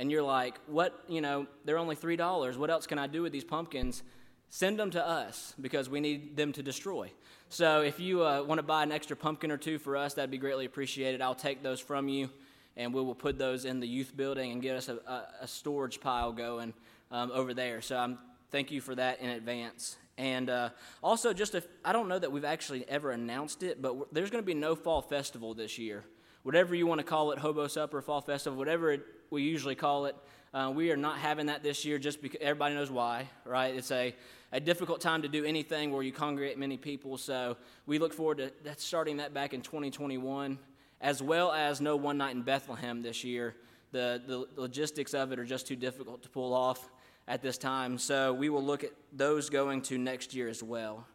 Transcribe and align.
and 0.00 0.10
you're 0.10 0.22
like, 0.22 0.58
what, 0.66 1.04
you 1.08 1.20
know, 1.20 1.46
they're 1.66 1.76
only 1.76 1.94
$3. 1.94 2.56
What 2.56 2.70
else 2.70 2.86
can 2.86 2.98
I 2.98 3.06
do 3.06 3.20
with 3.20 3.32
these 3.32 3.44
pumpkins? 3.44 4.02
Send 4.48 4.78
them 4.78 4.90
to 4.92 5.06
us 5.06 5.54
because 5.60 5.90
we 5.90 6.00
need 6.00 6.38
them 6.38 6.54
to 6.54 6.62
destroy. 6.62 7.12
So 7.50 7.82
if 7.82 8.00
you 8.00 8.24
uh, 8.24 8.42
want 8.42 8.60
to 8.60 8.62
buy 8.62 8.82
an 8.82 8.92
extra 8.92 9.14
pumpkin 9.14 9.50
or 9.50 9.58
two 9.58 9.78
for 9.78 9.98
us, 9.98 10.14
that'd 10.14 10.30
be 10.30 10.38
greatly 10.38 10.64
appreciated. 10.64 11.20
I'll 11.20 11.34
take 11.34 11.62
those 11.62 11.80
from 11.80 12.08
you, 12.08 12.30
and 12.78 12.94
we 12.94 13.02
will 13.02 13.14
put 13.14 13.38
those 13.38 13.66
in 13.66 13.78
the 13.78 13.86
youth 13.86 14.16
building 14.16 14.52
and 14.52 14.62
get 14.62 14.74
us 14.74 14.88
a, 14.88 15.26
a, 15.42 15.46
storage 15.46 16.00
pile 16.00 16.32
going 16.32 16.72
um, 17.10 17.30
over 17.34 17.52
there. 17.52 17.82
So 17.82 17.98
I'm 17.98 18.18
thank 18.50 18.70
you 18.70 18.80
for 18.80 18.94
that 18.94 19.20
in 19.20 19.28
advance. 19.28 19.96
And 20.16 20.48
uh, 20.48 20.70
also, 21.02 21.34
just 21.34 21.54
if 21.54 21.66
I 21.84 21.92
don't 21.92 22.08
know 22.08 22.18
that 22.18 22.32
we've 22.32 22.44
actually 22.46 22.88
ever 22.88 23.10
announced 23.10 23.62
it, 23.62 23.82
but 23.82 24.14
there's 24.14 24.30
going 24.30 24.42
to 24.42 24.46
be 24.46 24.54
no 24.54 24.74
fall 24.74 25.02
festival 25.02 25.52
this 25.52 25.78
year. 25.78 26.04
Whatever 26.42 26.74
you 26.74 26.86
want 26.86 27.00
to 27.00 27.04
call 27.06 27.32
it, 27.32 27.38
Hobo 27.38 27.66
Supper, 27.66 28.00
Fall 28.00 28.22
Festival, 28.22 28.58
whatever 28.58 28.92
it, 28.92 29.02
we 29.30 29.42
usually 29.42 29.74
call 29.74 30.06
it, 30.06 30.16
uh, 30.52 30.72
we 30.74 30.90
are 30.90 30.96
not 30.96 31.18
having 31.18 31.46
that 31.46 31.62
this 31.62 31.84
year 31.84 31.98
just 31.98 32.20
because 32.20 32.40
everybody 32.40 32.74
knows 32.74 32.90
why, 32.90 33.28
right? 33.44 33.74
It's 33.74 33.92
a, 33.92 34.14
a 34.50 34.58
difficult 34.58 35.00
time 35.00 35.22
to 35.22 35.28
do 35.28 35.44
anything 35.44 35.92
where 35.92 36.02
you 36.02 36.12
congregate 36.12 36.58
many 36.58 36.76
people. 36.76 37.16
So 37.16 37.56
we 37.86 37.98
look 38.00 38.12
forward 38.12 38.38
to 38.38 38.52
starting 38.76 39.18
that 39.18 39.32
back 39.32 39.54
in 39.54 39.62
2021, 39.62 40.58
as 41.00 41.22
well 41.22 41.52
as 41.52 41.80
No 41.80 41.94
One 41.94 42.18
Night 42.18 42.34
in 42.34 42.42
Bethlehem 42.42 43.02
this 43.02 43.22
year. 43.22 43.54
The, 43.92 44.20
the 44.26 44.46
logistics 44.60 45.14
of 45.14 45.30
it 45.30 45.38
are 45.38 45.44
just 45.44 45.68
too 45.68 45.76
difficult 45.76 46.22
to 46.22 46.28
pull 46.28 46.52
off 46.52 46.90
at 47.28 47.42
this 47.42 47.56
time. 47.56 47.96
So 47.96 48.32
we 48.32 48.48
will 48.48 48.64
look 48.64 48.82
at 48.82 48.90
those 49.12 49.50
going 49.50 49.82
to 49.82 49.98
next 49.98 50.34
year 50.34 50.48
as 50.48 50.62
well. 50.62 51.06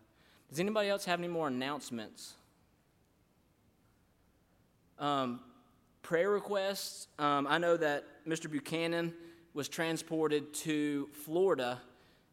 Does 0.50 0.62
anybody 0.62 0.88
else 0.88 1.04
have 1.06 1.20
any 1.20 1.28
more 1.28 1.50
announcements? 1.50 2.36
Um, 4.98 5.42
prayer 6.06 6.30
requests. 6.30 7.08
Um, 7.18 7.48
I 7.50 7.58
know 7.58 7.76
that 7.78 8.04
Mr. 8.28 8.50
Buchanan 8.50 9.12
was 9.56 9.68
transported 9.68 10.54
to 10.54 11.10
Florida, 11.14 11.82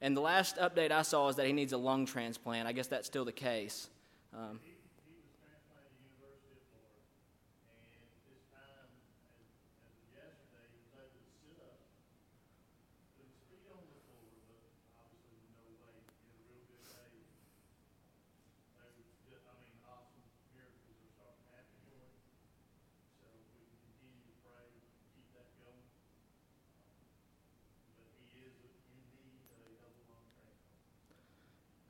and 0.03 0.15
the 0.15 0.21
last 0.21 0.59
update 0.59 0.91
I 0.91 1.01
saw 1.01 1.29
is 1.29 1.37
that 1.37 1.46
he 1.46 1.55
needs 1.55 1.73
a 1.73 1.79
lung 1.79 2.05
transplant. 2.05 2.69
I 2.69 2.73
guess 2.73 2.87
that's 2.87 3.07
still 3.07 3.24
the 3.24 3.33
case. 3.33 3.88
Um, 4.37 4.61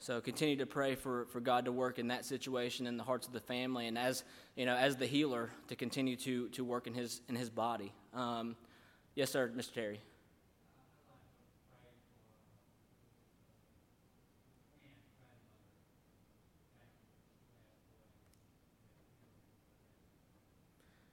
So 0.03 0.21
continue 0.21 0.57
to 0.57 0.67
pray 0.67 0.97
for, 0.97 1.27
for 1.27 1.39
God 1.39 1.67
to 1.67 1.71
work 1.71 2.01
in 2.01 2.09
that 2.09 2.25
situation 2.25 2.89
in 2.89 2.97
the 2.97 3.05
hearts 3.05 3.29
of 3.29 3.33
the 3.33 3.39
family, 3.39 3.87
and 3.87 3.97
as 3.97 4.25
you 4.57 4.67
know, 4.67 4.75
as 4.75 4.97
the 4.97 5.07
healer, 5.07 5.49
to 5.69 5.77
continue 5.77 6.17
to 6.17 6.49
to 6.49 6.65
work 6.65 6.89
in 6.89 6.93
his 6.93 7.21
in 7.29 7.37
his 7.37 7.49
body. 7.49 7.93
Um, 8.13 8.57
yes, 9.15 9.31
sir, 9.31 9.53
Mr. 9.57 9.73
Terry. 9.73 10.01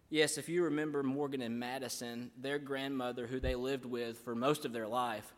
Yes, 0.09 0.39
if 0.39 0.49
you 0.49 0.63
remember 0.63 1.03
Morgan 1.03 1.43
and 1.43 1.59
Madison, 1.59 2.31
their 2.41 2.57
grandmother, 2.57 3.27
who 3.27 3.39
they 3.39 3.53
lived 3.53 3.85
with 3.85 4.17
for 4.17 4.33
most 4.33 4.65
of 4.65 4.73
their 4.73 4.87
life, 4.87 5.31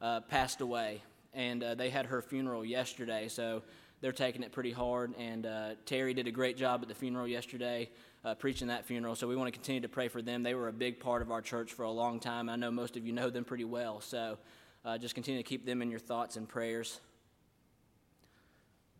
uh, 0.00 0.22
passed 0.22 0.60
away 0.60 1.02
and 1.36 1.62
uh, 1.62 1.74
they 1.74 1.90
had 1.90 2.06
her 2.06 2.22
funeral 2.22 2.64
yesterday, 2.64 3.28
so 3.28 3.62
they're 4.00 4.10
taking 4.10 4.42
it 4.42 4.52
pretty 4.52 4.72
hard. 4.72 5.14
And 5.18 5.46
uh, 5.46 5.70
Terry 5.84 6.14
did 6.14 6.26
a 6.26 6.30
great 6.30 6.56
job 6.56 6.80
at 6.82 6.88
the 6.88 6.94
funeral 6.94 7.28
yesterday, 7.28 7.90
uh, 8.24 8.34
preaching 8.34 8.68
that 8.68 8.86
funeral. 8.86 9.14
So 9.14 9.28
we 9.28 9.36
want 9.36 9.48
to 9.48 9.52
continue 9.52 9.82
to 9.82 9.88
pray 9.88 10.08
for 10.08 10.22
them. 10.22 10.42
They 10.42 10.54
were 10.54 10.68
a 10.68 10.72
big 10.72 10.98
part 10.98 11.22
of 11.22 11.30
our 11.30 11.42
church 11.42 11.74
for 11.74 11.84
a 11.84 11.90
long 11.90 12.18
time. 12.18 12.48
I 12.48 12.56
know 12.56 12.70
most 12.70 12.96
of 12.96 13.06
you 13.06 13.12
know 13.12 13.30
them 13.30 13.44
pretty 13.44 13.64
well, 13.64 14.00
so 14.00 14.38
uh, 14.84 14.96
just 14.98 15.14
continue 15.14 15.40
to 15.40 15.48
keep 15.48 15.66
them 15.66 15.82
in 15.82 15.90
your 15.90 16.00
thoughts 16.00 16.36
and 16.36 16.48
prayers. 16.48 17.00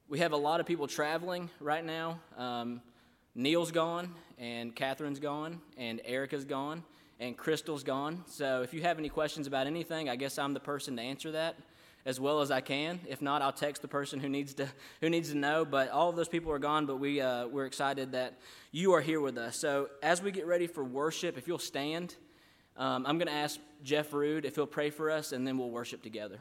We 0.08 0.20
have 0.20 0.32
a 0.32 0.36
lot 0.36 0.60
of 0.60 0.66
people 0.66 0.86
traveling 0.86 1.50
right 1.58 1.84
now. 1.84 2.20
Um, 2.36 2.82
Neil's 3.34 3.72
gone, 3.72 4.14
and 4.38 4.76
Catherine's 4.76 5.20
gone, 5.20 5.60
and 5.76 6.00
Erica's 6.04 6.44
gone, 6.44 6.84
and 7.19 7.36
Crystal's 7.36 7.82
gone. 7.82 8.25
So 8.26 8.62
if 8.62 8.72
you 8.72 8.82
have 8.82 8.98
any 8.98 9.08
questions 9.08 9.46
about 9.46 9.66
anything, 9.66 10.08
I 10.08 10.16
guess 10.16 10.38
I'm 10.38 10.54
the 10.54 10.60
person 10.60 10.96
to 10.96 11.02
answer 11.02 11.32
that 11.32 11.56
as 12.06 12.21
well 12.21 12.41
as 12.41 12.50
I 12.50 12.62
can. 12.62 13.00
If 13.09 13.21
not, 13.21 13.43
I'll 13.43 13.53
text 13.53 13.83
the 13.83 13.89
person 13.89 14.21
who 14.21 14.28
needs 14.28 14.55
to 14.55 14.69
who 15.03 15.11
needs 15.11 15.31
to 15.33 15.37
know. 15.37 15.67
But 15.67 15.91
all 15.91 16.09
of 16.09 16.17
those 16.17 16.28
people 16.28 16.53
are 16.53 16.59
gone. 16.59 16.87
But 16.87 16.99
we 16.99 17.21
uh, 17.21 17.49
we're 17.49 17.67
excited 17.67 18.12
that 18.12 18.39
you 18.71 18.94
are 18.94 19.03
here 19.03 19.21
with 19.21 19.37
us. 19.37 19.59
So 19.59 19.91
as 20.03 20.22
we 20.22 20.31
get 20.31 20.47
ready 20.47 20.69
for 20.69 20.84
worship, 20.84 21.37
if 21.37 21.49
you'll 21.49 21.59
stand, 21.59 22.15
um, 22.77 23.05
I'm 23.06 23.19
going 23.19 23.28
to 23.28 23.34
ask 23.34 23.59
Jeff 23.83 24.12
Rude 24.12 24.44
if 24.44 24.55
he'll 24.55 24.67
pray 24.67 24.91
for 24.91 25.11
us, 25.11 25.33
and 25.33 25.47
then 25.47 25.59
we'll 25.59 25.71
worship 25.71 26.03
together. 26.03 26.41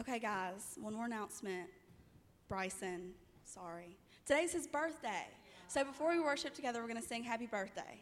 Okay, 0.00 0.20
guys, 0.20 0.78
one 0.80 0.94
more 0.94 1.06
announcement. 1.06 1.68
Bryson, 2.48 3.10
sorry. 3.42 3.96
Today's 4.26 4.52
his 4.52 4.68
birthday. 4.68 5.26
So 5.66 5.82
before 5.82 6.10
we 6.10 6.20
worship 6.20 6.54
together, 6.54 6.80
we're 6.80 6.86
going 6.86 7.02
to 7.02 7.06
sing 7.06 7.24
happy 7.24 7.46
birthday. 7.46 8.00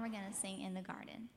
Now 0.00 0.06
we're 0.06 0.12
going 0.12 0.30
to 0.30 0.36
sing 0.36 0.60
in 0.62 0.74
the 0.74 0.80
garden. 0.80 1.28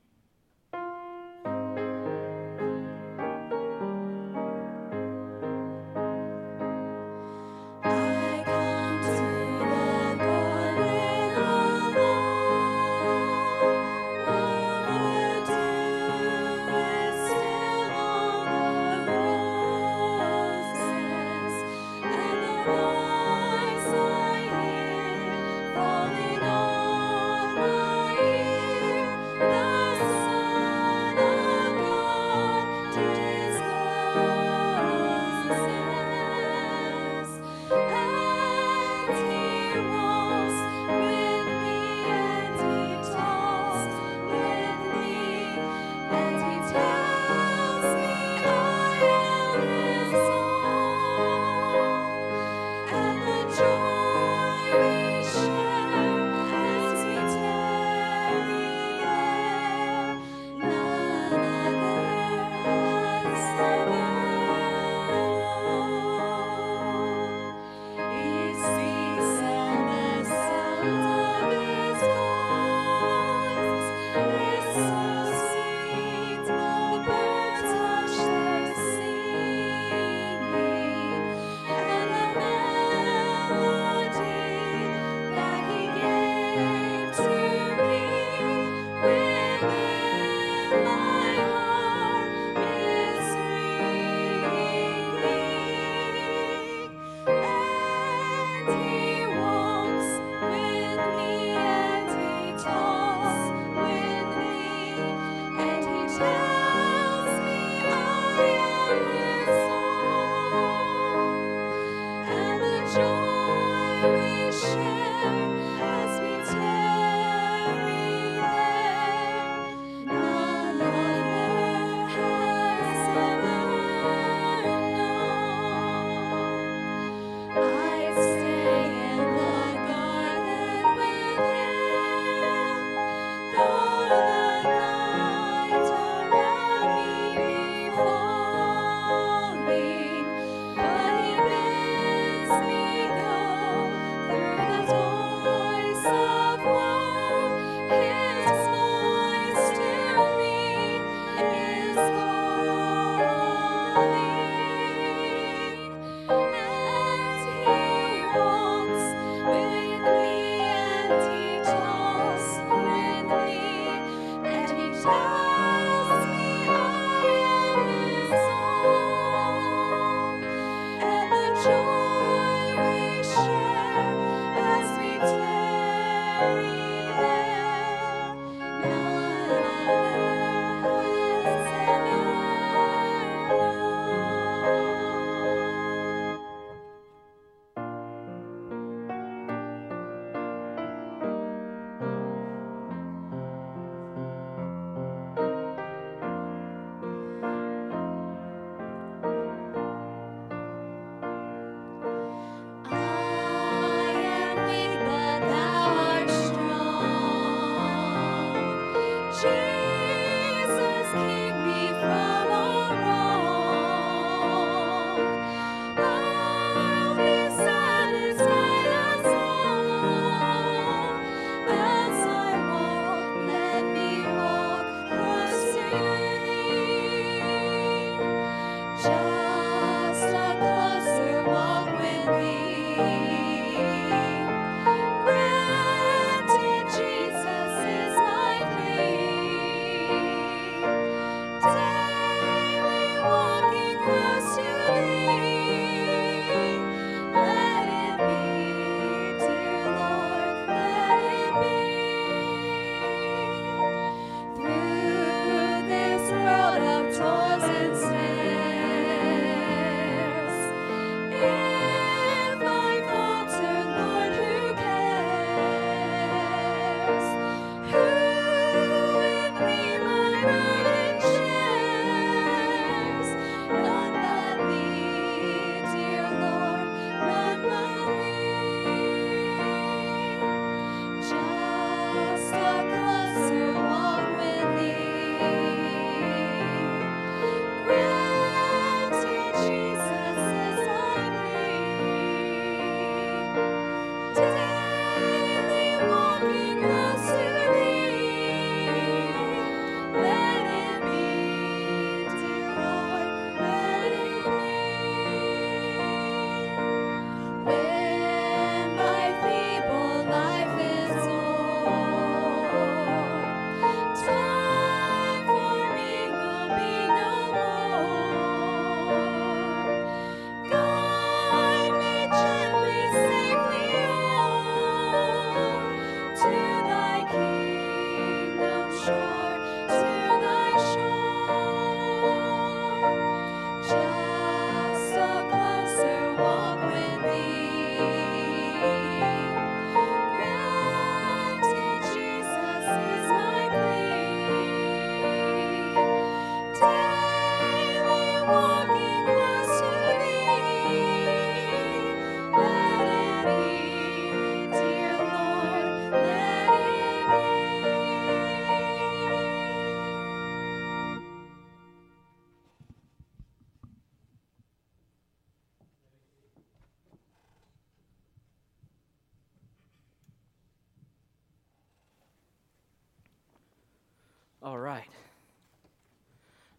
All 374.63 374.79
right. 374.79 375.09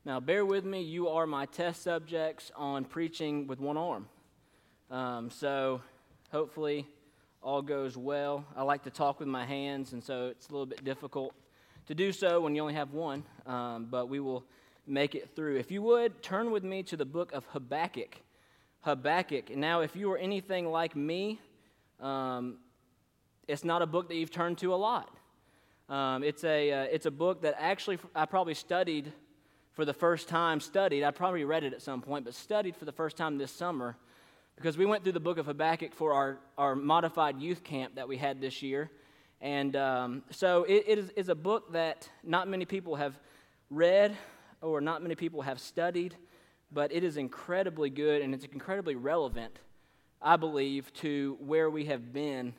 Now, 0.06 0.18
bear 0.18 0.46
with 0.46 0.64
me. 0.64 0.80
You 0.80 1.08
are 1.08 1.26
my 1.26 1.44
test 1.44 1.82
subjects 1.82 2.50
on 2.56 2.86
preaching 2.86 3.46
with 3.46 3.60
one 3.60 3.76
arm. 3.76 4.08
Um, 4.90 5.28
so, 5.28 5.82
hopefully, 6.32 6.88
all 7.42 7.60
goes 7.60 7.94
well. 7.94 8.46
I 8.56 8.62
like 8.62 8.84
to 8.84 8.90
talk 8.90 9.20
with 9.20 9.28
my 9.28 9.44
hands, 9.44 9.92
and 9.92 10.02
so 10.02 10.28
it's 10.28 10.48
a 10.48 10.52
little 10.52 10.64
bit 10.64 10.82
difficult 10.82 11.34
to 11.84 11.94
do 11.94 12.10
so 12.10 12.40
when 12.40 12.54
you 12.54 12.62
only 12.62 12.72
have 12.72 12.94
one, 12.94 13.22
um, 13.44 13.88
but 13.90 14.08
we 14.08 14.18
will 14.18 14.46
make 14.86 15.14
it 15.14 15.36
through. 15.36 15.58
If 15.58 15.70
you 15.70 15.82
would, 15.82 16.22
turn 16.22 16.52
with 16.52 16.64
me 16.64 16.82
to 16.84 16.96
the 16.96 17.04
book 17.04 17.32
of 17.32 17.44
Habakkuk. 17.52 18.16
Habakkuk. 18.80 19.54
Now, 19.54 19.82
if 19.82 19.94
you 19.94 20.10
are 20.10 20.16
anything 20.16 20.70
like 20.70 20.96
me, 20.96 21.38
um, 22.00 22.56
it's 23.46 23.62
not 23.62 23.82
a 23.82 23.86
book 23.86 24.08
that 24.08 24.14
you've 24.14 24.30
turned 24.30 24.56
to 24.58 24.72
a 24.72 24.76
lot. 24.76 25.14
Um, 25.88 26.24
it's, 26.24 26.44
a, 26.44 26.72
uh, 26.72 26.86
it's 26.90 27.06
a 27.06 27.10
book 27.10 27.42
that 27.42 27.56
actually 27.58 27.98
I 28.14 28.24
probably 28.26 28.54
studied 28.54 29.12
for 29.72 29.84
the 29.84 29.92
first 29.92 30.28
time, 30.28 30.60
studied, 30.60 31.04
I 31.04 31.10
probably 31.10 31.44
read 31.44 31.64
it 31.64 31.72
at 31.72 31.82
some 31.82 32.00
point, 32.00 32.24
but 32.24 32.34
studied 32.34 32.76
for 32.76 32.84
the 32.84 32.92
first 32.92 33.16
time 33.16 33.38
this 33.38 33.50
summer 33.50 33.96
because 34.56 34.78
we 34.78 34.86
went 34.86 35.02
through 35.02 35.12
the 35.12 35.20
book 35.20 35.36
of 35.36 35.46
Habakkuk 35.46 35.92
for 35.92 36.14
our, 36.14 36.38
our 36.56 36.76
modified 36.76 37.40
youth 37.40 37.64
camp 37.64 37.96
that 37.96 38.08
we 38.08 38.16
had 38.16 38.40
this 38.40 38.62
year. 38.62 38.90
And 39.40 39.76
um, 39.76 40.22
so 40.30 40.64
it, 40.64 40.84
it 40.86 40.98
is, 40.98 41.10
is 41.10 41.28
a 41.28 41.34
book 41.34 41.72
that 41.72 42.08
not 42.22 42.48
many 42.48 42.64
people 42.64 42.94
have 42.96 43.18
read 43.68 44.16
or 44.62 44.80
not 44.80 45.02
many 45.02 45.16
people 45.16 45.42
have 45.42 45.60
studied, 45.60 46.16
but 46.72 46.92
it 46.92 47.04
is 47.04 47.16
incredibly 47.16 47.90
good 47.90 48.22
and 48.22 48.32
it's 48.32 48.44
incredibly 48.44 48.94
relevant, 48.94 49.58
I 50.22 50.36
believe, 50.36 50.92
to 50.94 51.36
where 51.40 51.68
we 51.68 51.86
have 51.86 52.12
been 52.12 52.54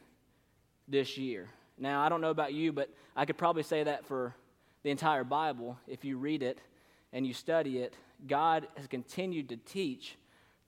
this 0.87 1.17
year. 1.17 1.49
Now, 1.77 2.01
I 2.01 2.09
don't 2.09 2.21
know 2.21 2.29
about 2.29 2.53
you, 2.53 2.71
but 2.71 2.89
I 3.15 3.25
could 3.25 3.37
probably 3.37 3.63
say 3.63 3.83
that 3.83 4.05
for 4.05 4.35
the 4.83 4.91
entire 4.91 5.23
Bible. 5.23 5.77
If 5.87 6.05
you 6.05 6.17
read 6.17 6.43
it 6.43 6.59
and 7.11 7.25
you 7.25 7.33
study 7.33 7.79
it, 7.79 7.95
God 8.27 8.67
has 8.77 8.87
continued 8.87 9.49
to 9.49 9.57
teach 9.57 10.15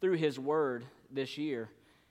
through 0.02 0.18
His 0.18 0.38
Word 0.38 0.86
this 1.12 1.38
year 1.38 1.70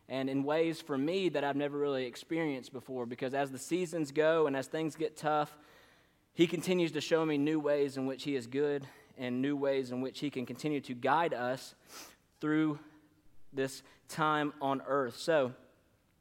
and 0.08 0.30
in 0.30 0.44
ways 0.44 0.80
for 0.80 0.96
me 0.96 1.28
that 1.30 1.44
I've 1.44 1.56
never 1.56 1.76
really 1.76 2.06
experienced 2.06 2.72
before 2.72 3.06
because 3.06 3.34
as 3.34 3.50
the 3.50 3.58
seasons 3.58 4.12
go 4.12 4.46
and 4.46 4.56
as 4.56 4.66
things 4.66 4.96
get 4.96 5.16
tough, 5.16 5.56
He 6.32 6.46
continues 6.46 6.92
to 6.92 7.00
show 7.00 7.24
me 7.26 7.38
new 7.38 7.60
ways 7.60 7.96
in 7.96 8.06
which 8.06 8.22
He 8.24 8.36
is 8.36 8.46
good 8.46 8.86
and 9.18 9.42
new 9.42 9.56
ways 9.56 9.90
in 9.90 10.00
which 10.00 10.20
He 10.20 10.30
can 10.30 10.46
continue 10.46 10.80
to 10.82 10.94
guide 10.94 11.34
us 11.34 11.74
through 12.40 12.78
this 13.52 13.82
time 14.08 14.52
on 14.60 14.82
earth. 14.86 15.16
So, 15.16 15.52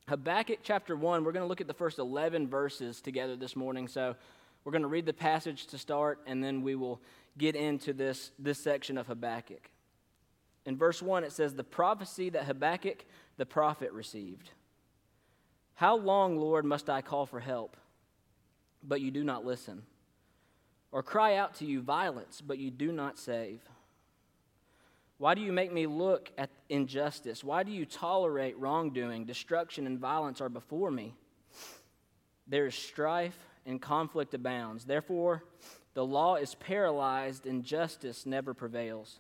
Habakkuk 0.07 0.59
chapter 0.61 0.95
1, 0.95 1.23
we're 1.23 1.31
going 1.31 1.43
to 1.43 1.47
look 1.47 1.61
at 1.61 1.67
the 1.67 1.73
first 1.73 1.97
11 1.97 2.47
verses 2.47 3.01
together 3.01 3.35
this 3.35 3.55
morning. 3.55 3.87
So 3.87 4.15
we're 4.63 4.71
going 4.71 4.83
to 4.83 4.87
read 4.87 5.07
the 5.07 5.13
passage 5.13 5.65
to 5.67 5.79
start, 5.79 6.19
and 6.27 6.43
then 6.43 6.61
we 6.61 6.75
will 6.75 7.01
get 7.39 7.55
into 7.55 7.91
this, 7.91 8.31
this 8.37 8.59
section 8.59 8.99
of 8.99 9.07
Habakkuk. 9.07 9.71
In 10.65 10.77
verse 10.77 11.01
1, 11.01 11.23
it 11.23 11.31
says, 11.31 11.55
The 11.55 11.63
prophecy 11.63 12.29
that 12.29 12.45
Habakkuk 12.45 13.05
the 13.37 13.47
prophet 13.47 13.91
received. 13.93 14.51
How 15.73 15.97
long, 15.97 16.37
Lord, 16.37 16.65
must 16.65 16.87
I 16.87 17.01
call 17.01 17.25
for 17.25 17.39
help, 17.39 17.75
but 18.83 19.01
you 19.01 19.09
do 19.09 19.23
not 19.23 19.43
listen? 19.43 19.83
Or 20.91 21.01
cry 21.01 21.35
out 21.35 21.55
to 21.55 21.65
you 21.65 21.81
violence, 21.81 22.41
but 22.41 22.59
you 22.59 22.69
do 22.69 22.91
not 22.91 23.17
save? 23.17 23.61
Why 25.17 25.33
do 25.33 25.41
you 25.41 25.53
make 25.53 25.71
me 25.71 25.87
look 25.87 26.31
at 26.37 26.49
injustice? 26.67 27.43
Why 27.43 27.63
do 27.63 27.71
you 27.71 27.85
tolerate 27.85 28.57
wrongdoing? 28.57 29.25
Destruction 29.25 29.87
and 29.87 29.97
violence 29.97 30.41
are 30.41 30.49
before 30.49 30.91
me. 30.91 31.15
There 32.47 32.65
is 32.65 32.75
strife 32.75 33.37
and 33.65 33.81
conflict 33.81 34.33
abounds. 34.33 34.85
Therefore, 34.85 35.43
the 35.93 36.05
law 36.05 36.35
is 36.35 36.55
paralyzed 36.55 37.45
and 37.45 37.63
justice 37.63 38.25
never 38.25 38.53
prevails. 38.53 39.19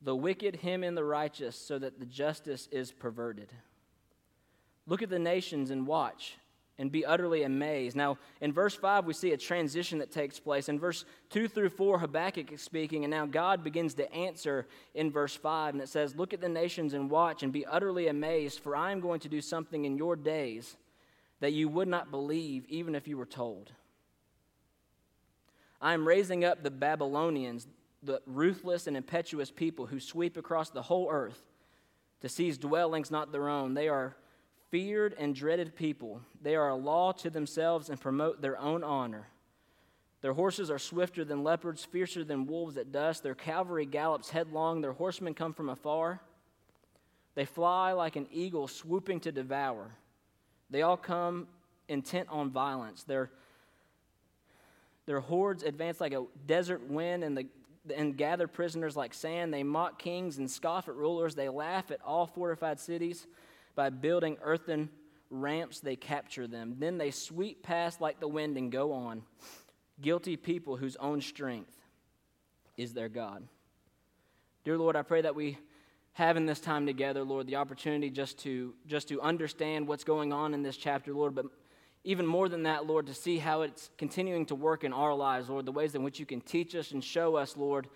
The 0.00 0.14
wicked 0.14 0.56
hem 0.56 0.84
in 0.84 0.94
the 0.94 1.04
righteous 1.04 1.56
so 1.56 1.78
that 1.78 1.98
the 1.98 2.06
justice 2.06 2.68
is 2.70 2.92
perverted. 2.92 3.52
Look 4.86 5.02
at 5.02 5.10
the 5.10 5.18
nations 5.18 5.70
and 5.70 5.86
watch 5.86 6.36
and 6.78 6.92
be 6.92 7.06
utterly 7.06 7.42
amazed. 7.44 7.96
Now, 7.96 8.18
in 8.40 8.52
verse 8.52 8.74
5, 8.74 9.06
we 9.06 9.14
see 9.14 9.32
a 9.32 9.36
transition 9.36 9.98
that 9.98 10.12
takes 10.12 10.38
place. 10.38 10.68
In 10.68 10.78
verse 10.78 11.04
2 11.30 11.48
through 11.48 11.70
4, 11.70 11.98
Habakkuk 11.98 12.52
is 12.52 12.60
speaking, 12.60 13.04
and 13.04 13.10
now 13.10 13.24
God 13.24 13.64
begins 13.64 13.94
to 13.94 14.12
answer 14.12 14.66
in 14.94 15.10
verse 15.10 15.34
5. 15.34 15.74
And 15.74 15.82
it 15.82 15.88
says, 15.88 16.14
Look 16.14 16.34
at 16.34 16.40
the 16.40 16.48
nations 16.48 16.92
and 16.92 17.10
watch 17.10 17.42
and 17.42 17.52
be 17.52 17.64
utterly 17.64 18.08
amazed, 18.08 18.60
for 18.60 18.76
I 18.76 18.92
am 18.92 19.00
going 19.00 19.20
to 19.20 19.28
do 19.28 19.40
something 19.40 19.86
in 19.86 19.96
your 19.96 20.16
days 20.16 20.76
that 21.40 21.52
you 21.52 21.68
would 21.68 21.88
not 21.88 22.10
believe, 22.10 22.66
even 22.68 22.94
if 22.94 23.08
you 23.08 23.16
were 23.16 23.26
told. 23.26 23.72
I 25.80 25.94
am 25.94 26.06
raising 26.06 26.44
up 26.44 26.62
the 26.62 26.70
Babylonians, 26.70 27.66
the 28.02 28.20
ruthless 28.26 28.86
and 28.86 28.96
impetuous 28.96 29.50
people 29.50 29.86
who 29.86 30.00
sweep 30.00 30.36
across 30.36 30.70
the 30.70 30.82
whole 30.82 31.08
earth 31.10 31.42
to 32.20 32.28
seize 32.28 32.58
dwellings 32.58 33.10
not 33.10 33.32
their 33.32 33.48
own. 33.48 33.74
They 33.74 33.88
are 33.88 34.16
feared 34.70 35.14
and 35.18 35.34
dreaded 35.34 35.76
people. 35.76 36.20
They 36.42 36.56
are 36.56 36.68
a 36.68 36.74
law 36.74 37.12
to 37.12 37.30
themselves 37.30 37.88
and 37.88 38.00
promote 38.00 38.40
their 38.40 38.58
own 38.58 38.82
honor. 38.82 39.28
Their 40.22 40.32
horses 40.32 40.70
are 40.70 40.78
swifter 40.78 41.24
than 41.24 41.44
leopards, 41.44 41.84
fiercer 41.84 42.24
than 42.24 42.46
wolves 42.46 42.76
at 42.76 42.90
dusk. 42.90 43.22
Their 43.22 43.34
cavalry 43.34 43.86
gallops 43.86 44.30
headlong. 44.30 44.80
Their 44.80 44.92
horsemen 44.92 45.34
come 45.34 45.52
from 45.52 45.68
afar. 45.68 46.20
They 47.34 47.44
fly 47.44 47.92
like 47.92 48.16
an 48.16 48.26
eagle 48.32 48.66
swooping 48.66 49.20
to 49.20 49.32
devour. 49.32 49.92
They 50.70 50.82
all 50.82 50.96
come 50.96 51.46
intent 51.88 52.28
on 52.30 52.50
violence. 52.50 53.04
Their, 53.04 53.30
their 55.04 55.20
hordes 55.20 55.62
advance 55.62 56.00
like 56.00 56.12
a 56.12 56.24
desert 56.46 56.88
wind 56.88 57.22
and, 57.22 57.36
the, 57.36 57.46
and 57.94 58.16
gather 58.16 58.48
prisoners 58.48 58.96
like 58.96 59.14
sand. 59.14 59.52
They 59.52 59.62
mock 59.62 59.98
kings 59.98 60.38
and 60.38 60.50
scoff 60.50 60.88
at 60.88 60.96
rulers. 60.96 61.34
They 61.34 61.48
laugh 61.48 61.90
at 61.90 62.00
all 62.04 62.26
fortified 62.26 62.80
cities. 62.80 63.26
By 63.76 63.90
building 63.90 64.38
earthen 64.42 64.88
ramps, 65.30 65.80
they 65.80 65.94
capture 65.94 66.48
them. 66.48 66.76
Then 66.78 66.98
they 66.98 67.12
sweep 67.12 67.62
past 67.62 68.00
like 68.00 68.18
the 68.18 68.26
wind 68.26 68.56
and 68.56 68.72
go 68.72 68.92
on. 68.92 69.22
Guilty 70.00 70.36
people 70.36 70.76
whose 70.76 70.96
own 70.96 71.20
strength 71.20 71.72
is 72.76 72.92
their 72.92 73.08
God. 73.08 73.46
Dear 74.64 74.78
Lord, 74.78 74.96
I 74.96 75.02
pray 75.02 75.20
that 75.20 75.34
we 75.34 75.58
have 76.14 76.36
in 76.36 76.46
this 76.46 76.60
time 76.60 76.86
together, 76.86 77.22
Lord, 77.22 77.46
the 77.46 77.56
opportunity 77.56 78.10
just 78.10 78.38
to 78.40 78.74
just 78.86 79.08
to 79.08 79.20
understand 79.20 79.86
what's 79.86 80.04
going 80.04 80.32
on 80.32 80.54
in 80.54 80.62
this 80.62 80.76
chapter, 80.76 81.12
Lord, 81.12 81.34
but 81.34 81.46
even 82.04 82.26
more 82.26 82.48
than 82.48 82.62
that, 82.62 82.86
Lord, 82.86 83.06
to 83.08 83.14
see 83.14 83.36
how 83.36 83.62
it's 83.62 83.90
continuing 83.98 84.46
to 84.46 84.54
work 84.54 84.84
in 84.84 84.92
our 84.92 85.12
lives, 85.12 85.48
Lord, 85.48 85.66
the 85.66 85.72
ways 85.72 85.94
in 85.94 86.02
which 86.02 86.20
you 86.20 86.24
can 86.24 86.40
teach 86.40 86.74
us 86.74 86.92
and 86.92 87.02
show 87.02 87.36
us, 87.36 87.56
Lord, 87.56 87.88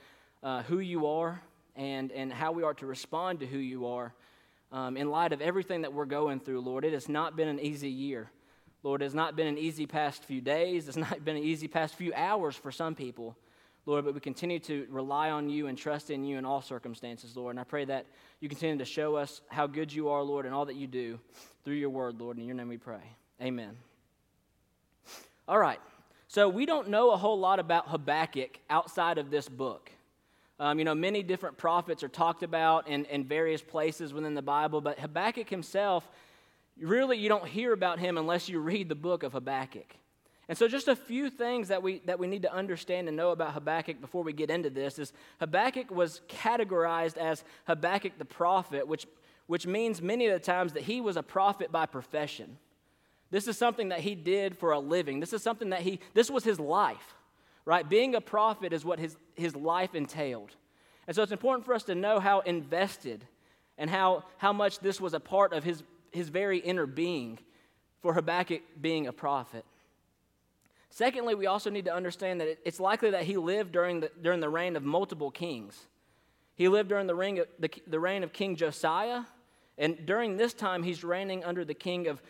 uh, 0.43 0.63
who 0.65 0.81
you 0.81 1.07
are 1.07 1.41
and, 1.77 2.11
and 2.13 2.33
how 2.33 2.53
we 2.53 2.63
are 2.63 2.75
to 2.75 2.87
respond 2.87 3.41
to 3.41 3.47
who 3.47 3.59
you 3.59 3.87
are 3.87 4.13
um, 4.73 4.97
in 4.97 5.11
light 5.11 5.33
of 5.33 5.41
everything 5.41 5.83
that 5.83 5.93
we're 5.93 6.05
going 6.05 6.41
through, 6.41 6.61
Lord. 6.61 6.85
It 6.85 6.93
has 6.93 7.09
not 7.09 7.37
been 7.37 7.49
an 7.49 7.61
easy 7.61 7.91
year. 7.91 8.31
Lord, 8.83 9.03
it 9.03 9.07
has 9.07 9.15
not 9.15 9.37
been 9.37 9.47
an 9.47 9.59
easy 9.59 9.87
past 9.87 10.25
few 10.25 10.41
days. 10.41 10.89
It's 10.89 10.97
not 10.97 11.25
been 11.25 11.37
an 11.37 11.43
easy 11.43 11.69
past 11.69 11.95
few 11.95 12.13
hours 12.15 12.57
for 12.57 12.73
some 12.73 12.95
people, 12.95 13.37
Lord, 13.87 14.05
but 14.05 14.15
we 14.15 14.21
continue 14.21 14.59
to 14.61 14.87
rely 14.91 15.31
on 15.31 15.49
you 15.51 15.67
and 15.67 15.77
trust 15.77 16.11
in 16.11 16.25
you 16.25 16.39
in 16.39 16.45
all 16.45 16.63
circumstances, 16.63 17.37
Lord. 17.37 17.53
And 17.53 17.61
I 17.61 17.65
pray 17.65 17.85
that 17.87 18.07
you 18.41 18.49
continue 18.49 18.79
to 18.79 18.85
show 18.85 19.17
us 19.17 19.43
how 19.49 19.67
good 19.67 19.93
you 19.93 20.09
are, 20.09 20.23
Lord, 20.23 20.47
and 20.47 20.55
all 20.55 20.65
that 20.67 20.77
you 20.77 20.87
do 20.87 21.19
through 21.65 21.75
your 21.75 21.91
word, 21.91 22.21
Lord. 22.21 22.39
In 22.39 22.47
your 22.47 22.55
name 22.55 22.69
we 22.69 22.79
pray. 22.79 23.03
Amen. 23.43 23.77
All 25.47 25.59
right. 25.59 25.81
So 26.29 26.49
we 26.49 26.65
don't 26.65 26.91
know 26.91 27.11
a 27.11 27.17
whole 27.17 27.39
lot 27.39 27.59
about 27.59 27.89
Habakkuk 27.89 28.61
outside 28.71 29.19
of 29.19 29.31
this 29.31 29.49
book. 29.49 29.91
Um, 30.61 30.79
you 30.79 30.85
know, 30.85 30.95
many 30.95 31.23
different 31.23 31.57
prophets 31.57 32.03
are 32.03 32.09
talked 32.09 32.43
about 32.43 32.87
in, 32.87 33.07
in 33.07 33.25
various 33.25 33.63
places 33.63 34.13
within 34.13 34.35
the 34.35 34.43
Bible, 34.43 34.83
but 34.83 34.99
Habakkuk 34.99 35.49
himself, 35.49 36.07
really, 36.79 37.17
you 37.17 37.31
don't 37.31 37.47
hear 37.47 37.73
about 37.73 37.99
him 37.99 38.19
unless 38.19 38.47
you 38.47 38.61
read 38.61 38.91
the 38.91 38.95
book 38.95 39.23
of 39.23 39.33
Habakkuk. 39.33 39.97
And 40.51 40.59
so, 40.59 40.69
just 40.69 40.87
a 40.87 40.95
few 40.95 41.31
things 41.31 41.69
that 41.69 41.83
we, 41.83 42.03
that 42.05 42.19
we 42.19 42.27
need 42.27 42.43
to 42.43 42.53
understand 42.53 43.09
and 43.09 43.17
know 43.17 43.31
about 43.31 43.55
Habakkuk 43.55 44.03
before 44.03 44.23
we 44.23 44.35
get 44.35 44.51
into 44.51 44.69
this 44.69 44.99
is 44.99 45.15
Habakkuk 45.39 45.91
was 45.91 46.21
categorized 46.29 47.17
as 47.17 47.43
Habakkuk 47.67 48.19
the 48.19 48.27
prophet, 48.27 48.87
which, 48.87 49.07
which 49.47 49.67
means 49.67 50.03
many 50.03 50.27
of 50.27 50.35
the 50.35 50.45
times 50.45 50.75
that 50.75 50.83
he 50.83 51.01
was 51.01 51.17
a 51.17 51.23
prophet 51.23 51.73
by 51.73 51.87
profession. 51.87 52.59
This 53.31 53.49
is 53.49 53.57
something 53.57 53.89
that 53.89 54.01
he 54.01 54.15
did 54.15 54.59
for 54.59 54.73
a 54.73 54.79
living. 54.79 55.21
This 55.21 55.33
is 55.33 55.43
something 55.43 55.71
that 55.71 55.81
he, 55.81 56.01
this 56.13 56.31
was 56.31 56.45
his 56.45 56.61
life 56.61 57.15
right? 57.65 57.89
Being 57.89 58.15
a 58.15 58.21
prophet 58.21 58.73
is 58.73 58.85
what 58.85 58.99
his, 58.99 59.17
his 59.35 59.55
life 59.55 59.95
entailed. 59.95 60.51
And 61.07 61.15
so 61.15 61.23
it's 61.23 61.33
important 61.33 61.65
for 61.65 61.75
us 61.75 61.85
to 61.85 61.95
know 61.95 62.21
how 62.21 62.41
invested 62.41 63.27
and 63.79 63.91
how, 63.91 64.25
how 64.39 64.53
much 64.53 64.81
this 64.81 65.01
was 65.01 65.15
a 65.15 65.21
part 65.21 65.53
of 65.53 65.65
his, 65.65 65.83
his 66.13 66.29
very 66.29 66.59
inner 66.59 66.87
being 66.87 67.39
for 68.01 68.15
Habakkuk 68.15 68.63
being 68.81 69.07
a 69.07 69.13
prophet. 69.13 69.65
Secondly, 70.91 71.35
we 71.35 71.47
also 71.47 71.71
need 71.71 71.85
to 71.85 71.95
understand 71.95 72.41
that 72.41 72.59
it's 72.65 72.81
likely 72.81 73.11
that 73.11 73.25
he 73.25 73.37
lived 73.37 73.73
during 73.73 74.01
the, 74.01 74.11
during 74.21 74.41
the 74.41 74.49
reign 74.49 74.77
of 74.77 74.83
multiple 74.83 75.31
kings. 75.31 75.87
He 76.57 76.69
lived 76.69 76.89
during 76.89 77.07
the 77.07 77.15
reign, 77.15 77.39
of, 77.39 77.47
the, 77.59 77.71
the 77.87 78.01
reign 78.01 78.23
of 78.23 78.33
King 78.33 78.57
Josiah, 78.57 79.23
and 79.79 80.05
during 80.05 80.37
this 80.37 80.53
time, 80.53 80.83
he's 80.83 81.03
reigning 81.03 81.43
under 81.43 81.65
the 81.65 81.75
king 81.75 82.07
of 82.07 82.21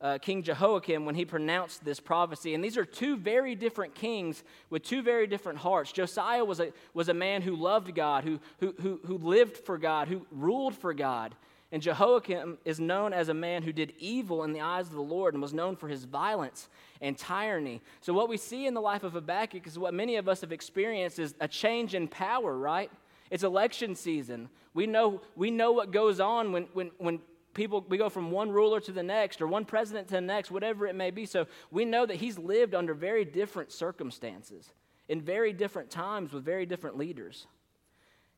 uh, 0.00 0.18
King 0.18 0.42
Jehoiakim 0.42 1.04
when 1.04 1.14
he 1.14 1.24
pronounced 1.24 1.84
this 1.84 2.00
prophecy. 2.00 2.54
And 2.54 2.64
these 2.64 2.76
are 2.76 2.84
two 2.84 3.16
very 3.16 3.54
different 3.54 3.94
kings 3.94 4.42
with 4.70 4.82
two 4.82 5.02
very 5.02 5.26
different 5.26 5.58
hearts. 5.58 5.92
Josiah 5.92 6.44
was 6.44 6.60
a, 6.60 6.72
was 6.94 7.08
a 7.08 7.14
man 7.14 7.42
who 7.42 7.54
loved 7.54 7.94
God, 7.94 8.24
who, 8.24 8.40
who, 8.60 8.74
who, 8.80 9.00
who 9.04 9.18
lived 9.18 9.58
for 9.58 9.76
God, 9.76 10.08
who 10.08 10.26
ruled 10.30 10.74
for 10.74 10.94
God. 10.94 11.34
And 11.72 11.82
Jehoiakim 11.82 12.58
is 12.64 12.80
known 12.80 13.12
as 13.12 13.28
a 13.28 13.34
man 13.34 13.62
who 13.62 13.72
did 13.72 13.92
evil 13.98 14.42
in 14.42 14.52
the 14.52 14.60
eyes 14.60 14.86
of 14.86 14.94
the 14.94 15.02
Lord 15.02 15.34
and 15.34 15.42
was 15.42 15.54
known 15.54 15.76
for 15.76 15.86
his 15.86 16.04
violence 16.04 16.68
and 17.00 17.16
tyranny. 17.16 17.80
So, 18.00 18.12
what 18.12 18.28
we 18.28 18.38
see 18.38 18.66
in 18.66 18.74
the 18.74 18.80
life 18.80 19.04
of 19.04 19.12
Habakkuk 19.12 19.66
is 19.68 19.78
what 19.78 19.94
many 19.94 20.16
of 20.16 20.28
us 20.28 20.40
have 20.40 20.50
experienced 20.50 21.20
is 21.20 21.34
a 21.40 21.46
change 21.46 21.94
in 21.94 22.08
power, 22.08 22.58
right? 22.58 22.90
It's 23.30 23.44
election 23.44 23.94
season. 23.94 24.48
We 24.74 24.86
know, 24.86 25.20
we 25.36 25.52
know 25.52 25.70
what 25.70 25.92
goes 25.92 26.18
on 26.18 26.50
when, 26.50 26.64
when, 26.72 26.90
when 26.98 27.20
people 27.54 27.84
we 27.88 27.98
go 27.98 28.08
from 28.08 28.30
one 28.30 28.50
ruler 28.50 28.80
to 28.80 28.92
the 28.92 29.02
next 29.02 29.40
or 29.40 29.46
one 29.46 29.64
president 29.64 30.08
to 30.08 30.14
the 30.14 30.20
next 30.20 30.50
whatever 30.50 30.86
it 30.86 30.94
may 30.94 31.10
be. 31.10 31.26
So 31.26 31.46
we 31.70 31.84
know 31.84 32.06
that 32.06 32.16
he's 32.16 32.38
lived 32.38 32.74
under 32.74 32.94
very 32.94 33.24
different 33.24 33.72
circumstances 33.72 34.72
in 35.08 35.20
very 35.20 35.52
different 35.52 35.90
times 35.90 36.32
with 36.32 36.44
very 36.44 36.66
different 36.66 36.96
leaders. 36.96 37.46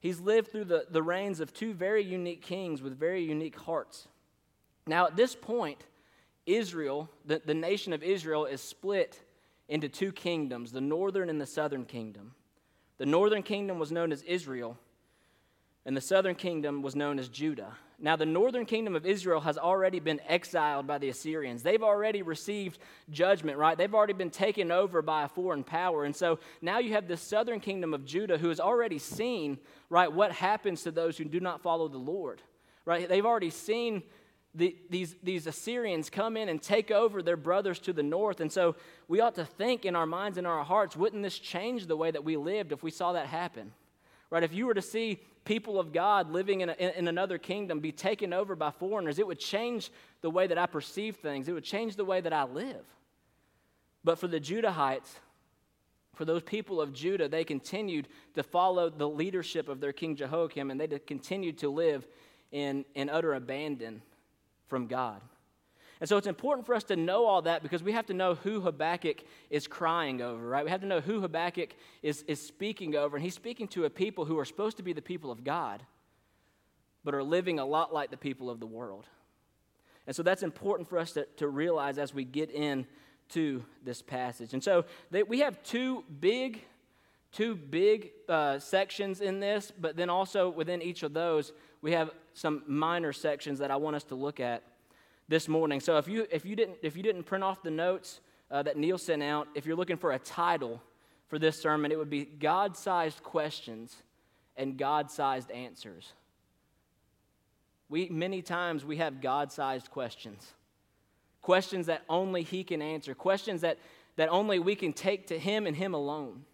He's 0.00 0.18
lived 0.18 0.50
through 0.50 0.64
the, 0.64 0.86
the 0.90 1.02
reigns 1.02 1.38
of 1.38 1.52
two 1.52 1.74
very 1.74 2.02
unique 2.02 2.42
kings 2.42 2.82
with 2.82 2.98
very 2.98 3.22
unique 3.22 3.56
hearts. 3.56 4.08
Now 4.86 5.06
at 5.06 5.16
this 5.16 5.34
point 5.34 5.84
israel 6.44 7.08
the, 7.24 7.40
the 7.44 7.54
nation 7.54 7.92
of 7.92 8.02
israel 8.02 8.46
is 8.46 8.60
split 8.60 9.22
into 9.68 9.88
two 9.88 10.10
kingdoms 10.10 10.72
the 10.72 10.80
northern 10.80 11.28
and 11.28 11.40
the 11.40 11.46
southern 11.46 11.84
kingdom. 11.84 12.34
The 12.98 13.06
northern 13.06 13.42
kingdom 13.42 13.78
was 13.78 13.92
known 13.92 14.10
as 14.10 14.22
israel 14.22 14.78
and 15.84 15.96
the 15.96 16.00
southern 16.00 16.34
kingdom 16.34 16.82
was 16.82 16.96
known 16.96 17.18
as 17.18 17.28
judah 17.28 17.76
now, 18.04 18.16
the 18.16 18.26
northern 18.26 18.66
kingdom 18.66 18.96
of 18.96 19.06
Israel 19.06 19.40
has 19.42 19.56
already 19.56 20.00
been 20.00 20.20
exiled 20.26 20.88
by 20.88 20.98
the 20.98 21.08
Assyrians. 21.08 21.62
They've 21.62 21.84
already 21.84 22.22
received 22.22 22.80
judgment, 23.10 23.58
right? 23.58 23.78
They've 23.78 23.94
already 23.94 24.12
been 24.12 24.28
taken 24.28 24.72
over 24.72 25.02
by 25.02 25.22
a 25.22 25.28
foreign 25.28 25.62
power. 25.62 26.04
And 26.04 26.14
so 26.14 26.40
now 26.60 26.80
you 26.80 26.94
have 26.94 27.06
the 27.06 27.16
southern 27.16 27.60
kingdom 27.60 27.94
of 27.94 28.04
Judah 28.04 28.38
who 28.38 28.48
has 28.48 28.58
already 28.58 28.98
seen, 28.98 29.56
right, 29.88 30.12
what 30.12 30.32
happens 30.32 30.82
to 30.82 30.90
those 30.90 31.16
who 31.16 31.24
do 31.24 31.38
not 31.38 31.62
follow 31.62 31.86
the 31.86 31.96
Lord, 31.96 32.42
right? 32.84 33.08
They've 33.08 33.24
already 33.24 33.50
seen 33.50 34.02
the, 34.52 34.76
these, 34.90 35.14
these 35.22 35.46
Assyrians 35.46 36.10
come 36.10 36.36
in 36.36 36.48
and 36.48 36.60
take 36.60 36.90
over 36.90 37.22
their 37.22 37.36
brothers 37.36 37.78
to 37.80 37.92
the 37.92 38.02
north. 38.02 38.40
And 38.40 38.50
so 38.50 38.74
we 39.06 39.20
ought 39.20 39.36
to 39.36 39.44
think 39.44 39.84
in 39.84 39.94
our 39.94 40.06
minds 40.06 40.38
and 40.38 40.46
our 40.46 40.64
hearts, 40.64 40.96
wouldn't 40.96 41.22
this 41.22 41.38
change 41.38 41.86
the 41.86 41.96
way 41.96 42.10
that 42.10 42.24
we 42.24 42.36
lived 42.36 42.72
if 42.72 42.82
we 42.82 42.90
saw 42.90 43.12
that 43.12 43.28
happen? 43.28 43.72
Right? 44.28 44.42
If 44.42 44.52
you 44.52 44.66
were 44.66 44.74
to 44.74 44.82
see 44.82 45.20
people 45.44 45.78
of 45.78 45.92
God 45.92 46.30
living 46.30 46.60
in, 46.60 46.70
a, 46.70 46.98
in 46.98 47.08
another 47.08 47.38
kingdom 47.38 47.80
be 47.80 47.92
taken 47.92 48.32
over 48.32 48.54
by 48.54 48.70
foreigners, 48.70 49.18
it 49.18 49.26
would 49.26 49.38
change 49.38 49.90
the 50.20 50.30
way 50.30 50.46
that 50.46 50.58
I 50.58 50.66
perceive 50.66 51.16
things. 51.16 51.48
It 51.48 51.52
would 51.52 51.64
change 51.64 51.96
the 51.96 52.04
way 52.04 52.20
that 52.20 52.32
I 52.32 52.44
live. 52.44 52.84
But 54.04 54.18
for 54.18 54.28
the 54.28 54.40
Judahites, 54.40 55.08
for 56.14 56.24
those 56.24 56.42
people 56.42 56.80
of 56.80 56.92
Judah, 56.92 57.28
they 57.28 57.44
continued 57.44 58.08
to 58.34 58.42
follow 58.42 58.90
the 58.90 59.08
leadership 59.08 59.68
of 59.68 59.80
their 59.80 59.92
king 59.92 60.16
Jehoiakim 60.16 60.70
and 60.70 60.80
they 60.80 60.88
continued 60.98 61.58
to 61.58 61.68
live 61.68 62.06
in, 62.50 62.84
in 62.94 63.08
utter 63.08 63.34
abandon 63.34 64.02
from 64.66 64.86
God. 64.86 65.20
And 66.02 66.08
so 66.08 66.16
it's 66.16 66.26
important 66.26 66.66
for 66.66 66.74
us 66.74 66.82
to 66.84 66.96
know 66.96 67.26
all 67.26 67.42
that 67.42 67.62
because 67.62 67.80
we 67.80 67.92
have 67.92 68.06
to 68.06 68.12
know 68.12 68.34
who 68.34 68.60
Habakkuk 68.60 69.22
is 69.50 69.68
crying 69.68 70.20
over, 70.20 70.44
right? 70.48 70.64
We 70.64 70.70
have 70.72 70.80
to 70.80 70.86
know 70.88 71.00
who 71.00 71.20
Habakkuk 71.20 71.76
is, 72.02 72.24
is 72.26 72.44
speaking 72.44 72.96
over. 72.96 73.16
And 73.16 73.22
he's 73.22 73.36
speaking 73.36 73.68
to 73.68 73.84
a 73.84 73.90
people 73.90 74.24
who 74.24 74.36
are 74.40 74.44
supposed 74.44 74.78
to 74.78 74.82
be 74.82 74.92
the 74.92 75.00
people 75.00 75.30
of 75.30 75.44
God, 75.44 75.80
but 77.04 77.14
are 77.14 77.22
living 77.22 77.60
a 77.60 77.64
lot 77.64 77.94
like 77.94 78.10
the 78.10 78.16
people 78.16 78.50
of 78.50 78.58
the 78.58 78.66
world. 78.66 79.06
And 80.08 80.16
so 80.16 80.24
that's 80.24 80.42
important 80.42 80.88
for 80.88 80.98
us 80.98 81.12
to, 81.12 81.24
to 81.36 81.46
realize 81.46 81.98
as 81.98 82.12
we 82.12 82.24
get 82.24 82.50
in 82.50 82.84
to 83.28 83.64
this 83.84 84.02
passage. 84.02 84.54
And 84.54 84.64
so 84.64 84.84
they, 85.12 85.22
we 85.22 85.38
have 85.38 85.62
two 85.62 86.02
big, 86.18 86.64
two 87.30 87.54
big 87.54 88.10
uh, 88.28 88.58
sections 88.58 89.20
in 89.20 89.38
this, 89.38 89.72
but 89.78 89.94
then 89.94 90.10
also 90.10 90.50
within 90.50 90.82
each 90.82 91.04
of 91.04 91.12
those, 91.12 91.52
we 91.80 91.92
have 91.92 92.10
some 92.34 92.64
minor 92.66 93.12
sections 93.12 93.60
that 93.60 93.70
I 93.70 93.76
want 93.76 93.94
us 93.94 94.02
to 94.04 94.16
look 94.16 94.40
at 94.40 94.64
this 95.28 95.48
morning. 95.48 95.80
So 95.80 95.98
if 95.98 96.08
you, 96.08 96.26
if 96.30 96.44
you, 96.44 96.56
didn't, 96.56 96.78
if 96.82 96.96
you 96.96 97.02
didn't 97.02 97.24
print 97.24 97.44
off 97.44 97.62
the 97.62 97.70
notes 97.70 98.20
uh, 98.50 98.62
that 98.62 98.76
Neil 98.76 98.98
sent 98.98 99.22
out, 99.22 99.48
if 99.54 99.66
you're 99.66 99.76
looking 99.76 99.96
for 99.96 100.12
a 100.12 100.18
title 100.18 100.82
for 101.28 101.38
this 101.38 101.60
sermon, 101.60 101.90
it 101.90 101.98
would 101.98 102.10
be 102.10 102.24
God 102.24 102.76
sized 102.76 103.22
questions 103.22 103.96
and 104.56 104.76
God 104.76 105.10
sized 105.10 105.50
answers. 105.50 106.12
We, 107.88 108.08
many 108.08 108.42
times 108.42 108.84
we 108.84 108.98
have 108.98 109.20
God 109.20 109.52
sized 109.52 109.90
questions, 109.90 110.52
questions 111.42 111.86
that 111.86 112.02
only 112.08 112.42
He 112.42 112.64
can 112.64 112.80
answer, 112.80 113.14
questions 113.14 113.60
that, 113.62 113.78
that 114.16 114.28
only 114.28 114.58
we 114.58 114.74
can 114.74 114.92
take 114.92 115.26
to 115.28 115.38
Him 115.38 115.66
and 115.66 115.76
Him 115.76 115.94
alone. 115.94 116.44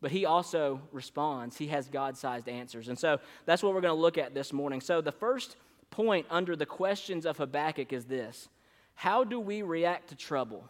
But 0.00 0.10
He 0.10 0.24
also 0.24 0.80
responds, 0.92 1.56
He 1.56 1.68
has 1.68 1.88
God 1.88 2.16
sized 2.16 2.48
answers. 2.48 2.88
And 2.88 2.98
so 2.98 3.20
that's 3.46 3.62
what 3.62 3.74
we're 3.74 3.80
going 3.80 3.94
to 3.94 4.00
look 4.00 4.18
at 4.18 4.34
this 4.34 4.52
morning. 4.52 4.80
So 4.80 5.00
the 5.00 5.12
first 5.12 5.56
point 5.90 6.26
under 6.30 6.56
the 6.56 6.66
questions 6.66 7.26
of 7.26 7.38
Habakkuk 7.38 7.92
is 7.92 8.04
this 8.04 8.48
How 8.94 9.24
do 9.24 9.40
we 9.40 9.62
react 9.62 10.08
to 10.08 10.14
trouble? 10.14 10.68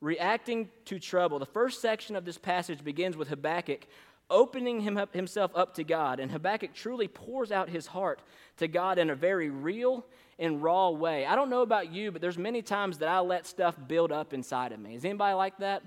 Reacting 0.00 0.68
to 0.86 0.98
trouble. 0.98 1.38
The 1.38 1.46
first 1.46 1.80
section 1.80 2.16
of 2.16 2.24
this 2.24 2.38
passage 2.38 2.82
begins 2.82 3.16
with 3.16 3.28
Habakkuk 3.28 3.86
opening 4.32 4.80
him 4.80 4.96
up, 4.96 5.14
himself 5.14 5.52
up 5.54 5.74
to 5.74 5.84
God, 5.84 6.18
and 6.18 6.30
Habakkuk 6.30 6.72
truly 6.72 7.06
pours 7.06 7.52
out 7.52 7.68
his 7.68 7.86
heart 7.86 8.20
to 8.56 8.66
God 8.66 8.98
in 8.98 9.10
a 9.10 9.14
very 9.14 9.50
real 9.50 10.04
and 10.38 10.62
raw 10.62 10.88
way. 10.90 11.26
I 11.26 11.36
don't 11.36 11.50
know 11.50 11.62
about 11.62 11.92
you, 11.92 12.10
but 12.10 12.20
there's 12.20 12.38
many 12.38 12.62
times 12.62 12.98
that 12.98 13.08
I 13.08 13.20
let 13.20 13.46
stuff 13.46 13.76
build 13.86 14.10
up 14.10 14.32
inside 14.32 14.72
of 14.72 14.80
me. 14.80 14.96
Is 14.96 15.04
anybody 15.04 15.34
like 15.34 15.58
that? 15.58 15.82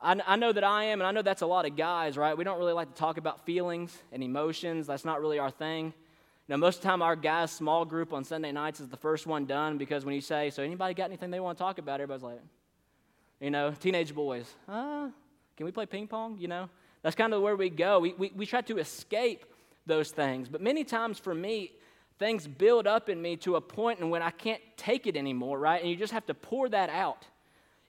I, 0.00 0.20
I 0.26 0.36
know 0.36 0.52
that 0.52 0.64
I 0.64 0.84
am, 0.84 1.00
and 1.00 1.06
I 1.06 1.10
know 1.10 1.22
that's 1.22 1.42
a 1.42 1.46
lot 1.46 1.64
of 1.64 1.76
guys, 1.76 2.16
right? 2.16 2.36
We 2.36 2.44
don't 2.44 2.58
really 2.58 2.72
like 2.72 2.88
to 2.88 2.94
talk 2.94 3.16
about 3.16 3.46
feelings 3.46 3.96
and 4.12 4.22
emotions. 4.22 4.86
That's 4.86 5.04
not 5.04 5.20
really 5.20 5.38
our 5.38 5.50
thing. 5.50 5.94
Now, 6.48 6.56
most 6.56 6.76
of 6.76 6.82
the 6.82 6.88
time, 6.88 7.02
our 7.02 7.16
guys' 7.16 7.52
small 7.52 7.84
group 7.84 8.12
on 8.12 8.24
Sunday 8.24 8.52
nights 8.52 8.80
is 8.80 8.88
the 8.88 8.96
first 8.96 9.26
one 9.26 9.46
done 9.46 9.78
because 9.78 10.04
when 10.04 10.14
you 10.14 10.20
say, 10.20 10.50
So, 10.50 10.62
anybody 10.62 10.94
got 10.94 11.04
anything 11.04 11.30
they 11.30 11.40
want 11.40 11.56
to 11.58 11.62
talk 11.62 11.78
about? 11.78 12.00
Everybody's 12.00 12.22
like, 12.22 12.40
You 13.40 13.50
know, 13.50 13.72
teenage 13.72 14.14
boys, 14.14 14.52
uh, 14.68 15.08
can 15.56 15.66
we 15.66 15.72
play 15.72 15.86
ping 15.86 16.08
pong? 16.08 16.38
You 16.38 16.48
know, 16.48 16.68
that's 17.02 17.16
kind 17.16 17.32
of 17.32 17.42
where 17.42 17.56
we 17.56 17.70
go. 17.70 18.00
We, 18.00 18.14
we, 18.14 18.32
we 18.34 18.46
try 18.46 18.60
to 18.62 18.78
escape 18.78 19.44
those 19.86 20.10
things. 20.10 20.48
But 20.48 20.60
many 20.60 20.84
times 20.84 21.18
for 21.18 21.34
me, 21.34 21.72
things 22.18 22.46
build 22.46 22.86
up 22.86 23.08
in 23.08 23.20
me 23.20 23.36
to 23.36 23.56
a 23.56 23.60
point 23.60 24.00
and 24.00 24.10
when 24.10 24.22
I 24.22 24.30
can't 24.30 24.62
take 24.76 25.06
it 25.06 25.16
anymore, 25.16 25.58
right? 25.58 25.80
And 25.80 25.90
you 25.90 25.96
just 25.96 26.12
have 26.12 26.26
to 26.26 26.34
pour 26.34 26.68
that 26.68 26.90
out. 26.90 27.26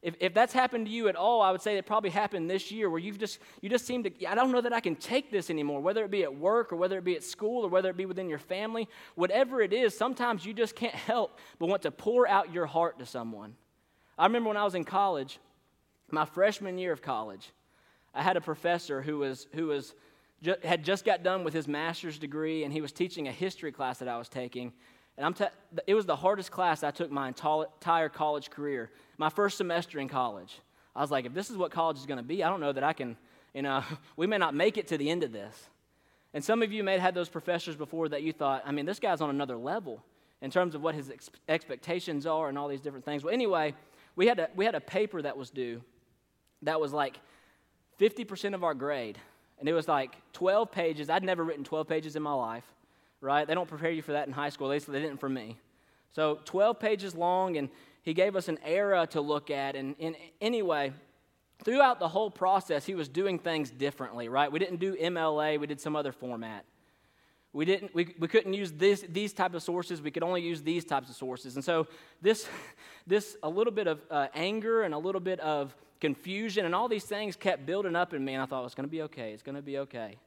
If, 0.04 0.16
if 0.20 0.34
that's 0.34 0.52
happened 0.52 0.88
to 0.88 0.92
you 0.92 1.08
at 1.08 1.16
all, 1.16 1.42
I 1.42 1.50
would 1.50 1.62
say 1.62 1.78
it 1.78 1.86
probably 1.86 2.10
happened 2.10 2.50
this 2.50 2.72
year 2.72 2.90
where 2.90 3.00
you've 3.00 3.18
just, 3.18 3.40
you 3.62 3.70
just 3.70 3.88
seem 3.88 4.04
to, 4.04 4.12
I 4.26 4.36
don't 4.36 4.52
know 4.52 4.60
that 4.60 4.74
I 4.74 4.82
can 4.82 4.98
take 4.98 5.32
this 5.32 5.50
anymore, 5.50 5.80
whether 5.80 6.04
it 6.04 6.12
be 6.12 6.24
at 6.24 6.36
work 6.36 6.74
or 6.74 6.76
whether 6.76 6.98
it 6.98 7.06
be 7.06 7.16
at 7.16 7.24
school 7.24 7.66
or 7.66 7.70
whether 7.70 7.90
it 7.90 7.96
be 7.96 8.06
within 8.06 8.28
your 8.28 8.38
family. 8.38 8.90
Whatever 9.16 9.62
it 9.62 9.72
is, 9.72 9.98
sometimes 9.98 10.46
you 10.46 10.54
just 10.54 10.76
can't 10.76 10.94
help 10.94 11.40
but 11.58 11.70
want 11.70 11.84
to 11.84 11.92
pour 11.92 12.28
out 12.28 12.52
your 12.52 12.66
heart 12.66 13.00
to 13.00 13.06
someone. 13.06 13.56
I 14.18 14.26
remember 14.26 14.50
when 14.50 14.58
I 14.58 14.66
was 14.66 14.76
in 14.76 14.84
college, 14.84 15.40
my 16.12 16.26
freshman 16.26 16.78
year 16.78 16.92
of 16.92 17.02
college, 17.02 17.54
I 18.14 18.22
had 18.22 18.36
a 18.36 18.42
professor 18.42 19.02
who 19.02 19.20
was, 19.20 19.48
who 19.54 19.68
was, 19.68 19.96
had 20.64 20.84
just 20.84 21.06
got 21.06 21.24
done 21.24 21.46
with 21.46 21.54
his 21.54 21.66
master's 21.66 22.20
degree 22.20 22.66
and 22.66 22.74
he 22.74 22.82
was 22.82 22.92
teaching 22.92 23.30
a 23.30 23.32
history 23.32 23.72
class 23.72 24.00
that 24.00 24.10
I 24.10 24.18
was 24.18 24.28
taking. 24.28 24.74
And 25.18 25.26
I'm 25.26 25.36
it 25.86 25.94
was 25.94 26.06
the 26.06 26.16
hardest 26.16 26.52
class 26.52 26.84
I 26.84 26.92
took 26.92 27.12
my 27.12 27.28
entire 27.28 28.10
college 28.10 28.50
career 28.50 28.90
my 29.18 29.30
first 29.30 29.58
semester 29.58 30.00
in 30.00 30.10
college. 30.10 30.60
I 30.96 31.02
was 31.02 31.12
like, 31.12 31.26
if 31.26 31.34
this 31.34 31.50
is 31.50 31.58
what 31.58 31.72
college 31.72 31.98
is 31.98 32.06
going 32.06 32.18
to 32.18 32.24
be, 32.24 32.44
I 32.44 32.50
don't 32.50 32.60
know 32.60 32.72
that 32.72 32.84
I 32.84 32.94
can, 32.94 33.16
you 33.54 33.62
know, 33.62 33.84
we 34.18 34.28
may 34.28 34.38
not 34.38 34.54
make 34.54 34.78
it 34.78 34.88
to 34.88 34.98
the 34.98 35.10
end 35.10 35.24
of 35.24 35.32
this. 35.32 35.70
And 36.34 36.44
some 36.44 36.64
of 36.64 36.72
you 36.72 36.84
may 36.84 36.94
have 36.94 37.02
had 37.02 37.16
those 37.16 37.30
professors 37.30 37.76
before 37.76 38.10
that 38.10 38.24
you 38.24 38.34
thought, 38.34 38.64
I 38.66 38.72
mean, 38.72 38.86
this 38.86 39.00
guy's 39.00 39.22
on 39.22 39.30
another 39.30 39.56
level 39.56 40.04
in 40.42 40.50
terms 40.50 40.74
of 40.76 40.82
what 40.82 40.96
his 40.96 41.10
ex- 41.10 41.30
expectations 41.48 42.26
are 42.26 42.50
and 42.50 42.58
all 42.58 42.68
these 42.68 42.82
different 42.82 43.06
things. 43.06 43.24
Well, 43.24 43.34
anyway, 43.34 43.76
we 44.16 44.28
had, 44.28 44.40
a, 44.40 44.50
we 44.56 44.66
had 44.66 44.76
a 44.76 44.82
paper 44.82 45.22
that 45.22 45.38
was 45.38 45.52
due 45.52 45.82
that 46.64 46.80
was 46.80 46.94
like 46.94 47.20
50% 48.00 48.54
of 48.54 48.64
our 48.64 48.74
grade. 48.74 49.18
And 49.60 49.70
it 49.70 49.74
was 49.74 49.88
like 49.88 50.16
12 50.34 50.72
pages. 50.72 51.10
I'd 51.10 51.24
never 51.24 51.44
written 51.44 51.64
12 51.64 51.88
pages 51.88 52.16
in 52.16 52.24
my 52.24 52.34
life, 52.34 52.66
right? 53.24 53.48
They 53.48 53.56
don't 53.56 53.68
prepare 53.68 53.90
you 53.90 54.02
for 54.02 54.12
that 54.12 54.28
in 54.28 54.34
high 54.34 54.50
school. 54.50 54.68
At 54.68 54.74
least 54.74 54.92
they 54.92 55.00
didn't 55.00 55.20
for 55.20 55.30
me. 55.30 55.58
So 56.12 56.40
12 56.46 56.80
pages 56.80 57.16
long, 57.16 57.58
and 57.58 57.70
he 58.04 58.14
gave 58.14 58.36
us 58.36 58.48
an 58.50 58.60
era 58.64 59.08
to 59.12 59.22
look 59.22 59.50
at. 59.50 59.76
And, 59.76 59.96
and 60.00 60.16
anyway, 60.42 60.94
throughout 61.64 62.00
the 62.00 62.08
whole 62.08 62.30
process, 62.30 62.86
he 62.86 62.94
was 62.94 63.08
doing 63.08 63.40
things 63.40 63.72
differently, 63.72 64.28
right? 64.28 64.52
We 64.52 64.60
didn't 64.60 64.80
do 64.80 64.96
MLA, 64.96 65.60
we 65.60 65.68
did 65.68 65.80
some 65.80 65.96
other 65.96 66.12
format. 66.12 66.66
We, 67.54 67.66
didn't, 67.66 67.94
we, 67.94 68.16
we 68.20 68.28
couldn't 68.28 68.54
use 68.54 68.72
this, 68.72 69.06
these 69.08 69.32
type 69.32 69.54
of 69.54 69.62
sources. 69.62 70.02
We 70.02 70.10
could 70.10 70.24
only 70.24 70.42
use 70.42 70.64
these 70.64 70.84
types 70.86 71.10
of 71.10 71.16
sources. 71.16 71.56
And 71.56 71.64
so 71.64 71.88
this, 72.22 72.48
this 73.08 73.38
a 73.44 73.50
little 73.50 73.74
bit 73.74 73.88
of 73.88 74.02
uh, 74.10 74.28
anger 74.34 74.82
and 74.82 74.94
a 74.94 74.98
little 74.98 75.22
bit 75.22 75.40
of 75.40 75.76
confusion 76.02 76.66
and 76.66 76.76
all 76.76 76.90
these 76.90 77.06
things 77.06 77.36
kept 77.36 77.66
building 77.66 77.96
up 77.96 78.14
in 78.14 78.26
me. 78.26 78.34
And 78.34 78.44
I 78.44 78.46
thought, 78.48 78.66
it's 78.66 78.76
going 78.76 78.88
to 78.88 78.92
be 78.92 79.04
okay. 79.04 79.32
It's 79.32 79.44
going 79.44 79.56
to 79.56 79.62
be 79.62 79.78
okay. 79.80 80.18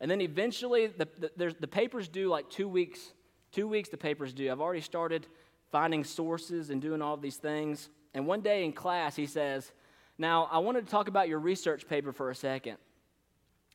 And 0.00 0.10
then 0.10 0.20
eventually, 0.20 0.86
the, 0.86 1.08
the, 1.36 1.54
the 1.58 1.68
paper's 1.68 2.08
due 2.08 2.28
like 2.28 2.48
two 2.48 2.68
weeks. 2.68 3.12
Two 3.52 3.68
weeks 3.68 3.88
the 3.88 3.96
paper's 3.96 4.32
due. 4.32 4.50
I've 4.50 4.60
already 4.60 4.80
started 4.80 5.26
finding 5.70 6.04
sources 6.04 6.70
and 6.70 6.80
doing 6.80 7.02
all 7.02 7.16
these 7.16 7.36
things. 7.36 7.90
And 8.14 8.26
one 8.26 8.40
day 8.40 8.64
in 8.64 8.72
class, 8.72 9.16
he 9.16 9.26
says, 9.26 9.72
Now, 10.18 10.48
I 10.50 10.58
wanted 10.58 10.86
to 10.86 10.90
talk 10.90 11.08
about 11.08 11.28
your 11.28 11.38
research 11.38 11.86
paper 11.88 12.12
for 12.12 12.30
a 12.30 12.34
second. 12.34 12.78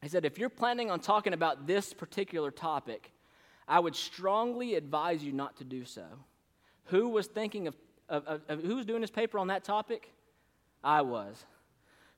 He 0.01 0.09
said, 0.09 0.25
If 0.25 0.37
you're 0.37 0.49
planning 0.49 0.89
on 0.89 0.99
talking 0.99 1.33
about 1.33 1.67
this 1.67 1.93
particular 1.93 2.51
topic, 2.51 3.11
I 3.67 3.79
would 3.79 3.95
strongly 3.95 4.75
advise 4.75 5.23
you 5.23 5.31
not 5.31 5.57
to 5.57 5.63
do 5.63 5.85
so. 5.85 6.05
Who 6.85 7.09
was 7.09 7.27
thinking 7.27 7.67
of, 7.67 7.75
of, 8.09 8.25
of, 8.25 8.41
of 8.47 8.63
who 8.63 8.75
was 8.75 8.85
doing 8.85 9.01
this 9.01 9.11
paper 9.11 9.39
on 9.39 9.47
that 9.47 9.63
topic? 9.63 10.11
I 10.83 11.01
was. 11.01 11.43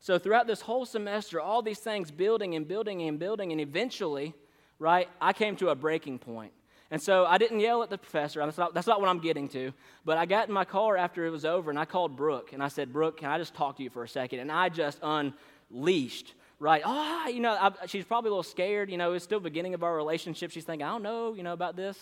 So 0.07 0.17
throughout 0.17 0.47
this 0.47 0.61
whole 0.61 0.85
semester, 0.85 1.41
all 1.41 1.61
these 1.61 1.79
things 1.79 2.11
building 2.11 2.55
and 2.55 2.65
building 2.65 3.01
and 3.01 3.19
building, 3.19 3.51
and 3.51 3.59
eventually, 3.59 4.33
right, 4.79 5.09
I 5.19 5.33
came 5.33 5.57
to 5.57 5.67
a 5.67 5.75
breaking 5.75 6.19
point. 6.19 6.53
And 6.91 7.01
so 7.01 7.25
I 7.25 7.37
didn't 7.37 7.59
yell 7.59 7.83
at 7.83 7.89
the 7.89 7.97
professor. 7.97 8.39
That's 8.39 8.57
not, 8.57 8.73
that's 8.73 8.87
not 8.87 9.01
what 9.01 9.09
I'm 9.09 9.19
getting 9.19 9.49
to. 9.49 9.73
But 10.05 10.17
I 10.17 10.25
got 10.25 10.47
in 10.47 10.53
my 10.53 10.63
car 10.63 10.95
after 10.95 11.25
it 11.25 11.29
was 11.29 11.43
over 11.43 11.69
and 11.69 11.77
I 11.77 11.83
called 11.83 12.15
Brooke 12.15 12.53
and 12.53 12.63
I 12.63 12.69
said, 12.69 12.93
Brooke, 12.93 13.17
can 13.17 13.29
I 13.29 13.37
just 13.37 13.53
talk 13.53 13.75
to 13.75 13.83
you 13.83 13.89
for 13.89 14.05
a 14.05 14.07
second? 14.07 14.39
And 14.39 14.49
I 14.49 14.69
just 14.69 14.99
unleashed, 15.03 16.35
right? 16.57 16.83
Ah, 16.85 17.27
you 17.27 17.41
know, 17.41 17.51
I, 17.51 17.73
she's 17.87 18.05
probably 18.05 18.29
a 18.29 18.31
little 18.31 18.43
scared. 18.43 18.89
You 18.89 18.95
know, 18.95 19.11
it's 19.11 19.25
still 19.25 19.41
beginning 19.41 19.73
of 19.73 19.83
our 19.83 19.93
relationship. 19.93 20.51
She's 20.51 20.63
thinking, 20.63 20.87
I 20.87 20.91
don't 20.91 21.03
know, 21.03 21.33
you 21.33 21.43
know, 21.43 21.51
about 21.51 21.75
this. 21.75 21.99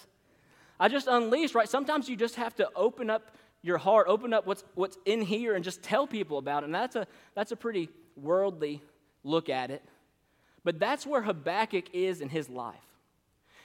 I 0.79 0.89
just 0.89 1.07
unleashed, 1.07 1.55
right? 1.55 1.67
Sometimes 1.67 2.07
you 2.07 2.15
just 2.15 2.35
have 2.35 2.55
to 2.57 2.69
open 2.75 3.09
up 3.09 3.35
your 3.65 3.79
heart, 3.79 4.05
open 4.07 4.31
up 4.31 4.45
what's, 4.45 4.63
what's 4.75 4.97
in 5.05 5.21
here 5.21 5.55
and 5.55 5.63
just 5.63 5.81
tell 5.81 6.05
people 6.05 6.37
about 6.37 6.61
it. 6.63 6.67
And 6.67 6.75
that's 6.75 6.95
a, 6.95 7.07
that's 7.33 7.51
a 7.51 7.55
pretty 7.55 7.89
worldly 8.15 8.81
look 9.23 9.49
at 9.49 9.71
it. 9.71 9.83
But 10.63 10.79
that's 10.79 11.05
where 11.05 11.23
Habakkuk 11.23 11.85
is 11.93 12.21
in 12.21 12.29
his 12.29 12.47
life. 12.47 12.75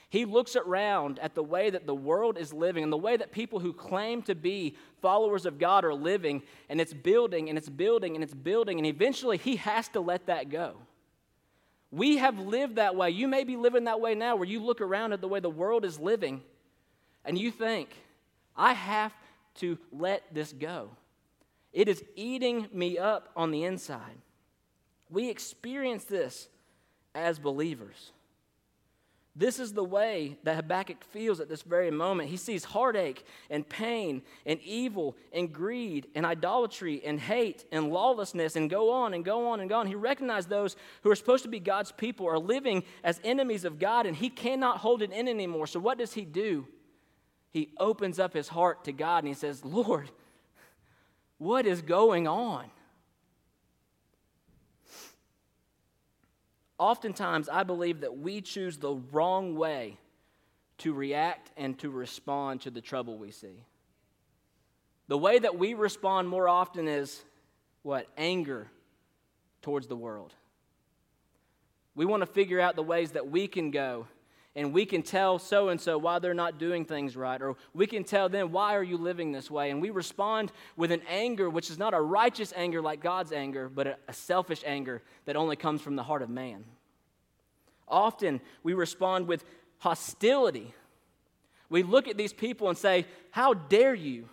He 0.09 0.25
looks 0.25 0.55
around 0.55 1.19
at 1.19 1.35
the 1.35 1.43
way 1.43 1.69
that 1.69 1.85
the 1.85 1.95
world 1.95 2.37
is 2.37 2.51
living 2.51 2.83
and 2.83 2.91
the 2.91 2.97
way 2.97 3.15
that 3.15 3.31
people 3.31 3.59
who 3.59 3.71
claim 3.73 4.23
to 4.23 4.35
be 4.35 4.75
followers 5.01 5.45
of 5.45 5.57
God 5.57 5.85
are 5.85 5.93
living, 5.93 6.41
and 6.67 6.81
it's 6.81 6.93
building 6.93 7.47
and 7.47 7.57
it's 7.57 7.69
building 7.69 8.15
and 8.15 8.23
it's 8.23 8.33
building, 8.33 8.77
and 8.77 8.85
eventually 8.85 9.37
he 9.37 9.55
has 9.55 9.87
to 9.89 10.01
let 10.01 10.25
that 10.25 10.49
go. 10.49 10.73
We 11.91 12.17
have 12.17 12.39
lived 12.39 12.75
that 12.75 12.95
way. 12.95 13.11
You 13.11 13.27
may 13.27 13.45
be 13.45 13.55
living 13.55 13.85
that 13.85 14.01
way 14.01 14.15
now, 14.15 14.35
where 14.35 14.47
you 14.47 14.61
look 14.61 14.81
around 14.81 15.13
at 15.13 15.21
the 15.21 15.27
way 15.27 15.39
the 15.39 15.49
world 15.49 15.85
is 15.85 15.97
living 15.99 16.41
and 17.23 17.37
you 17.37 17.51
think, 17.51 17.89
I 18.55 18.73
have 18.73 19.13
to 19.61 19.77
let 19.91 20.33
this 20.33 20.53
go. 20.53 20.89
It 21.73 21.87
is 21.87 22.03
eating 22.15 22.67
me 22.73 22.97
up 22.97 23.29
on 23.35 23.51
the 23.51 23.63
inside. 23.63 24.17
We 25.09 25.29
experience 25.29 26.03
this 26.03 26.47
as 27.15 27.39
believers. 27.39 28.11
This 29.33 29.59
is 29.59 29.71
the 29.71 29.83
way 29.83 30.37
that 30.43 30.57
Habakkuk 30.57 31.05
feels 31.05 31.39
at 31.39 31.47
this 31.47 31.61
very 31.61 31.89
moment. 31.89 32.29
He 32.29 32.35
sees 32.35 32.65
heartache 32.65 33.25
and 33.49 33.67
pain 33.67 34.23
and 34.45 34.59
evil 34.61 35.15
and 35.31 35.53
greed 35.53 36.07
and 36.15 36.25
idolatry 36.25 37.01
and 37.05 37.17
hate 37.17 37.63
and 37.71 37.91
lawlessness 37.91 38.57
and 38.57 38.69
go 38.69 38.91
on 38.91 39.13
and 39.13 39.23
go 39.23 39.47
on 39.47 39.61
and 39.61 39.69
go 39.69 39.79
on. 39.79 39.87
He 39.87 39.95
recognizes 39.95 40.47
those 40.47 40.75
who 41.03 41.09
are 41.11 41.15
supposed 41.15 41.43
to 41.43 41.49
be 41.49 41.61
God's 41.61 41.93
people 41.93 42.27
are 42.27 42.39
living 42.39 42.83
as 43.05 43.21
enemies 43.23 43.63
of 43.63 43.79
God 43.79 44.05
and 44.05 44.17
he 44.17 44.29
cannot 44.29 44.79
hold 44.79 45.01
it 45.01 45.13
in 45.13 45.29
anymore. 45.29 45.65
So, 45.65 45.79
what 45.79 45.97
does 45.97 46.11
he 46.11 46.25
do? 46.25 46.67
He 47.51 47.69
opens 47.77 48.17
up 48.17 48.33
his 48.33 48.47
heart 48.47 48.85
to 48.85 48.91
God 48.91 49.19
and 49.19 49.27
he 49.27 49.33
says, 49.33 49.63
Lord, 49.63 50.09
what 51.37 51.65
is 51.65 51.81
going 51.81 52.27
on? 52.27 52.65
Oftentimes, 56.79 57.47
I 57.47 57.63
believe 57.63 58.01
that 58.01 58.17
we 58.17 58.41
choose 58.41 58.77
the 58.77 58.95
wrong 59.11 59.55
way 59.55 59.97
to 60.79 60.93
react 60.93 61.51
and 61.55 61.77
to 61.79 61.91
respond 61.91 62.61
to 62.61 62.71
the 62.71 62.81
trouble 62.81 63.17
we 63.17 63.29
see. 63.31 63.65
The 65.07 65.17
way 65.17 65.37
that 65.37 65.59
we 65.59 65.73
respond 65.73 66.27
more 66.27 66.47
often 66.47 66.87
is 66.87 67.23
what? 67.83 68.07
Anger 68.17 68.67
towards 69.61 69.87
the 69.87 69.95
world. 69.95 70.33
We 71.93 72.05
want 72.05 72.21
to 72.21 72.27
figure 72.27 72.59
out 72.59 72.75
the 72.75 72.83
ways 72.83 73.11
that 73.11 73.29
we 73.29 73.47
can 73.47 73.69
go 73.69 74.07
and 74.55 74.73
we 74.73 74.85
can 74.85 75.01
tell 75.01 75.39
so 75.39 75.69
and 75.69 75.79
so 75.79 75.97
why 75.97 76.19
they're 76.19 76.33
not 76.33 76.57
doing 76.57 76.83
things 76.83 77.15
right 77.15 77.41
or 77.41 77.55
we 77.73 77.87
can 77.87 78.03
tell 78.03 78.27
them 78.27 78.51
why 78.51 78.75
are 78.75 78.83
you 78.83 78.97
living 78.97 79.31
this 79.31 79.49
way? 79.49 79.71
And 79.71 79.81
we 79.81 79.89
respond 79.89 80.51
with 80.75 80.91
an 80.91 81.01
anger 81.07 81.49
which 81.49 81.69
is 81.69 81.77
not 81.77 81.93
a 81.93 82.01
righteous 82.01 82.51
anger 82.55 82.81
like 82.81 83.01
god's 83.01 83.31
anger 83.31 83.69
but 83.69 83.99
a, 84.07 84.13
selfish 84.13 84.63
anger 84.65 85.01
that 85.25 85.35
only 85.35 85.55
comes 85.55 85.81
from 85.81 85.95
the 85.95 86.03
heart 86.03 86.21
of 86.21 86.29
man. 86.29 86.65
Often 87.87 88.41
we 88.63 88.73
respond 88.73 89.27
with 89.27 89.45
hostility. 89.79 90.73
We 91.69 91.83
look 91.83 92.07
at 92.07 92.17
these 92.17 92.33
people 92.33 92.67
and 92.67 92.77
say 92.77 93.05
how 93.31 93.53
dare 93.53 93.95
you 93.95 94.27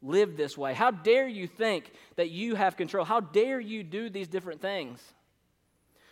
live 0.00 0.36
this 0.36 0.56
way? 0.56 0.74
How 0.74 0.92
dare 0.92 1.26
you 1.26 1.48
think 1.48 1.90
that 2.14 2.30
you 2.30 2.54
have 2.54 2.76
control? 2.76 3.04
How 3.04 3.18
dare 3.20 3.58
you 3.58 3.82
do 3.82 4.08
these 4.08 4.28
different 4.28 4.60
things? 4.60 5.02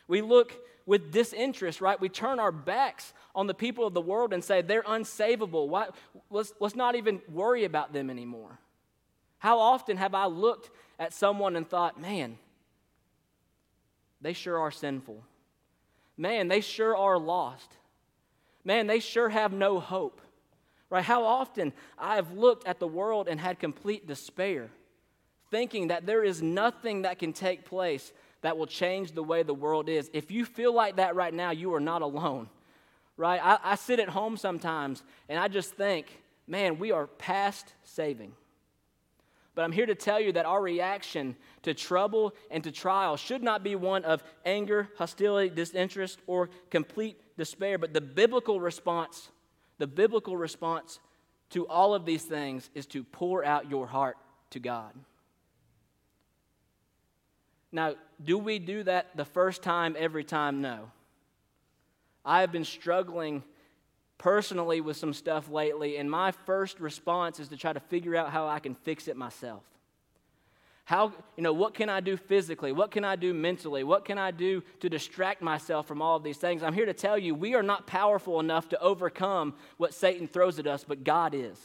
We 0.08 0.20
look 0.20 0.52
with 0.86 1.12
disinterest, 1.12 1.80
right? 1.80 2.00
We 2.00 2.08
turn 2.08 2.38
our 2.38 2.52
backs 2.52 3.12
on 3.34 3.46
the 3.46 3.54
people 3.54 3.86
of 3.86 3.94
the 3.94 4.00
world 4.00 4.32
and 4.32 4.44
say 4.44 4.62
they're 4.62 4.82
unsavable. 4.82 5.68
Why, 5.68 5.88
let's, 6.30 6.52
let's 6.60 6.76
not 6.76 6.94
even 6.94 7.20
worry 7.28 7.64
about 7.64 7.92
them 7.92 8.10
anymore. 8.10 8.58
How 9.38 9.58
often 9.58 9.96
have 9.96 10.14
I 10.14 10.26
looked 10.26 10.70
at 10.98 11.12
someone 11.12 11.56
and 11.56 11.68
thought, 11.68 12.00
man, 12.00 12.38
they 14.20 14.32
sure 14.32 14.58
are 14.58 14.70
sinful. 14.70 15.22
Man, 16.16 16.48
they 16.48 16.60
sure 16.60 16.96
are 16.96 17.18
lost. 17.18 17.76
Man, 18.64 18.86
they 18.86 19.00
sure 19.00 19.28
have 19.28 19.52
no 19.52 19.80
hope. 19.80 20.20
Right? 20.88 21.04
How 21.04 21.24
often 21.24 21.72
I 21.98 22.16
have 22.16 22.32
looked 22.32 22.66
at 22.66 22.78
the 22.78 22.86
world 22.86 23.28
and 23.28 23.40
had 23.40 23.58
complete 23.58 24.06
despair, 24.06 24.70
thinking 25.50 25.88
that 25.88 26.06
there 26.06 26.24
is 26.24 26.40
nothing 26.40 27.02
that 27.02 27.18
can 27.18 27.32
take 27.32 27.64
place 27.64 28.12
that 28.44 28.58
will 28.58 28.66
change 28.66 29.12
the 29.12 29.22
way 29.22 29.42
the 29.42 29.54
world 29.54 29.88
is. 29.88 30.10
If 30.12 30.30
you 30.30 30.44
feel 30.44 30.74
like 30.74 30.96
that 30.96 31.16
right 31.16 31.32
now, 31.32 31.50
you 31.50 31.72
are 31.72 31.80
not 31.80 32.02
alone, 32.02 32.50
right? 33.16 33.40
I, 33.42 33.58
I 33.64 33.74
sit 33.74 33.98
at 33.98 34.10
home 34.10 34.36
sometimes 34.36 35.02
and 35.30 35.38
I 35.38 35.48
just 35.48 35.72
think, 35.72 36.20
man, 36.46 36.78
we 36.78 36.92
are 36.92 37.06
past 37.06 37.72
saving. 37.84 38.34
But 39.54 39.62
I'm 39.62 39.72
here 39.72 39.86
to 39.86 39.94
tell 39.94 40.20
you 40.20 40.30
that 40.32 40.44
our 40.44 40.60
reaction 40.60 41.36
to 41.62 41.72
trouble 41.72 42.34
and 42.50 42.62
to 42.64 42.70
trial 42.70 43.16
should 43.16 43.42
not 43.42 43.64
be 43.64 43.76
one 43.76 44.04
of 44.04 44.22
anger, 44.44 44.90
hostility, 44.98 45.48
disinterest, 45.48 46.18
or 46.26 46.50
complete 46.68 47.18
despair, 47.38 47.78
but 47.78 47.94
the 47.94 48.02
biblical 48.02 48.60
response, 48.60 49.30
the 49.78 49.86
biblical 49.86 50.36
response 50.36 51.00
to 51.48 51.66
all 51.66 51.94
of 51.94 52.04
these 52.04 52.24
things 52.24 52.68
is 52.74 52.84
to 52.88 53.04
pour 53.04 53.42
out 53.42 53.70
your 53.70 53.86
heart 53.86 54.18
to 54.50 54.60
God. 54.60 54.92
Now, 57.74 57.96
do 58.24 58.38
we 58.38 58.60
do 58.60 58.84
that 58.84 59.16
the 59.16 59.24
first 59.24 59.60
time 59.60 59.96
every 59.98 60.22
time? 60.22 60.60
No. 60.60 60.92
I 62.24 62.40
have 62.40 62.52
been 62.52 62.64
struggling 62.64 63.42
personally 64.16 64.80
with 64.80 64.96
some 64.96 65.12
stuff 65.12 65.50
lately, 65.50 65.96
and 65.96 66.08
my 66.08 66.30
first 66.30 66.78
response 66.78 67.40
is 67.40 67.48
to 67.48 67.56
try 67.56 67.72
to 67.72 67.80
figure 67.80 68.14
out 68.14 68.30
how 68.30 68.46
I 68.46 68.60
can 68.60 68.76
fix 68.76 69.08
it 69.08 69.16
myself. 69.16 69.64
How, 70.84 71.12
you 71.36 71.42
know, 71.42 71.52
what 71.52 71.74
can 71.74 71.88
I 71.88 71.98
do 71.98 72.16
physically? 72.16 72.70
What 72.70 72.92
can 72.92 73.04
I 73.04 73.16
do 73.16 73.34
mentally? 73.34 73.82
What 73.82 74.04
can 74.04 74.18
I 74.18 74.30
do 74.30 74.62
to 74.78 74.88
distract 74.88 75.42
myself 75.42 75.88
from 75.88 76.00
all 76.00 76.14
of 76.14 76.22
these 76.22 76.38
things? 76.38 76.62
I'm 76.62 76.74
here 76.74 76.86
to 76.86 76.94
tell 76.94 77.18
you 77.18 77.34
we 77.34 77.56
are 77.56 77.62
not 77.62 77.88
powerful 77.88 78.38
enough 78.38 78.68
to 78.68 78.80
overcome 78.80 79.54
what 79.78 79.94
Satan 79.94 80.28
throws 80.28 80.60
at 80.60 80.68
us, 80.68 80.84
but 80.86 81.02
God 81.02 81.34
is. 81.34 81.58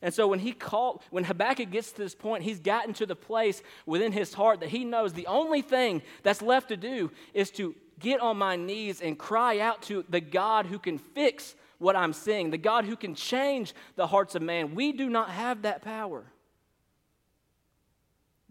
And 0.00 0.14
so 0.14 0.28
when 0.28 0.38
he 0.38 0.52
called, 0.52 1.02
when 1.10 1.24
Habakkuk 1.24 1.70
gets 1.70 1.92
to 1.92 1.98
this 1.98 2.14
point, 2.14 2.44
he's 2.44 2.60
gotten 2.60 2.94
to 2.94 3.06
the 3.06 3.16
place 3.16 3.62
within 3.84 4.12
his 4.12 4.32
heart 4.32 4.60
that 4.60 4.68
he 4.68 4.84
knows 4.84 5.12
the 5.12 5.26
only 5.26 5.62
thing 5.62 6.02
that's 6.22 6.40
left 6.40 6.68
to 6.68 6.76
do 6.76 7.10
is 7.34 7.50
to 7.52 7.74
get 7.98 8.20
on 8.20 8.36
my 8.36 8.56
knees 8.56 9.00
and 9.00 9.18
cry 9.18 9.58
out 9.58 9.82
to 9.82 10.04
the 10.08 10.20
God 10.20 10.66
who 10.66 10.78
can 10.78 10.98
fix 10.98 11.56
what 11.78 11.96
I'm 11.96 12.12
seeing, 12.12 12.50
the 12.50 12.58
God 12.58 12.84
who 12.84 12.96
can 12.96 13.14
change 13.14 13.74
the 13.96 14.06
hearts 14.06 14.34
of 14.34 14.42
man. 14.42 14.74
We 14.74 14.92
do 14.92 15.08
not 15.08 15.30
have 15.30 15.62
that 15.62 15.82
power. 15.82 16.24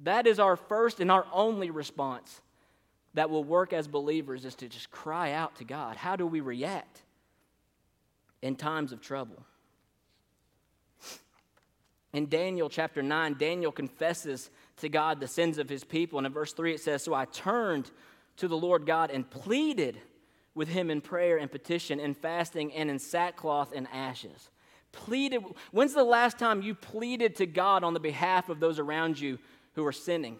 That 0.03 0.27
is 0.27 0.39
our 0.39 0.55
first 0.55 0.99
and 0.99 1.10
our 1.12 1.25
only 1.31 1.69
response 1.69 2.41
that 3.13 3.29
will 3.29 3.43
work 3.43 3.73
as 3.73 3.88
believers 3.88 4.45
is 4.45 4.55
to 4.55 4.67
just 4.67 4.91
cry 4.91 5.31
out 5.31 5.55
to 5.55 5.63
God. 5.63 5.97
How 5.97 6.15
do 6.15 6.27
we 6.27 6.39
react 6.39 7.01
in 8.41 8.55
times 8.55 8.91
of 8.91 9.01
trouble? 9.01 9.43
In 12.13 12.30
Daniel 12.30 12.70
chapter 12.70 13.02
9, 13.02 13.36
Daniel 13.38 13.72
confesses 13.72 14.50
to 14.78 14.89
God 14.89 15.20
the 15.20 15.28
sins 15.28 15.58
of 15.58 15.67
his 15.67 15.84
people. 15.84 16.20
And 16.20 16.26
in 16.26 16.34
verse 16.34 16.54
3, 16.54 16.74
it 16.74 16.80
says, 16.80 17.04
So 17.04 17.13
I 17.13 17.26
turned 17.26 17.91
to 18.38 18.48
the 18.48 18.58
Lord 18.58 18.86
God 18.86 19.12
and 19.12 19.30
pleaded 19.30 19.98
with 20.56 20.70
him 20.70 20.89
in 20.89 21.02
prayer 21.02 21.38
and 21.38 21.52
petition, 21.52 22.00
in 22.00 22.13
fasting, 22.13 22.74
and 22.74 22.89
in 22.89 22.98
sackcloth 22.98 23.74
and 23.76 23.88
ashes. 23.93 24.50
Pleaded. 24.91 25.43
When's 25.72 25.93
the 25.93 26.04
last 26.04 26.39
time 26.39 26.62
you 26.62 26.74
pleaded 26.74 27.36
to 27.36 27.46
God 27.46 27.84
on 27.84 27.93
the 27.93 28.00
behalf 28.00 28.50
of 28.50 28.60
those 28.60 28.80
around 28.80 29.20
you 29.20 29.38
who 29.74 29.86
are 29.86 29.91
sinning? 29.91 30.39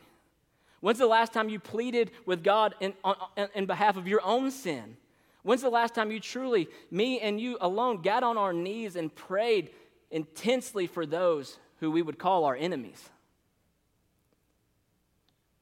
When's 0.80 1.00
the 1.00 1.08
last 1.08 1.34
time 1.34 1.50
you 1.50 1.60
pleaded 1.60 2.12
with 2.26 2.44
God 2.44 2.76
in, 2.80 2.94
on, 3.04 3.16
in 3.54 3.66
behalf 3.66 3.98
of 3.98 4.08
your 4.08 4.24
own 4.24 4.52
sin? 4.52 4.98
When's 5.44 5.62
the 5.62 5.70
last 5.70 5.96
time 5.96 6.12
you 6.12 6.20
truly, 6.20 6.68
me 6.92 7.20
and 7.20 7.40
you 7.40 7.58
alone, 7.62 8.02
got 8.02 8.24
on 8.24 8.38
our 8.38 8.54
knees 8.54 8.96
and 8.96 9.14
prayed 9.14 9.70
intensely 10.12 10.88
for 10.88 11.06
those 11.06 11.58
who 11.80 11.92
we 11.92 12.02
would 12.02 12.18
call 12.18 12.46
our 12.46 12.56
enemies. 12.56 13.10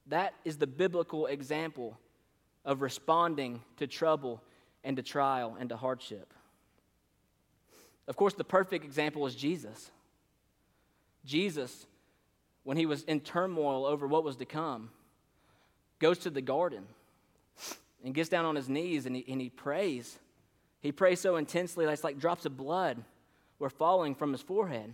That 0.08 0.34
is 0.43 0.58
the 0.58 0.67
biblical 0.67 1.25
example 1.25 1.97
of 2.63 2.81
responding 2.81 3.62
to 3.77 3.88
trouble 3.88 4.41
and 4.84 4.97
to 4.97 5.03
trial 5.03 5.58
and 5.60 5.69
to 5.69 5.77
hardship. 5.77 6.34
Of 8.08 8.15
course, 8.15 8.36
the 8.36 8.43
perfect 8.43 8.86
example 8.86 9.25
is 9.25 9.36
Jesus. 9.36 9.91
Jesus, 11.25 11.88
when 12.63 12.77
he 12.77 12.86
was 12.86 13.03
in 13.03 13.19
turmoil 13.19 13.86
over 13.86 14.08
what 14.08 14.23
was 14.23 14.36
to 14.38 14.45
come, 14.45 14.91
goes 15.97 16.19
to 16.19 16.29
the 16.29 16.41
garden 16.41 16.84
and 18.03 18.13
gets 18.13 18.29
down 18.29 18.45
on 18.45 18.55
his 18.55 18.69
knees 18.69 19.08
and 19.08 19.15
he, 19.15 19.25
and 19.27 19.41
he 19.41 19.49
prays. 19.49 20.19
He 20.81 20.91
prays 20.91 21.19
so 21.19 21.36
intensely 21.36 21.86
that 21.86 21.93
it's 21.93 22.03
like 22.03 22.19
drops 22.19 22.45
of 22.45 22.55
blood 22.55 23.03
were 23.65 23.69
falling 23.71 24.13
from 24.13 24.32
his 24.32 24.43
forehead. 24.43 24.93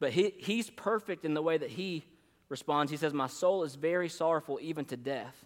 But 0.00 0.10
he, 0.10 0.34
he's 0.38 0.70
perfect 0.70 1.24
in 1.24 1.32
the 1.32 1.40
way 1.40 1.56
that 1.56 1.70
he 1.70 2.04
responds. 2.48 2.90
He 2.90 2.96
says, 2.96 3.14
My 3.14 3.28
soul 3.28 3.62
is 3.62 3.76
very 3.76 4.08
sorrowful, 4.08 4.58
even 4.60 4.84
to 4.86 4.96
death. 4.96 5.36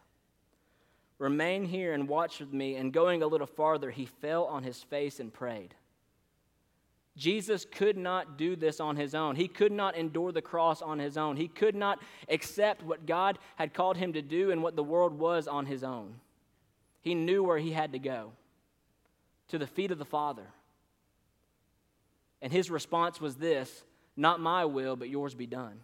Remain 1.18 1.66
here 1.66 1.92
and 1.92 2.08
watch 2.08 2.40
with 2.40 2.54
me. 2.54 2.76
And 2.76 2.94
going 2.94 3.22
a 3.22 3.26
little 3.26 3.46
farther, 3.46 3.90
he 3.90 4.06
fell 4.06 4.46
on 4.46 4.62
his 4.62 4.82
face 4.82 5.20
and 5.20 5.30
prayed. 5.30 5.74
Jesus 7.14 7.66
could 7.70 7.98
not 7.98 8.38
do 8.38 8.56
this 8.56 8.80
on 8.80 8.96
his 8.96 9.14
own. 9.14 9.36
He 9.36 9.48
could 9.48 9.72
not 9.72 9.98
endure 9.98 10.32
the 10.32 10.40
cross 10.40 10.80
on 10.80 10.98
his 10.98 11.18
own. 11.18 11.36
He 11.36 11.48
could 11.48 11.74
not 11.74 11.98
accept 12.30 12.82
what 12.82 13.04
God 13.04 13.38
had 13.56 13.74
called 13.74 13.98
him 13.98 14.14
to 14.14 14.22
do 14.22 14.50
and 14.50 14.62
what 14.62 14.76
the 14.76 14.82
world 14.82 15.12
was 15.12 15.46
on 15.46 15.66
his 15.66 15.84
own. 15.84 16.14
He 17.02 17.14
knew 17.14 17.44
where 17.44 17.58
he 17.58 17.72
had 17.72 17.92
to 17.92 17.98
go 17.98 18.32
to 19.48 19.58
the 19.58 19.66
feet 19.66 19.90
of 19.90 19.98
the 19.98 20.06
Father. 20.06 20.46
And 22.40 22.52
his 22.52 22.70
response 22.70 23.20
was 23.20 23.36
this 23.36 23.84
Not 24.16 24.40
my 24.40 24.64
will, 24.64 24.96
but 24.96 25.08
yours 25.08 25.34
be 25.34 25.46
done. 25.46 25.80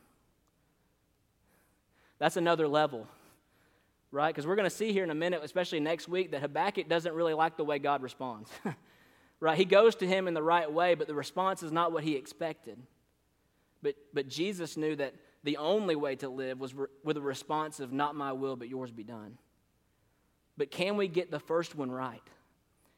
That's 2.18 2.36
another 2.36 2.68
level, 2.68 3.06
right? 4.10 4.28
Because 4.28 4.46
we're 4.46 4.56
going 4.56 4.70
to 4.70 4.74
see 4.74 4.92
here 4.92 5.04
in 5.04 5.10
a 5.10 5.16
minute, 5.16 5.40
especially 5.42 5.80
next 5.80 6.08
week, 6.08 6.30
that 6.30 6.40
Habakkuk 6.40 6.88
doesn't 6.88 7.12
really 7.12 7.34
like 7.34 7.56
the 7.56 7.64
way 7.64 7.78
God 7.78 8.02
responds. 8.02 8.50
right? 9.40 9.58
He 9.58 9.64
goes 9.64 9.96
to 9.96 10.06
him 10.06 10.28
in 10.28 10.34
the 10.34 10.42
right 10.42 10.72
way, 10.72 10.94
but 10.94 11.08
the 11.08 11.14
response 11.14 11.62
is 11.62 11.72
not 11.72 11.92
what 11.92 12.04
he 12.04 12.14
expected. 12.16 12.78
But, 13.82 13.96
but 14.14 14.28
Jesus 14.28 14.76
knew 14.76 14.96
that 14.96 15.14
the 15.42 15.58
only 15.58 15.96
way 15.96 16.16
to 16.16 16.28
live 16.28 16.58
was 16.58 16.72
re- 16.72 16.86
with 17.02 17.18
a 17.18 17.20
response 17.20 17.80
of, 17.80 17.92
Not 17.92 18.14
my 18.14 18.32
will, 18.32 18.56
but 18.56 18.68
yours 18.68 18.90
be 18.90 19.04
done. 19.04 19.36
But 20.56 20.70
can 20.70 20.96
we 20.96 21.08
get 21.08 21.30
the 21.30 21.40
first 21.40 21.74
one 21.74 21.90
right? 21.90 22.22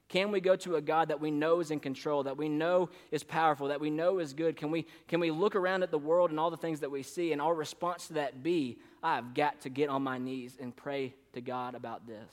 Can 0.08 0.30
we 0.30 0.40
go 0.40 0.54
to 0.56 0.76
a 0.76 0.80
God 0.80 1.08
that 1.08 1.20
we 1.20 1.32
know 1.32 1.58
is 1.58 1.72
in 1.72 1.80
control, 1.80 2.22
that 2.24 2.36
we 2.36 2.48
know 2.48 2.90
is 3.10 3.24
powerful, 3.24 3.68
that 3.68 3.80
we 3.80 3.90
know 3.90 4.20
is 4.20 4.34
good? 4.34 4.56
Can 4.56 4.70
we, 4.70 4.86
can 5.08 5.18
we 5.18 5.32
look 5.32 5.56
around 5.56 5.82
at 5.82 5.90
the 5.90 5.98
world 5.98 6.30
and 6.30 6.38
all 6.38 6.50
the 6.50 6.56
things 6.56 6.80
that 6.80 6.90
we 6.90 7.02
see, 7.02 7.32
and 7.32 7.42
our 7.42 7.54
response 7.54 8.06
to 8.08 8.12
that 8.14 8.42
be, 8.42 8.78
I've 9.02 9.34
got 9.34 9.60
to 9.62 9.68
get 9.68 9.88
on 9.88 10.02
my 10.02 10.18
knees 10.18 10.58
and 10.60 10.74
pray 10.74 11.14
to 11.32 11.40
God 11.40 11.74
about 11.74 12.06
this? 12.06 12.30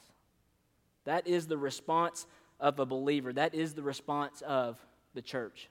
That 1.06 1.28
is 1.28 1.48
the 1.48 1.58
response 1.58 2.28
of 2.60 2.80
a 2.80 2.86
believer. 2.86 3.34
That 3.34 3.56
is 3.56 3.74
the 3.74 3.84
response 3.84 4.42
of 4.42 4.78
the 5.16 5.22
church. 5.22 5.70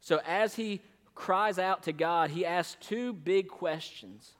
So 0.00 0.20
as 0.26 0.54
he 0.54 0.80
cries 1.14 1.58
out 1.58 1.82
to 1.82 1.92
God, 1.92 2.30
he 2.30 2.46
asks 2.46 2.78
two 2.80 3.12
big 3.12 3.48
questions. 3.48 4.32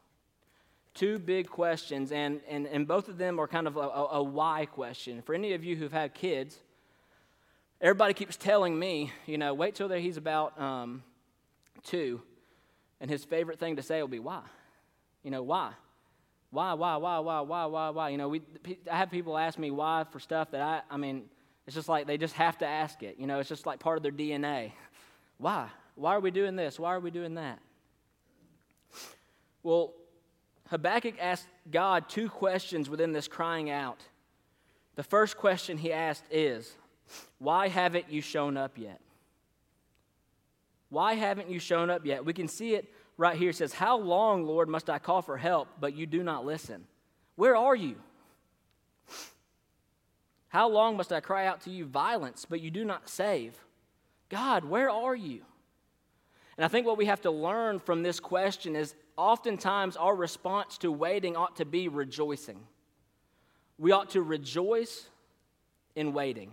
Two 0.99 1.21
big 1.21 1.49
questions, 1.49 2.11
and, 2.11 2.41
and, 2.49 2.67
and 2.67 2.89
both 2.89 3.07
of 3.07 3.19
them 3.19 3.39
are 3.39 3.47
kind 3.47 3.69
of 3.69 3.77
a, 3.77 3.81
a, 3.81 4.21
why 4.21 4.67
question. 4.67 5.23
For 5.23 5.33
any 5.33 5.53
of 5.53 5.63
you 5.63 5.77
who've 5.77 5.93
had 5.93 6.13
kids, 6.13 6.59
everybody 7.81 8.15
keeps 8.15 8.37
telling 8.37 8.77
me, 8.77 9.13
you 9.25 9.39
know, 9.39 9.55
wait 9.55 9.77
till 9.77 9.89
he's 9.91 10.17
about 10.17 10.61
um, 10.61 11.05
two, 11.85 12.21
and 13.01 13.09
his 13.09 13.25
favorite 13.25 13.61
thing 13.61 13.77
to 13.77 13.83
say 13.83 14.01
will 14.01 14.09
be, 14.09 14.19
why? 14.19 14.43
You 15.23 15.31
know, 15.31 15.45
why? 15.45 15.71
Why, 16.51 16.73
why, 16.73 16.97
why, 16.97 17.21
why, 17.21 17.41
why, 17.43 17.65
why, 17.67 17.89
why? 17.91 18.09
You 18.09 18.19
know, 18.19 18.29
we, 18.29 18.43
I 18.91 18.97
have 18.97 19.09
people 19.09 19.39
ask 19.39 19.57
me 19.57 19.71
why 19.71 20.05
for 20.11 20.19
stuff 20.19 20.51
that 20.51 20.61
I, 20.61 20.81
I 20.93 20.97
mean, 20.97 21.27
it's 21.69 21.77
just 21.77 21.89
like 21.89 22.09
they 22.09 22.19
just 22.19 22.35
have 22.35 22.59
to 22.59 22.67
ask 22.67 23.05
it. 23.05 23.21
You 23.21 23.29
know, 23.29 23.39
it's 23.39 23.49
just 23.49 23.67
like 23.67 23.79
part 23.79 23.99
of 23.99 24.03
their 24.03 24.11
DNA. 24.11 24.73
Why? 25.37 25.69
Why 25.95 26.17
are 26.17 26.21
we 26.21 26.33
doing 26.33 26.57
this? 26.57 26.77
Why 26.77 26.89
are 26.89 26.99
we 26.99 27.13
doing 27.13 27.35
that? 27.37 27.61
Well, 29.63 29.93
Habakkuk 30.71 31.15
asked 31.21 31.49
God 31.71 32.09
two 32.09 32.29
questions 32.29 32.91
within 32.91 33.13
this 33.13 33.29
crying 33.29 33.71
out. 33.71 34.01
The 34.97 35.03
first 35.03 35.37
question 35.37 35.79
he 35.79 35.93
asked 35.93 36.25
is, 36.31 36.75
Why 37.39 37.69
haven't 37.69 38.11
you 38.11 38.21
shown 38.21 38.57
up 38.57 38.77
yet? 38.77 39.01
Why 40.91 41.15
haven't 41.15 41.51
you 41.51 41.59
shown 41.59 41.91
up 41.91 42.05
yet? 42.05 42.25
We 42.25 42.33
can 42.33 42.49
see 42.49 42.75
it 42.75 42.93
right 43.17 43.37
here 43.37 43.51
It 43.51 43.57
says, 43.57 43.73
How 43.73 43.99
long, 43.99 44.45
Lord, 44.45 44.69
must 44.69 44.91
I 44.91 44.99
call 44.99 45.23
for 45.23 45.37
help, 45.37 45.69
but 45.81 45.95
you 45.95 46.07
do 46.07 46.23
not 46.23 46.45
listen? 46.45 46.87
Where 47.37 47.57
are 47.57 47.77
you? 47.77 47.97
How 50.49 50.69
long 50.69 50.97
must 50.97 51.13
I 51.13 51.21
cry 51.21 51.47
out 51.47 51.61
to 51.63 51.71
you 51.71 51.85
violence, 51.85 52.47
but 52.49 52.61
you 52.61 52.71
do 52.71 52.85
not 52.85 53.09
save? 53.09 53.55
God, 54.29 54.65
where 54.65 54.91
are 54.91 55.15
you? 55.15 55.43
And 56.57 56.65
I 56.65 56.69
think 56.69 56.87
what 56.87 56.99
we 56.99 57.07
have 57.07 57.21
to 57.23 57.31
learn 57.31 57.79
from 57.79 58.03
this 58.03 58.19
question 58.19 58.75
is 58.75 58.95
oftentimes 59.19 59.97
our 59.97 60.15
response 60.15 60.79
to 60.79 60.91
waiting 60.91 61.37
ought 61.37 61.57
to 61.57 61.67
be 61.67 61.89
rejoicing. 61.89 62.61
We 63.77 63.93
ought 63.93 64.11
to 64.11 64.23
rejoice 64.23 65.09
in 65.95 66.15
waiting. 66.15 66.53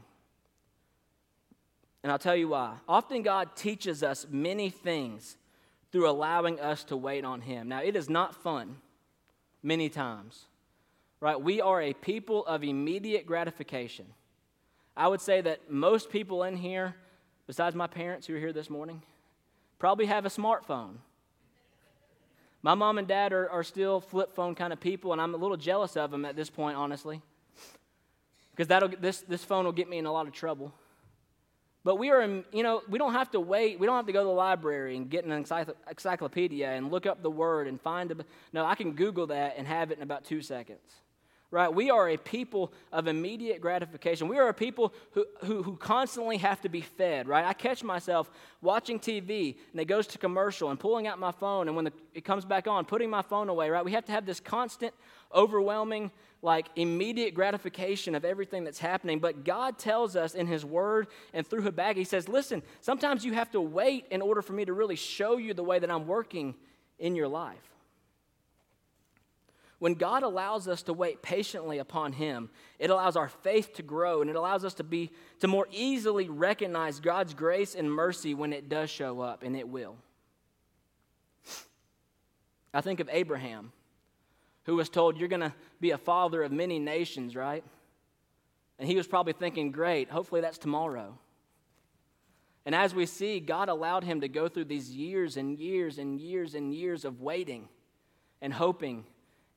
And 2.03 2.11
I'll 2.11 2.19
tell 2.19 2.35
you 2.35 2.49
why. 2.49 2.75
Often 2.87 3.21
God 3.21 3.55
teaches 3.55 4.03
us 4.03 4.27
many 4.29 4.69
things 4.69 5.37
through 5.91 6.09
allowing 6.09 6.59
us 6.59 6.83
to 6.85 6.97
wait 6.97 7.23
on 7.23 7.41
Him. 7.41 7.69
Now, 7.69 7.81
it 7.81 7.95
is 7.95 8.09
not 8.09 8.35
fun 8.35 8.77
many 9.63 9.89
times, 9.89 10.45
right? 11.19 11.39
We 11.39 11.61
are 11.61 11.81
a 11.81 11.93
people 11.93 12.45
of 12.45 12.63
immediate 12.63 13.25
gratification. 13.25 14.05
I 14.97 15.07
would 15.07 15.21
say 15.21 15.41
that 15.41 15.71
most 15.71 16.09
people 16.09 16.43
in 16.43 16.57
here, 16.57 16.95
besides 17.47 17.75
my 17.75 17.87
parents 17.87 18.27
who 18.27 18.35
are 18.35 18.39
here 18.39 18.53
this 18.53 18.69
morning, 18.69 19.01
probably 19.79 20.05
have 20.05 20.25
a 20.25 20.29
smartphone. 20.29 20.97
My 22.65 22.73
mom 22.73 22.97
and 22.97 23.07
dad 23.07 23.31
are, 23.31 23.47
are 23.51 23.63
still 23.63 24.01
flip 24.01 24.33
phone 24.33 24.55
kind 24.55 24.73
of 24.73 24.79
people, 24.79 25.11
and 25.11 25.21
I'm 25.21 25.35
a 25.35 25.37
little 25.37 25.55
jealous 25.55 25.95
of 25.95 26.09
them 26.09 26.25
at 26.25 26.35
this 26.35 26.49
point, 26.49 26.75
honestly. 26.75 27.21
Because 28.49 28.69
that'll, 28.69 28.89
this, 28.89 29.21
this 29.21 29.43
phone 29.43 29.65
will 29.65 29.71
get 29.71 29.87
me 29.87 29.99
in 29.99 30.07
a 30.07 30.11
lot 30.11 30.25
of 30.25 30.33
trouble. 30.33 30.73
But 31.83 31.97
we 31.97 32.09
are, 32.09 32.23
you 32.23 32.63
know, 32.63 32.81
we 32.89 32.97
don't 32.97 33.13
have 33.13 33.29
to 33.33 33.39
wait. 33.39 33.79
We 33.79 33.85
don't 33.85 33.95
have 33.95 34.07
to 34.07 34.11
go 34.11 34.21
to 34.21 34.25
the 34.25 34.31
library 34.31 34.97
and 34.97 35.07
get 35.07 35.25
an 35.25 35.31
encyclopedia 35.31 36.67
and 36.67 36.89
look 36.89 37.05
up 37.05 37.21
the 37.21 37.29
word 37.29 37.67
and 37.67 37.79
find 37.79 38.11
a. 38.11 38.25
No, 38.51 38.65
I 38.65 38.73
can 38.73 38.93
Google 38.93 39.27
that 39.27 39.53
and 39.59 39.67
have 39.67 39.91
it 39.91 39.97
in 39.99 40.03
about 40.03 40.25
two 40.25 40.41
seconds. 40.41 41.04
Right? 41.55 41.73
We 41.73 41.89
are 41.89 42.09
a 42.09 42.17
people 42.17 42.73
of 42.91 43.07
immediate 43.07 43.61
gratification. 43.61 44.27
We 44.27 44.37
are 44.39 44.49
a 44.49 44.53
people 44.53 44.93
who, 45.11 45.25
who, 45.45 45.63
who 45.63 45.77
constantly 45.77 46.35
have 46.35 46.59
to 46.63 46.69
be 46.69 46.81
fed, 46.81 47.29
right? 47.29 47.45
I 47.45 47.53
catch 47.53 47.81
myself 47.81 48.29
watching 48.61 48.99
TV 48.99 49.55
and 49.71 49.79
it 49.79 49.85
goes 49.85 50.05
to 50.07 50.17
commercial 50.17 50.69
and 50.69 50.77
pulling 50.77 51.07
out 51.07 51.17
my 51.17 51.31
phone, 51.31 51.69
and 51.69 51.75
when 51.77 51.85
the, 51.85 51.93
it 52.13 52.25
comes 52.25 52.43
back 52.43 52.67
on, 52.67 52.83
putting 52.83 53.09
my 53.09 53.21
phone 53.21 53.47
away, 53.47 53.69
right? 53.69 53.85
We 53.85 53.93
have 53.93 54.03
to 54.03 54.11
have 54.11 54.25
this 54.25 54.41
constant, 54.41 54.93
overwhelming 55.33 56.11
like 56.41 56.67
immediate 56.75 57.33
gratification 57.33 58.15
of 58.15 58.25
everything 58.25 58.65
that's 58.65 58.79
happening. 58.79 59.19
But 59.19 59.45
God 59.45 59.77
tells 59.77 60.17
us 60.17 60.35
in 60.35 60.47
His 60.47 60.65
Word 60.65 61.07
and 61.33 61.47
through 61.47 61.61
Habakkuk, 61.61 61.95
He 61.95 62.03
says, 62.03 62.27
listen, 62.27 62.63
sometimes 62.81 63.23
you 63.23 63.31
have 63.31 63.49
to 63.51 63.61
wait 63.61 64.07
in 64.11 64.21
order 64.21 64.41
for 64.41 64.51
me 64.51 64.65
to 64.65 64.73
really 64.73 64.97
show 64.97 65.37
you 65.37 65.53
the 65.53 65.63
way 65.63 65.79
that 65.79 65.89
I'm 65.89 66.05
working 66.05 66.53
in 66.99 67.15
your 67.15 67.29
life. 67.29 67.74
When 69.85 69.93
God 69.93 70.23
allows 70.23 70.67
us 70.67 70.81
to 70.81 70.93
wait 70.93 71.21
patiently 71.21 71.77
upon 71.77 72.13
Him, 72.13 72.49
it 72.79 72.89
allows 72.89 73.15
our 73.15 73.29
faith 73.29 73.75
to 73.75 73.83
grow 73.83 74.21
and 74.21 74.31
it 74.31 74.35
allows 74.35 74.65
us 74.65 74.73
to 74.73 74.83
be 74.83 75.11
to 75.41 75.47
more 75.47 75.67
easily 75.71 76.27
recognize 76.27 76.99
God's 76.99 77.35
grace 77.35 77.75
and 77.75 77.93
mercy 77.93 78.33
when 78.33 78.51
it 78.51 78.67
does 78.67 78.89
show 78.89 79.21
up, 79.21 79.43
and 79.43 79.55
it 79.55 79.69
will. 79.69 79.97
I 82.73 82.81
think 82.81 82.99
of 82.99 83.07
Abraham 83.11 83.73
who 84.63 84.75
was 84.75 84.89
told, 84.89 85.19
You're 85.19 85.29
going 85.29 85.41
to 85.41 85.53
be 85.79 85.91
a 85.91 85.99
father 85.99 86.41
of 86.41 86.51
many 86.51 86.79
nations, 86.79 87.35
right? 87.35 87.63
And 88.79 88.89
he 88.89 88.95
was 88.95 89.05
probably 89.05 89.33
thinking, 89.33 89.71
Great, 89.71 90.09
hopefully 90.09 90.41
that's 90.41 90.57
tomorrow. 90.57 91.15
And 92.65 92.73
as 92.73 92.95
we 92.95 93.05
see, 93.05 93.39
God 93.39 93.69
allowed 93.69 94.03
him 94.03 94.21
to 94.21 94.27
go 94.27 94.47
through 94.47 94.65
these 94.65 94.89
years 94.89 95.37
and 95.37 95.59
years 95.59 95.99
and 95.99 96.19
years 96.19 96.55
and 96.55 96.73
years 96.73 97.05
of 97.05 97.21
waiting 97.21 97.69
and 98.41 98.51
hoping 98.51 99.05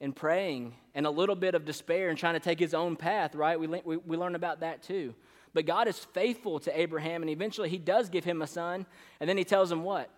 and 0.00 0.14
praying 0.14 0.74
and 0.94 1.06
a 1.06 1.10
little 1.10 1.34
bit 1.34 1.54
of 1.54 1.64
despair 1.64 2.08
and 2.08 2.18
trying 2.18 2.34
to 2.34 2.40
take 2.40 2.58
his 2.58 2.74
own 2.74 2.96
path, 2.96 3.34
right? 3.34 3.58
We, 3.58 3.66
we, 3.66 3.96
we 3.96 4.16
learn 4.16 4.34
about 4.34 4.60
that 4.60 4.82
too. 4.82 5.14
But 5.54 5.66
God 5.66 5.88
is 5.88 5.98
faithful 5.98 6.60
to 6.60 6.80
Abraham, 6.80 7.22
and 7.22 7.30
eventually 7.30 7.68
he 7.68 7.78
does 7.78 8.08
give 8.08 8.24
him 8.24 8.42
a 8.42 8.46
son, 8.46 8.86
and 9.18 9.28
then 9.28 9.36
he 9.36 9.44
tells 9.44 9.72
him 9.72 9.82
what? 9.82 10.10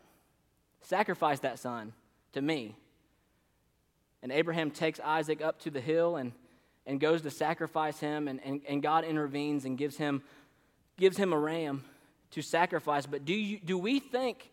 Sacrifice 0.82 1.40
that 1.40 1.58
son 1.58 1.92
to 2.32 2.42
me. 2.42 2.76
And 4.22 4.32
Abraham 4.32 4.70
takes 4.70 5.00
Isaac 5.00 5.40
up 5.40 5.60
to 5.60 5.70
the 5.70 5.80
hill 5.80 6.16
and, 6.16 6.32
and 6.86 7.00
goes 7.00 7.22
to 7.22 7.30
sacrifice 7.30 8.00
him, 8.00 8.28
and, 8.28 8.40
and, 8.44 8.60
and 8.68 8.82
God 8.82 9.04
intervenes 9.04 9.64
and 9.64 9.78
gives 9.78 9.96
him, 9.96 10.22
gives 10.98 11.16
him 11.16 11.32
a 11.32 11.38
ram 11.38 11.84
to 12.32 12.42
sacrifice. 12.42 13.06
But 13.06 13.24
do, 13.24 13.32
you, 13.32 13.60
do 13.60 13.78
we 13.78 13.98
think 13.98 14.50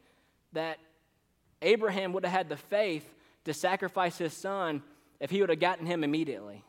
that 0.54 0.78
Abraham 1.62 2.14
would 2.14 2.24
have 2.24 2.32
had 2.34 2.50
the 2.50 2.58
faith 2.58 3.14
to 3.46 3.54
sacrifice 3.54 4.18
his 4.18 4.34
son 4.34 4.84
if 5.20 5.30
he 5.30 5.42
would 5.42 5.50
have 5.50 5.60
gotten 5.60 5.86
him 5.86 6.04
immediately? 6.04 6.64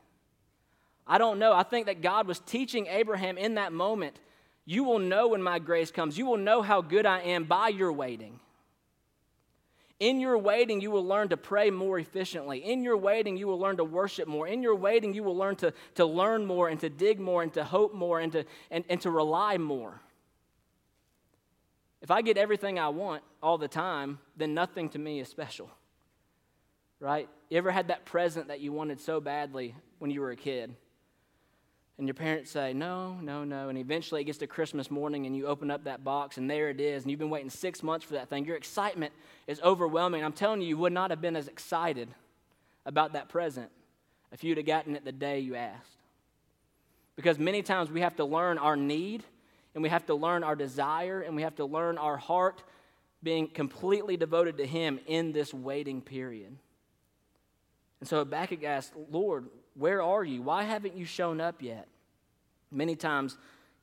I 1.06 1.18
don't 1.18 1.38
know. 1.38 1.52
I 1.52 1.62
think 1.62 1.86
that 1.86 2.02
God 2.02 2.26
was 2.26 2.38
teaching 2.40 2.86
Abraham 2.86 3.38
in 3.38 3.54
that 3.54 3.72
moment 3.72 4.18
you 4.68 4.84
will 4.84 4.98
know 4.98 5.28
when 5.28 5.42
my 5.42 5.58
grace 5.58 5.90
comes. 5.90 6.18
You 6.18 6.26
will 6.26 6.36
know 6.36 6.60
how 6.60 6.82
good 6.82 7.06
I 7.06 7.20
am 7.20 7.44
by 7.44 7.68
your 7.68 7.90
waiting. 7.90 8.38
In 9.98 10.20
your 10.20 10.36
waiting, 10.36 10.82
you 10.82 10.90
will 10.90 11.06
learn 11.06 11.30
to 11.30 11.38
pray 11.38 11.70
more 11.70 11.98
efficiently. 11.98 12.58
In 12.58 12.84
your 12.84 12.98
waiting, 12.98 13.38
you 13.38 13.46
will 13.46 13.58
learn 13.58 13.78
to 13.78 13.84
worship 13.84 14.28
more. 14.28 14.46
In 14.46 14.62
your 14.62 14.74
waiting, 14.74 15.14
you 15.14 15.24
will 15.24 15.38
learn 15.38 15.56
to, 15.56 15.72
to 15.94 16.04
learn 16.04 16.44
more 16.44 16.68
and 16.68 16.78
to 16.80 16.90
dig 16.90 17.18
more 17.18 17.42
and 17.42 17.50
to 17.54 17.64
hope 17.64 17.94
more 17.94 18.20
and 18.20 18.30
to, 18.32 18.44
and, 18.70 18.84
and 18.90 19.00
to 19.00 19.10
rely 19.10 19.56
more. 19.56 20.02
If 22.02 22.10
I 22.10 22.20
get 22.20 22.36
everything 22.36 22.78
I 22.78 22.90
want 22.90 23.22
all 23.42 23.56
the 23.56 23.68
time, 23.68 24.18
then 24.36 24.52
nothing 24.52 24.90
to 24.90 24.98
me 24.98 25.18
is 25.18 25.28
special. 25.28 25.70
Right? 27.00 27.28
You 27.48 27.58
ever 27.58 27.70
had 27.70 27.88
that 27.88 28.04
present 28.04 28.48
that 28.48 28.60
you 28.60 28.72
wanted 28.72 29.00
so 29.00 29.20
badly 29.20 29.74
when 29.98 30.10
you 30.10 30.20
were 30.20 30.30
a 30.30 30.36
kid? 30.36 30.74
and 31.98 32.06
your 32.06 32.14
parents 32.14 32.52
say, 32.52 32.72
no, 32.72 33.14
no, 33.20 33.42
no. 33.42 33.68
And 33.68 33.76
eventually 33.76 34.20
it 34.20 34.24
gets 34.24 34.38
to 34.38 34.46
Christmas 34.46 34.88
morning 34.88 35.26
and 35.26 35.36
you 35.36 35.46
open 35.46 35.68
up 35.68 35.84
that 35.84 36.04
box 36.04 36.38
and 36.38 36.48
there 36.48 36.70
it 36.70 36.80
is. 36.80 37.02
And 37.02 37.10
you've 37.10 37.18
been 37.18 37.28
waiting 37.28 37.50
six 37.50 37.82
months 37.82 38.06
for 38.06 38.14
that 38.14 38.30
thing. 38.30 38.44
Your 38.44 38.56
excitement 38.56 39.12
is 39.48 39.60
overwhelming. 39.62 40.24
I'm 40.24 40.32
telling 40.32 40.60
you, 40.60 40.68
you 40.68 40.78
would 40.78 40.92
not 40.92 41.10
have 41.10 41.20
been 41.20 41.34
as 41.34 41.48
excited 41.48 42.08
about 42.86 43.14
that 43.14 43.28
present 43.28 43.68
if 44.30 44.44
you'd 44.44 44.58
have 44.58 44.66
gotten 44.66 44.94
it 44.94 45.04
the 45.04 45.12
day 45.12 45.40
you 45.40 45.56
asked. 45.56 45.96
Because 47.16 47.36
many 47.36 47.62
times 47.62 47.90
we 47.90 48.00
have 48.00 48.14
to 48.16 48.24
learn 48.24 48.58
our 48.58 48.76
need 48.76 49.24
and 49.74 49.82
we 49.82 49.88
have 49.88 50.06
to 50.06 50.14
learn 50.14 50.44
our 50.44 50.54
desire 50.54 51.20
and 51.20 51.34
we 51.34 51.42
have 51.42 51.56
to 51.56 51.64
learn 51.64 51.98
our 51.98 52.16
heart 52.16 52.62
being 53.24 53.48
completely 53.48 54.16
devoted 54.16 54.58
to 54.58 54.66
Him 54.66 55.00
in 55.06 55.32
this 55.32 55.52
waiting 55.52 56.00
period. 56.00 56.56
And 58.00 58.08
so 58.08 58.18
Habakkuk 58.18 58.64
asked, 58.64 58.92
Lord, 59.10 59.46
where 59.74 60.02
are 60.02 60.24
you? 60.24 60.42
Why 60.42 60.64
haven't 60.64 60.96
you 60.96 61.04
shown 61.04 61.40
up 61.40 61.62
yet? 61.62 61.88
Many 62.70 62.96
times, 62.96 63.36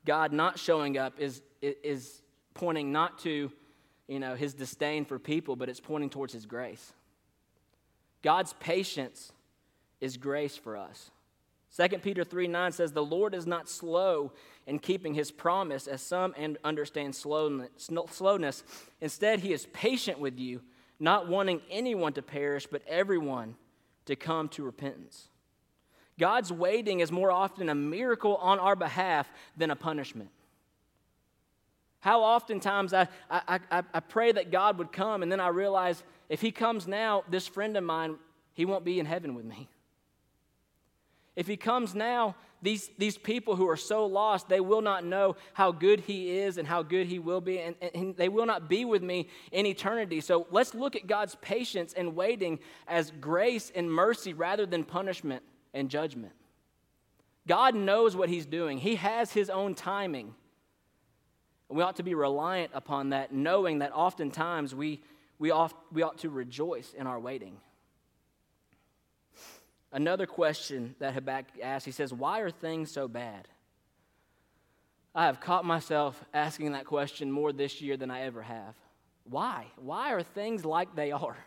God 0.04 0.32
not 0.32 0.58
showing 0.58 0.96
up 0.96 1.14
is, 1.18 1.42
is 1.60 2.22
pointing 2.54 2.92
not 2.92 3.18
to 3.20 3.50
you 4.08 4.20
know, 4.20 4.34
his 4.36 4.54
disdain 4.54 5.04
for 5.04 5.18
people, 5.18 5.56
but 5.56 5.68
it's 5.68 5.80
pointing 5.80 6.10
towards 6.10 6.32
his 6.32 6.46
grace. 6.46 6.92
God's 8.22 8.52
patience 8.54 9.32
is 10.00 10.16
grace 10.16 10.56
for 10.56 10.76
us. 10.76 11.10
2 11.76 11.98
Peter 11.98 12.24
3 12.24 12.46
9 12.46 12.72
says, 12.72 12.92
The 12.92 13.04
Lord 13.04 13.34
is 13.34 13.46
not 13.46 13.68
slow 13.68 14.32
in 14.66 14.78
keeping 14.78 15.14
his 15.14 15.30
promise, 15.30 15.86
as 15.86 16.00
some 16.00 16.34
understand 16.64 17.14
slowness. 17.14 18.64
Instead, 19.00 19.40
he 19.40 19.52
is 19.52 19.66
patient 19.72 20.18
with 20.18 20.38
you, 20.38 20.62
not 20.98 21.28
wanting 21.28 21.60
anyone 21.70 22.12
to 22.14 22.22
perish, 22.22 22.66
but 22.66 22.82
everyone 22.86 23.56
to 24.06 24.16
come 24.16 24.48
to 24.50 24.64
repentance. 24.64 25.28
God's 26.18 26.50
waiting 26.50 27.00
is 27.00 27.12
more 27.12 27.30
often 27.30 27.68
a 27.68 27.74
miracle 27.74 28.36
on 28.36 28.58
our 28.58 28.74
behalf 28.74 29.30
than 29.56 29.70
a 29.70 29.76
punishment. 29.76 30.30
How 32.00 32.22
oftentimes 32.22 32.94
I, 32.94 33.08
I, 33.30 33.60
I, 33.70 33.82
I, 33.92 34.00
pray 34.00 34.32
that 34.32 34.50
God 34.50 34.78
would 34.78 34.92
come, 34.92 35.22
and 35.22 35.30
then 35.30 35.40
I 35.40 35.48
realize 35.48 36.02
if 36.28 36.40
He 36.40 36.52
comes 36.52 36.86
now, 36.86 37.24
this 37.28 37.48
friend 37.48 37.76
of 37.76 37.84
mine, 37.84 38.16
he 38.54 38.64
won't 38.64 38.84
be 38.84 38.98
in 38.98 39.06
heaven 39.06 39.34
with 39.34 39.44
me. 39.44 39.68
If 41.36 41.46
He 41.46 41.56
comes 41.56 41.94
now, 41.94 42.34
these, 42.62 42.90
these 42.98 43.18
people 43.18 43.54
who 43.54 43.68
are 43.68 43.76
so 43.76 44.06
lost, 44.06 44.48
they 44.48 44.60
will 44.60 44.80
not 44.80 45.04
know 45.04 45.36
how 45.52 45.70
good 45.70 46.00
He 46.00 46.38
is 46.38 46.56
and 46.56 46.66
how 46.66 46.82
good 46.82 47.06
He 47.06 47.18
will 47.18 47.42
be, 47.42 47.60
and, 47.60 47.76
and 47.94 48.16
they 48.16 48.30
will 48.30 48.46
not 48.46 48.68
be 48.68 48.84
with 48.84 49.02
me 49.02 49.28
in 49.52 49.66
eternity. 49.66 50.20
So 50.22 50.46
let's 50.50 50.74
look 50.74 50.96
at 50.96 51.06
God's 51.06 51.36
patience 51.36 51.92
and 51.92 52.16
waiting 52.16 52.58
as 52.88 53.12
grace 53.20 53.70
and 53.74 53.90
mercy 53.92 54.32
rather 54.32 54.64
than 54.64 54.84
punishment 54.84 55.42
and 55.74 55.90
judgment. 55.90 56.32
God 57.46 57.74
knows 57.74 58.16
what 58.16 58.30
He's 58.30 58.46
doing, 58.46 58.78
He 58.78 58.96
has 58.96 59.32
His 59.32 59.50
own 59.50 59.74
timing. 59.74 60.34
We 61.68 61.82
ought 61.82 61.96
to 61.96 62.04
be 62.04 62.14
reliant 62.14 62.70
upon 62.74 63.10
that, 63.10 63.32
knowing 63.32 63.80
that 63.80 63.92
oftentimes 63.92 64.74
we, 64.74 65.02
we, 65.38 65.50
oft, 65.50 65.76
we 65.92 66.02
ought 66.02 66.18
to 66.18 66.30
rejoice 66.30 66.94
in 66.96 67.08
our 67.08 67.18
waiting. 67.18 67.56
Another 69.96 70.26
question 70.26 70.94
that 70.98 71.14
Habakkuk 71.14 71.58
asks, 71.62 71.86
he 71.86 71.90
says, 71.90 72.12
Why 72.12 72.40
are 72.40 72.50
things 72.50 72.90
so 72.90 73.08
bad? 73.08 73.48
I 75.14 75.24
have 75.24 75.40
caught 75.40 75.64
myself 75.64 76.22
asking 76.34 76.72
that 76.72 76.84
question 76.84 77.32
more 77.32 77.50
this 77.50 77.80
year 77.80 77.96
than 77.96 78.10
I 78.10 78.24
ever 78.24 78.42
have. 78.42 78.74
Why? 79.24 79.68
Why 79.76 80.12
are 80.12 80.22
things 80.22 80.66
like 80.66 80.94
they 80.94 81.12
are? 81.12 81.38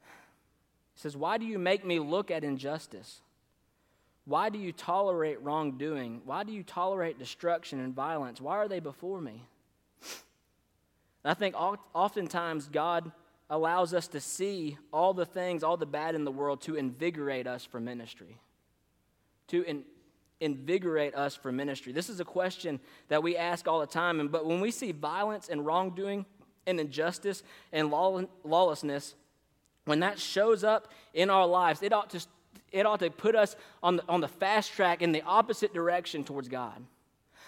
He 0.00 1.00
says, 1.00 1.16
Why 1.16 1.38
do 1.38 1.44
you 1.46 1.56
make 1.56 1.86
me 1.86 2.00
look 2.00 2.32
at 2.32 2.42
injustice? 2.42 3.20
Why 4.24 4.48
do 4.48 4.58
you 4.58 4.72
tolerate 4.72 5.40
wrongdoing? 5.40 6.22
Why 6.24 6.42
do 6.42 6.52
you 6.52 6.64
tolerate 6.64 7.16
destruction 7.16 7.78
and 7.78 7.94
violence? 7.94 8.40
Why 8.40 8.56
are 8.56 8.66
they 8.66 8.80
before 8.80 9.20
me? 9.20 9.46
I 11.24 11.34
think 11.34 11.54
oftentimes 11.94 12.66
God 12.66 13.12
allows 13.52 13.92
us 13.92 14.08
to 14.08 14.18
see 14.18 14.78
all 14.94 15.12
the 15.12 15.26
things, 15.26 15.62
all 15.62 15.76
the 15.76 15.84
bad 15.84 16.14
in 16.14 16.24
the 16.24 16.32
world 16.32 16.62
to 16.62 16.74
invigorate 16.74 17.46
us 17.46 17.66
for 17.66 17.78
ministry. 17.78 18.38
To 19.48 19.62
in, 19.62 19.84
invigorate 20.40 21.14
us 21.14 21.36
for 21.36 21.52
ministry. 21.52 21.92
This 21.92 22.08
is 22.08 22.18
a 22.18 22.24
question 22.24 22.80
that 23.08 23.22
we 23.22 23.36
ask 23.36 23.68
all 23.68 23.80
the 23.80 23.86
time. 23.86 24.20
And, 24.20 24.32
but 24.32 24.46
when 24.46 24.62
we 24.62 24.70
see 24.70 24.90
violence 24.90 25.50
and 25.50 25.66
wrongdoing 25.66 26.24
and 26.66 26.80
injustice 26.80 27.42
and 27.74 27.90
law, 27.90 28.22
lawlessness, 28.42 29.14
when 29.84 30.00
that 30.00 30.18
shows 30.18 30.64
up 30.64 30.90
in 31.12 31.28
our 31.28 31.46
lives, 31.46 31.82
it 31.82 31.92
ought 31.92 32.08
to, 32.10 32.24
it 32.72 32.86
ought 32.86 33.00
to 33.00 33.10
put 33.10 33.36
us 33.36 33.54
on 33.82 33.96
the, 33.96 34.04
on 34.08 34.22
the 34.22 34.28
fast 34.28 34.72
track 34.72 35.02
in 35.02 35.12
the 35.12 35.22
opposite 35.22 35.74
direction 35.74 36.24
towards 36.24 36.48
God. 36.48 36.82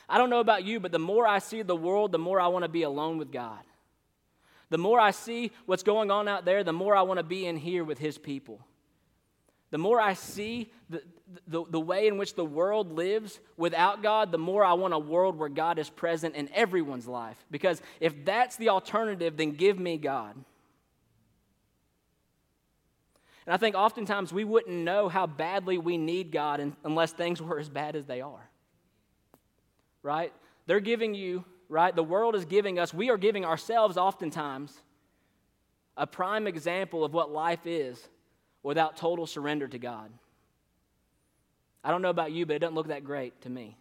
I 0.06 0.18
don't 0.18 0.28
know 0.28 0.40
about 0.40 0.64
you, 0.64 0.80
but 0.80 0.92
the 0.92 0.98
more 0.98 1.26
I 1.26 1.38
see 1.38 1.62
the 1.62 1.74
world, 1.74 2.12
the 2.12 2.18
more 2.18 2.38
I 2.38 2.48
want 2.48 2.64
to 2.64 2.68
be 2.68 2.82
alone 2.82 3.16
with 3.16 3.32
God. 3.32 3.60
The 4.74 4.78
more 4.78 4.98
I 4.98 5.12
see 5.12 5.52
what's 5.66 5.84
going 5.84 6.10
on 6.10 6.26
out 6.26 6.44
there, 6.44 6.64
the 6.64 6.72
more 6.72 6.96
I 6.96 7.02
want 7.02 7.18
to 7.18 7.22
be 7.22 7.46
in 7.46 7.56
here 7.56 7.84
with 7.84 7.96
His 7.96 8.18
people. 8.18 8.58
The 9.70 9.78
more 9.78 10.00
I 10.00 10.14
see 10.14 10.68
the, 10.90 11.00
the, 11.46 11.62
the 11.70 11.78
way 11.78 12.08
in 12.08 12.18
which 12.18 12.34
the 12.34 12.44
world 12.44 12.90
lives 12.90 13.38
without 13.56 14.02
God, 14.02 14.32
the 14.32 14.38
more 14.38 14.64
I 14.64 14.72
want 14.72 14.92
a 14.92 14.98
world 14.98 15.38
where 15.38 15.48
God 15.48 15.78
is 15.78 15.88
present 15.88 16.34
in 16.34 16.50
everyone's 16.52 17.06
life. 17.06 17.36
Because 17.52 17.80
if 18.00 18.24
that's 18.24 18.56
the 18.56 18.70
alternative, 18.70 19.36
then 19.36 19.52
give 19.52 19.78
me 19.78 19.96
God. 19.96 20.34
And 23.46 23.54
I 23.54 23.56
think 23.56 23.76
oftentimes 23.76 24.32
we 24.32 24.42
wouldn't 24.42 24.74
know 24.74 25.08
how 25.08 25.28
badly 25.28 25.78
we 25.78 25.98
need 25.98 26.32
God 26.32 26.72
unless 26.82 27.12
things 27.12 27.40
were 27.40 27.60
as 27.60 27.68
bad 27.68 27.94
as 27.94 28.06
they 28.06 28.22
are. 28.22 28.50
Right? 30.02 30.32
They're 30.66 30.80
giving 30.80 31.14
you, 31.14 31.44
right? 31.68 31.94
The 31.94 32.02
world 32.02 32.34
is 32.34 32.44
giving 32.44 32.78
us, 32.78 32.92
we 32.92 33.10
are 33.10 33.18
giving 33.18 33.44
ourselves 33.44 33.96
oftentimes 33.96 34.76
a 35.96 36.06
prime 36.06 36.46
example 36.46 37.04
of 37.04 37.14
what 37.14 37.30
life 37.30 37.66
is 37.66 38.08
without 38.62 38.96
total 38.96 39.26
surrender 39.26 39.68
to 39.68 39.78
God. 39.78 40.10
I 41.82 41.90
don't 41.90 42.02
know 42.02 42.10
about 42.10 42.32
you, 42.32 42.46
but 42.46 42.56
it 42.56 42.58
doesn't 42.60 42.74
look 42.74 42.88
that 42.88 43.04
great 43.04 43.40
to 43.42 43.50
me. 43.50 43.76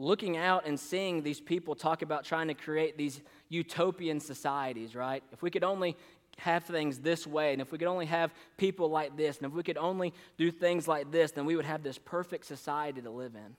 looking 0.00 0.38
out 0.38 0.66
and 0.66 0.80
seeing 0.80 1.22
these 1.22 1.40
people 1.40 1.74
talk 1.74 2.02
about 2.02 2.24
trying 2.24 2.48
to 2.48 2.54
create 2.54 2.96
these 2.96 3.20
utopian 3.50 4.18
societies, 4.18 4.96
right? 4.96 5.22
If 5.30 5.42
we 5.42 5.50
could 5.50 5.62
only 5.62 5.96
have 6.38 6.64
things 6.64 6.98
this 6.98 7.26
way, 7.26 7.52
and 7.52 7.60
if 7.60 7.70
we 7.70 7.76
could 7.76 7.86
only 7.86 8.06
have 8.06 8.32
people 8.56 8.88
like 8.88 9.16
this, 9.16 9.36
and 9.36 9.46
if 9.46 9.52
we 9.52 9.62
could 9.62 9.76
only 9.76 10.14
do 10.38 10.50
things 10.50 10.88
like 10.88 11.10
this, 11.10 11.32
then 11.32 11.44
we 11.44 11.54
would 11.54 11.66
have 11.66 11.82
this 11.82 11.98
perfect 11.98 12.46
society 12.46 13.02
to 13.02 13.10
live 13.10 13.34
in. 13.34 13.54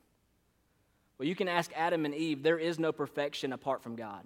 Well, 1.22 1.28
you 1.28 1.36
can 1.36 1.48
ask 1.48 1.72
Adam 1.76 2.04
and 2.06 2.16
Eve, 2.16 2.42
there 2.42 2.58
is 2.58 2.80
no 2.80 2.92
perfection 2.92 3.54
apart 3.54 3.84
from 3.84 3.96
God. 3.96 4.26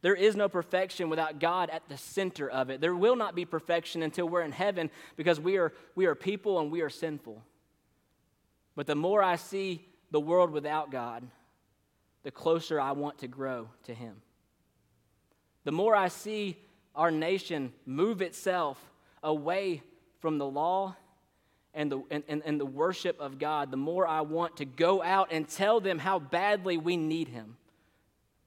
There 0.00 0.14
is 0.14 0.36
no 0.36 0.48
perfection 0.48 1.10
without 1.10 1.38
God 1.38 1.68
at 1.68 1.86
the 1.86 1.98
center 1.98 2.48
of 2.48 2.70
it. 2.70 2.80
There 2.80 2.94
will 2.94 3.14
not 3.14 3.34
be 3.34 3.44
perfection 3.44 4.02
until 4.02 4.26
we're 4.26 4.40
in 4.40 4.52
heaven 4.52 4.88
because 5.18 5.38
we 5.38 5.58
are, 5.58 5.74
we 5.94 6.06
are 6.06 6.14
people 6.14 6.60
and 6.60 6.70
we 6.70 6.80
are 6.80 6.88
sinful. 6.88 7.42
But 8.74 8.86
the 8.86 8.94
more 8.94 9.22
I 9.22 9.36
see 9.36 9.86
the 10.10 10.18
world 10.18 10.50
without 10.50 10.90
God, 10.90 11.24
the 12.22 12.30
closer 12.30 12.80
I 12.80 12.92
want 12.92 13.18
to 13.18 13.28
grow 13.28 13.68
to 13.82 13.92
Him. 13.92 14.22
The 15.64 15.72
more 15.72 15.94
I 15.94 16.08
see 16.08 16.56
our 16.94 17.10
nation 17.10 17.74
move 17.84 18.22
itself 18.22 18.82
away 19.22 19.82
from 20.20 20.38
the 20.38 20.46
law 20.46 20.96
and 21.74 21.90
the, 21.90 22.02
and, 22.10 22.22
and, 22.28 22.42
and, 22.44 22.60
the 22.60 22.66
worship 22.66 23.20
of 23.20 23.38
God, 23.38 23.70
the 23.70 23.76
more 23.76 24.06
I 24.06 24.20
want 24.20 24.58
to 24.58 24.64
go 24.64 25.02
out 25.02 25.28
and 25.32 25.48
tell 25.48 25.80
them 25.80 25.98
how 25.98 26.18
badly 26.18 26.76
we 26.76 26.96
need 26.96 27.28
Him. 27.28 27.56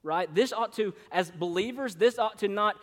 Right? 0.03 0.34
This 0.34 0.53
ought 0.53 0.73
to, 0.73 0.93
as 1.11 1.30
believers, 1.30 1.95
this 1.95 2.17
ought 2.17 2.39
to 2.39 2.47
not 2.47 2.78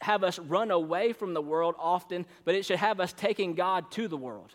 have 0.00 0.22
us 0.22 0.38
run 0.38 0.70
away 0.70 1.12
from 1.12 1.34
the 1.34 1.40
world 1.40 1.74
often, 1.78 2.26
but 2.44 2.54
it 2.54 2.64
should 2.64 2.78
have 2.78 3.00
us 3.00 3.12
taking 3.12 3.54
God 3.54 3.90
to 3.92 4.08
the 4.08 4.16
world. 4.16 4.54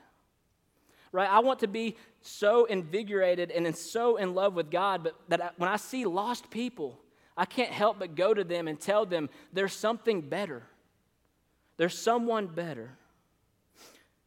right? 1.11 1.29
I 1.29 1.39
want 1.39 1.59
to 1.59 1.67
be 1.67 1.95
so 2.21 2.65
invigorated 2.65 3.49
and 3.51 3.75
so 3.75 4.17
in 4.17 4.35
love 4.35 4.53
with 4.53 4.69
God, 4.69 5.03
but 5.03 5.15
that 5.29 5.41
I, 5.41 5.49
when 5.57 5.69
I 5.69 5.77
see 5.77 6.05
lost 6.05 6.51
people, 6.51 6.99
I 7.35 7.45
can't 7.45 7.71
help 7.71 7.99
but 7.99 8.15
go 8.15 8.33
to 8.33 8.43
them 8.43 8.67
and 8.67 8.79
tell 8.79 9.05
them 9.05 9.29
there's 9.51 9.73
something 9.73 10.21
better. 10.21 10.63
There's 11.77 11.97
someone 11.97 12.47
better. 12.47 12.91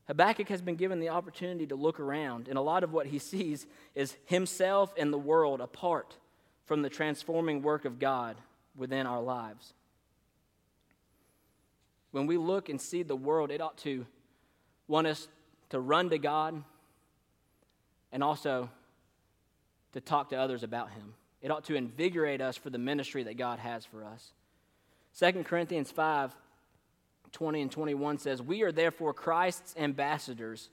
Habakkuk 0.07 0.49
has 0.49 0.61
been 0.61 0.77
given 0.77 1.01
the 1.01 1.09
opportunity 1.09 1.67
to 1.67 1.77
look 1.77 1.99
around, 1.99 2.49
and 2.49 2.59
a 2.59 2.63
lot 2.63 2.85
of 2.85 2.93
what 2.93 3.07
he 3.07 3.19
sees 3.19 3.67
is 3.95 4.15
himself 4.27 4.93
and 4.99 5.13
the 5.13 5.19
world 5.19 5.61
apart 5.61 6.17
from 6.67 6.83
the 6.83 6.91
transforming 6.91 7.63
work 7.63 7.85
of 7.85 7.99
God 7.99 8.37
within 8.77 9.07
our 9.07 9.23
lives. 9.23 9.73
When 12.11 12.27
we 12.27 12.37
look 12.37 12.69
and 12.69 12.81
see 12.81 13.03
the 13.03 13.17
world, 13.17 13.51
it 13.51 13.61
ought 13.61 13.79
to 13.79 14.07
want 14.87 15.07
us 15.07 15.27
to 15.71 15.81
run 15.81 16.11
to 16.11 16.19
God 16.19 16.63
and 18.13 18.23
also 18.23 18.71
to 19.93 20.01
talk 20.01 20.31
to 20.31 20.37
others 20.37 20.63
about 20.63 20.91
Him. 20.91 21.15
It 21.41 21.51
ought 21.51 21.65
to 21.65 21.75
invigorate 21.75 22.41
us 22.41 22.57
for 22.57 22.71
the 22.71 22.79
ministry 22.79 23.25
that 23.25 23.37
God 23.37 23.59
has 23.59 23.85
for 23.85 24.05
us. 24.05 24.33
2 25.19 25.45
Corinthians 25.45 25.91
5 25.91 26.35
20 27.35 27.61
and 27.61 27.71
21 27.71 28.19
says, 28.19 28.41
We 28.41 28.63
are 28.63 28.73
therefore 28.73 29.13
Christ's 29.13 29.75
ambassadors. 29.77 30.71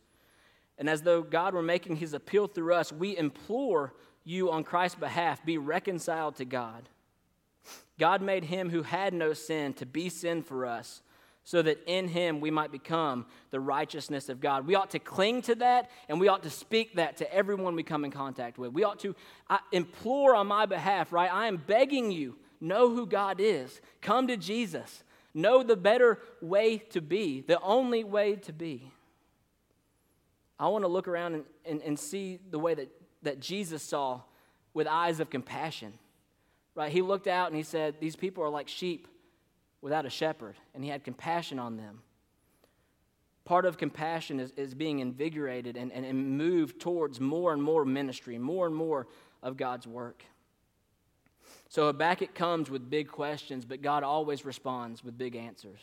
And 0.78 0.90
as 0.90 1.02
though 1.02 1.22
God 1.22 1.54
were 1.54 1.62
making 1.62 1.98
his 1.98 2.14
appeal 2.14 2.48
through 2.48 2.74
us, 2.74 2.94
we 2.94 3.18
implore 3.18 3.94
you 4.24 4.52
on 4.52 4.64
Christ's 4.64 5.00
behalf 5.00 5.44
be 5.44 5.58
reconciled 5.58 6.38
to 6.38 6.46
God. 6.46 6.88
God 8.00 8.22
made 8.22 8.46
him 8.46 8.70
who 8.70 8.84
had 8.84 9.14
no 9.14 9.34
sin 9.34 9.74
to 9.76 9.86
be 9.86 10.10
sin 10.10 10.42
for 10.42 10.66
us, 10.66 11.02
so 11.44 11.62
that 11.62 11.84
in 11.86 12.08
him 12.08 12.40
we 12.40 12.50
might 12.50 12.72
become 12.72 13.26
the 13.50 13.60
righteousness 13.60 14.30
of 14.30 14.40
God. 14.40 14.66
We 14.66 14.76
ought 14.76 14.92
to 14.92 15.00
cling 15.00 15.42
to 15.44 15.56
that 15.56 15.90
and 16.08 16.20
we 16.20 16.28
ought 16.28 16.44
to 16.44 16.50
speak 16.50 16.96
that 16.96 17.18
to 17.18 17.34
everyone 17.34 17.76
we 17.76 17.84
come 17.84 18.06
in 18.06 18.12
contact 18.12 18.58
with. 18.58 18.74
We 18.74 18.84
ought 18.84 19.00
to 19.00 19.16
I 19.50 19.60
implore 19.72 20.36
on 20.36 20.48
my 20.48 20.66
behalf, 20.66 21.12
right? 21.12 21.32
I 21.32 21.48
am 21.48 21.58
begging 21.58 22.12
you, 22.12 22.38
know 22.60 22.90
who 22.90 23.06
God 23.06 23.40
is. 23.40 23.82
Come 24.02 24.28
to 24.28 24.38
Jesus. 24.38 25.04
Know 25.34 25.64
the 25.64 25.78
better 25.78 26.20
way 26.42 26.78
to 26.78 27.02
be, 27.02 27.42
the 27.42 27.60
only 27.62 28.04
way 28.04 28.36
to 28.36 28.54
be. 28.54 28.92
I 30.60 30.68
want 30.68 30.84
to 30.84 30.90
look 30.90 31.08
around 31.08 31.36
and, 31.36 31.44
and, 31.66 31.82
and 31.82 32.00
see 32.00 32.40
the 32.50 32.60
way 32.60 32.74
that, 32.74 32.90
that 33.24 33.40
Jesus 33.40 33.82
saw 33.82 34.22
with 34.74 34.88
eyes 34.88 35.20
of 35.20 35.30
compassion. 35.30 35.94
Right? 36.76 36.92
He 36.92 37.02
looked 37.02 37.28
out 37.28 37.48
and 37.48 37.56
he 37.56 37.64
said, 37.64 37.96
These 38.00 38.16
people 38.16 38.44
are 38.44 38.50
like 38.50 38.68
sheep 38.68 39.08
without 39.82 40.06
a 40.06 40.10
shepherd, 40.10 40.56
and 40.76 40.84
he 40.84 40.90
had 40.90 41.04
compassion 41.04 41.60
on 41.60 41.78
them. 41.78 42.02
Part 43.44 43.66
of 43.66 43.78
compassion 43.78 44.40
is, 44.40 44.52
is 44.52 44.76
being 44.76 45.00
invigorated 45.00 45.76
and, 45.76 45.92
and, 45.92 46.06
and 46.06 46.38
moved 46.38 46.80
towards 46.80 47.20
more 47.20 47.54
and 47.54 47.62
more 47.62 47.84
ministry, 47.84 48.38
more 48.38 48.68
and 48.68 48.76
more 48.76 49.08
of 49.42 49.58
God's 49.58 49.88
work. 49.88 50.24
So 51.72 51.86
Habakkuk 51.86 52.36
comes 52.36 52.70
with 52.70 52.90
big 52.90 53.08
questions, 53.08 53.64
but 53.64 53.82
God 53.82 54.04
always 54.04 54.44
responds 54.44 55.06
with 55.06 55.18
big 55.18 55.38
answers 55.38 55.80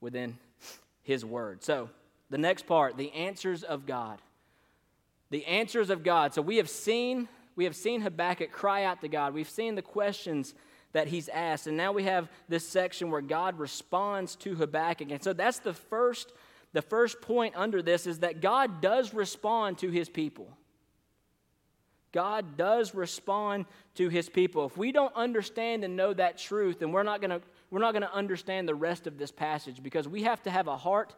within 0.00 0.38
his 1.02 1.24
word. 1.24 1.64
So 1.64 1.90
the 2.30 2.38
next 2.38 2.68
part, 2.68 2.96
the 2.96 3.10
answers 3.10 3.64
of 3.64 3.84
God. 3.84 4.20
The 5.30 5.44
answers 5.46 5.90
of 5.90 6.04
God. 6.04 6.34
So 6.34 6.40
we 6.40 6.58
have 6.58 6.70
seen 6.70 7.28
we 7.56 7.64
have 7.64 7.74
seen 7.74 8.00
Habakkuk 8.00 8.52
cry 8.52 8.84
out 8.84 9.00
to 9.00 9.08
God. 9.08 9.34
We've 9.34 9.50
seen 9.50 9.74
the 9.74 9.82
questions 9.82 10.54
that 10.92 11.08
he's 11.08 11.28
asked. 11.28 11.66
And 11.66 11.76
now 11.76 11.90
we 11.90 12.04
have 12.04 12.30
this 12.48 12.66
section 12.66 13.10
where 13.10 13.20
God 13.20 13.58
responds 13.58 14.36
to 14.36 14.54
Habakkuk. 14.54 15.10
And 15.10 15.22
so 15.22 15.32
that's 15.32 15.58
the 15.58 15.74
first 15.74 16.32
the 16.72 16.80
first 16.80 17.20
point 17.20 17.56
under 17.56 17.82
this 17.82 18.06
is 18.06 18.20
that 18.20 18.40
God 18.40 18.80
does 18.80 19.12
respond 19.12 19.78
to 19.78 19.90
his 19.90 20.08
people. 20.08 20.56
God 22.12 22.56
does 22.56 22.94
respond 22.94 23.64
to 23.94 24.08
his 24.08 24.28
people. 24.28 24.66
If 24.66 24.76
we 24.76 24.92
don't 24.92 25.14
understand 25.16 25.82
and 25.82 25.96
know 25.96 26.12
that 26.12 26.38
truth, 26.38 26.78
then 26.78 26.92
we're 26.92 27.02
not 27.02 27.20
going 27.20 27.30
to 27.30 27.40
we're 27.70 27.80
not 27.80 27.92
going 27.92 28.02
to 28.02 28.14
understand 28.14 28.68
the 28.68 28.74
rest 28.74 29.06
of 29.06 29.16
this 29.16 29.32
passage 29.32 29.82
because 29.82 30.06
we 30.06 30.24
have 30.24 30.42
to 30.42 30.50
have 30.50 30.68
a 30.68 30.76
heart 30.76 31.14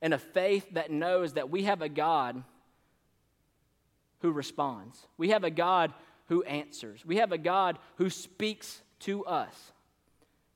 and 0.00 0.14
a 0.14 0.18
faith 0.18 0.66
that 0.72 0.90
knows 0.90 1.34
that 1.34 1.50
we 1.50 1.64
have 1.64 1.82
a 1.82 1.88
God 1.88 2.42
who 4.20 4.32
responds. 4.32 5.06
We 5.18 5.30
have 5.30 5.44
a 5.44 5.50
God 5.50 5.92
who 6.26 6.42
answers. 6.44 7.04
We 7.04 7.16
have 7.16 7.30
a 7.32 7.38
God 7.38 7.78
who 7.96 8.08
speaks 8.08 8.80
to 9.00 9.24
us 9.26 9.72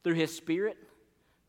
through 0.03 0.15
his 0.15 0.35
spirit, 0.35 0.79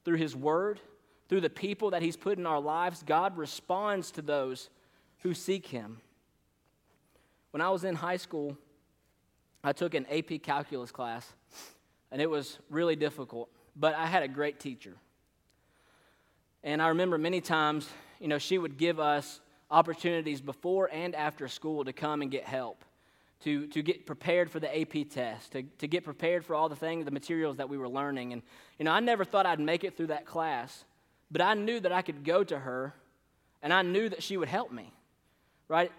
through 0.03 0.17
his 0.17 0.35
word, 0.35 0.81
through 1.29 1.41
the 1.41 1.49
people 1.49 1.91
that 1.91 2.01
he's 2.01 2.17
put 2.17 2.37
in 2.37 2.45
our 2.45 2.59
lives. 2.59 3.03
God 3.03 3.37
responds 3.37 4.11
to 4.11 4.21
those 4.21 4.69
who 5.19 5.33
seek 5.33 5.67
him. 5.67 6.01
When 7.51 7.61
I 7.61 7.69
was 7.69 7.83
in 7.83 7.95
high 7.95 8.17
school, 8.17 8.57
I 9.63 9.73
took 9.73 9.93
an 9.93 10.05
AP 10.07 10.41
calculus 10.43 10.91
class, 10.91 11.31
and 12.11 12.21
it 12.21 12.29
was 12.29 12.59
really 12.69 12.95
difficult, 12.95 13.49
but 13.75 13.95
I 13.95 14.05
had 14.05 14.23
a 14.23 14.27
great 14.27 14.59
teacher. 14.59 14.93
And 16.63 16.81
I 16.81 16.89
remember 16.89 17.17
many 17.17 17.41
times, 17.41 17.87
you 18.19 18.27
know, 18.27 18.37
she 18.37 18.57
would 18.57 18.77
give 18.77 18.99
us 18.99 19.39
opportunities 19.69 20.41
before 20.41 20.89
and 20.91 21.15
after 21.15 21.47
school 21.47 21.85
to 21.85 21.93
come 21.93 22.21
and 22.21 22.31
get 22.31 22.43
help, 22.43 22.83
to, 23.41 23.67
to 23.67 23.81
get 23.81 24.05
prepared 24.05 24.49
for 24.49 24.59
the 24.59 24.81
AP 24.81 25.09
test, 25.09 25.51
to, 25.53 25.63
to 25.63 25.87
get 25.87 26.03
prepared 26.03 26.45
for 26.45 26.55
all 26.55 26.69
the 26.69 26.75
things, 26.75 27.05
the 27.05 27.11
materials 27.11 27.57
that 27.57 27.69
we 27.69 27.77
were 27.77 27.89
learning. 27.89 28.33
And, 28.33 28.41
you 28.79 28.85
know, 28.85 28.91
I 28.91 28.99
never 28.99 29.23
thought 29.23 29.45
I'd 29.45 29.59
make 29.59 29.83
it 29.83 29.95
through 29.95 30.07
that 30.07 30.25
class, 30.25 30.85
but 31.29 31.41
I 31.41 31.53
knew 31.53 31.79
that 31.79 31.91
I 31.91 32.01
could 32.01 32.23
go 32.23 32.43
to 32.43 32.59
her 32.59 32.93
and 33.61 33.73
I 33.73 33.81
knew 33.81 34.09
that 34.09 34.23
she 34.23 34.37
would 34.37 34.47
help 34.47 34.71
me, 34.71 34.93
right? 35.67 35.91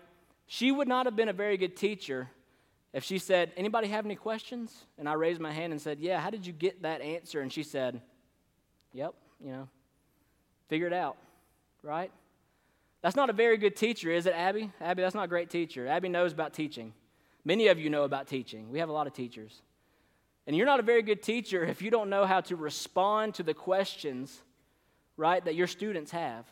She 0.49 0.73
would 0.73 0.89
not 0.89 1.07
have 1.07 1.15
been 1.15 1.29
a 1.29 1.35
very 1.35 1.59
good 1.59 1.77
teacher 1.77 2.29
if 2.95 3.05
she 3.05 3.19
said, 3.19 3.53
Anybody 3.57 3.89
have 3.89 4.07
any 4.07 4.17
questions? 4.17 4.75
And 4.99 5.07
I 5.07 5.13
raised 5.13 5.41
my 5.41 5.53
hand 5.53 5.73
and 5.73 5.81
said, 5.81 6.01
Yeah, 6.01 6.19
how 6.21 6.31
did 6.31 6.47
you 6.47 6.55
get 6.55 6.83
that 6.83 7.03
answer? 7.03 7.41
And 7.41 7.53
she 7.53 7.63
said, 7.63 8.01
Yep, 8.95 9.15
you 9.45 9.53
know, 9.53 9.69
figure 10.69 10.87
it 10.87 10.95
out, 10.95 11.19
right? 11.83 12.11
That's 13.03 13.15
not 13.15 13.29
a 13.29 13.35
very 13.35 13.59
good 13.59 13.77
teacher, 13.77 14.11
is 14.11 14.25
it, 14.25 14.33
Abby? 14.33 14.73
Abby, 14.81 15.03
that's 15.03 15.15
not 15.15 15.25
a 15.25 15.29
great 15.29 15.51
teacher. 15.51 15.87
Abby 15.87 16.09
knows 16.09 16.33
about 16.33 16.55
teaching. 16.55 16.95
Many 17.45 17.69
of 17.69 17.79
you 17.79 17.91
know 17.91 18.05
about 18.05 18.27
teaching. 18.27 18.71
We 18.71 18.79
have 18.79 18.89
a 18.89 18.93
lot 18.93 19.07
of 19.07 19.13
teachers. 19.13 19.63
And 20.47 20.57
you're 20.57 20.67
not 20.67 20.81
a 20.81 20.83
very 20.83 21.03
good 21.03 21.23
teacher 21.23 21.63
if 21.63 21.83
you 21.83 21.91
don't 21.91 22.09
know 22.09 22.25
how 22.25 22.41
to 22.41 22.57
respond 22.57 23.35
to 23.35 23.43
the 23.43 23.55
questions, 23.55 24.43
right, 25.19 25.45
that 25.45 25.55
your 25.55 25.67
students 25.67 26.11
have. 26.11 26.47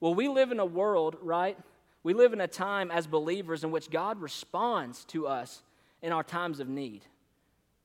Well, 0.00 0.14
we 0.14 0.28
live 0.28 0.50
in 0.50 0.58
a 0.58 0.66
world, 0.66 1.16
right, 1.22 1.56
we 2.04 2.14
live 2.14 2.32
in 2.32 2.40
a 2.40 2.46
time 2.46 2.90
as 2.90 3.08
believers 3.08 3.64
in 3.64 3.72
which 3.72 3.90
God 3.90 4.20
responds 4.20 5.04
to 5.06 5.26
us 5.26 5.62
in 6.02 6.12
our 6.12 6.22
times 6.22 6.60
of 6.60 6.68
need. 6.68 7.02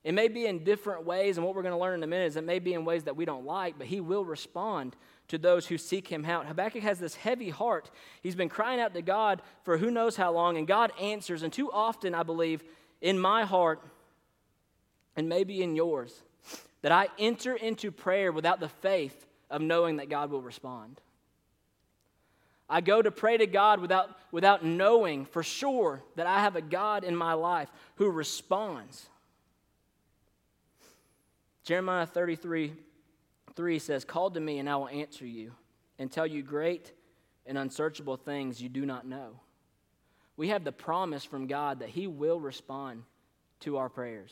It 0.03 0.13
may 0.13 0.27
be 0.27 0.45
in 0.45 0.63
different 0.63 1.05
ways, 1.05 1.37
and 1.37 1.45
what 1.45 1.55
we're 1.55 1.61
going 1.61 1.73
to 1.73 1.79
learn 1.79 1.95
in 1.95 2.03
a 2.03 2.07
minute 2.07 2.27
is 2.27 2.35
it 2.35 2.43
may 2.43 2.59
be 2.59 2.73
in 2.73 2.85
ways 2.85 3.05
that 3.05 3.15
we 3.15 3.25
don't 3.25 3.45
like, 3.45 3.77
but 3.77 3.87
He 3.87 3.99
will 3.99 4.23
respond 4.23 4.95
to 5.29 5.37
those 5.37 5.67
who 5.67 5.77
seek 5.77 6.07
Him 6.07 6.25
out. 6.25 6.45
Habakkuk 6.45 6.83
has 6.83 6.99
this 6.99 7.15
heavy 7.15 7.49
heart. 7.49 7.89
He's 8.21 8.35
been 8.35 8.49
crying 8.49 8.79
out 8.79 8.93
to 8.93 9.01
God 9.01 9.41
for 9.63 9.77
who 9.77 9.91
knows 9.91 10.15
how 10.15 10.31
long, 10.31 10.57
and 10.57 10.67
God 10.67 10.91
answers. 10.99 11.43
And 11.43 11.51
too 11.51 11.71
often, 11.71 12.13
I 12.13 12.23
believe, 12.23 12.63
in 13.01 13.19
my 13.19 13.43
heart, 13.45 13.81
and 15.15 15.27
maybe 15.27 15.61
in 15.61 15.75
yours, 15.75 16.13
that 16.81 16.91
I 16.91 17.07
enter 17.17 17.55
into 17.55 17.91
prayer 17.91 18.31
without 18.31 18.59
the 18.59 18.69
faith 18.69 19.27
of 19.49 19.61
knowing 19.61 19.97
that 19.97 20.09
God 20.09 20.29
will 20.29 20.41
respond. 20.41 21.01
I 22.69 22.81
go 22.81 23.01
to 23.01 23.09
pray 23.09 23.37
to 23.37 23.47
God 23.47 23.79
without, 23.79 24.15
without 24.31 24.63
knowing 24.63 25.25
for 25.25 25.41
sure 25.41 26.03
that 26.15 26.27
I 26.27 26.41
have 26.41 26.55
a 26.55 26.61
God 26.61 27.03
in 27.03 27.15
my 27.15 27.33
life 27.33 27.69
who 27.95 28.09
responds. 28.09 29.09
Jeremiah 31.63 32.05
33 32.05 32.73
3 33.55 33.79
says, 33.79 34.05
Call 34.05 34.31
to 34.31 34.39
me, 34.39 34.59
and 34.59 34.69
I 34.69 34.75
will 34.77 34.87
answer 34.87 35.25
you, 35.25 35.51
and 35.97 36.11
tell 36.11 36.25
you 36.25 36.41
great 36.43 36.93
and 37.45 37.57
unsearchable 37.57 38.15
things 38.15 38.61
you 38.61 38.69
do 38.69 38.85
not 38.85 39.05
know. 39.05 39.39
We 40.37 40.49
have 40.49 40.63
the 40.63 40.71
promise 40.71 41.25
from 41.25 41.47
God 41.47 41.79
that 41.79 41.89
He 41.89 42.07
will 42.07 42.39
respond 42.39 43.03
to 43.61 43.77
our 43.77 43.89
prayers. 43.89 44.31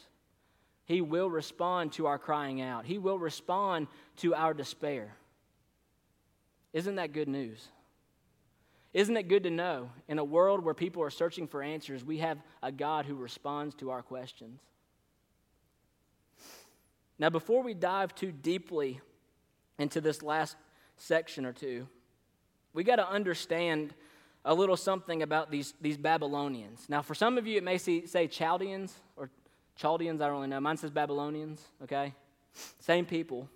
He 0.85 1.01
will 1.01 1.29
respond 1.29 1.91
to 1.93 2.05
our 2.05 2.17
crying 2.17 2.61
out. 2.61 2.85
He 2.85 2.97
will 2.97 3.19
respond 3.19 3.87
to 4.17 4.33
our 4.33 4.53
despair. 4.53 5.13
Isn't 6.71 6.95
that 6.95 7.11
good 7.11 7.27
news? 7.27 7.67
Isn't 8.97 9.15
it 9.15 9.27
good 9.27 9.43
to 9.43 9.51
know 9.51 9.91
in 10.07 10.17
a 10.17 10.23
world 10.23 10.65
where 10.65 10.73
people 10.73 11.03
are 11.03 11.11
searching 11.11 11.47
for 11.47 11.61
answers, 11.61 12.03
we 12.03 12.17
have 12.17 12.39
a 12.63 12.71
God 12.71 13.05
who 13.05 13.13
responds 13.13 13.75
to 13.75 13.91
our 13.91 14.01
questions? 14.01 14.59
Now, 17.19 17.29
before 17.29 17.61
we 17.61 17.75
dive 17.75 18.15
too 18.15 18.31
deeply 18.31 18.99
into 19.77 20.01
this 20.01 20.23
last 20.23 20.57
section 20.95 21.45
or 21.45 21.53
two, 21.53 21.87
we 22.73 22.83
got 22.83 22.95
to 22.95 23.07
understand 23.07 23.93
a 24.43 24.55
little 24.55 24.75
something 24.75 25.21
about 25.21 25.51
these, 25.51 25.75
these 25.79 25.97
Babylonians. 25.97 26.87
Now, 26.89 27.03
for 27.03 27.13
some 27.13 27.37
of 27.37 27.45
you, 27.45 27.57
it 27.57 27.63
may 27.63 27.77
see, 27.77 28.07
say 28.07 28.25
Chaldeans 28.25 28.95
or 29.15 29.29
Chaldeans, 29.75 30.21
I 30.21 30.25
don't 30.25 30.37
really 30.37 30.47
know. 30.47 30.59
Mine 30.59 30.77
says 30.77 30.89
Babylonians, 30.89 31.61
okay? 31.83 32.15
Same 32.79 33.05
people 33.05 33.47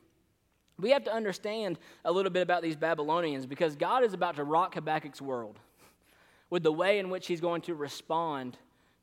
we 0.82 0.92
have 0.92 1.04
to 1.06 1.14
understand 1.14 1.80
a 2.04 2.12
little 2.12 2.32
bit 2.32 2.42
about 2.42 2.62
these 2.62 2.76
Babylonians 2.76 3.46
because 3.46 3.76
God 3.76 4.04
is 4.04 4.14
about 4.14 4.36
to 4.36 4.44
rock 4.44 4.76
Habakkuk's 4.76 5.22
world. 5.22 5.60
with 6.50 6.64
the 6.64 6.72
way 6.72 7.00
in 7.00 7.10
which 7.10 7.28
he's 7.28 7.40
going 7.40 7.62
to 7.62 7.74
respond 7.74 8.58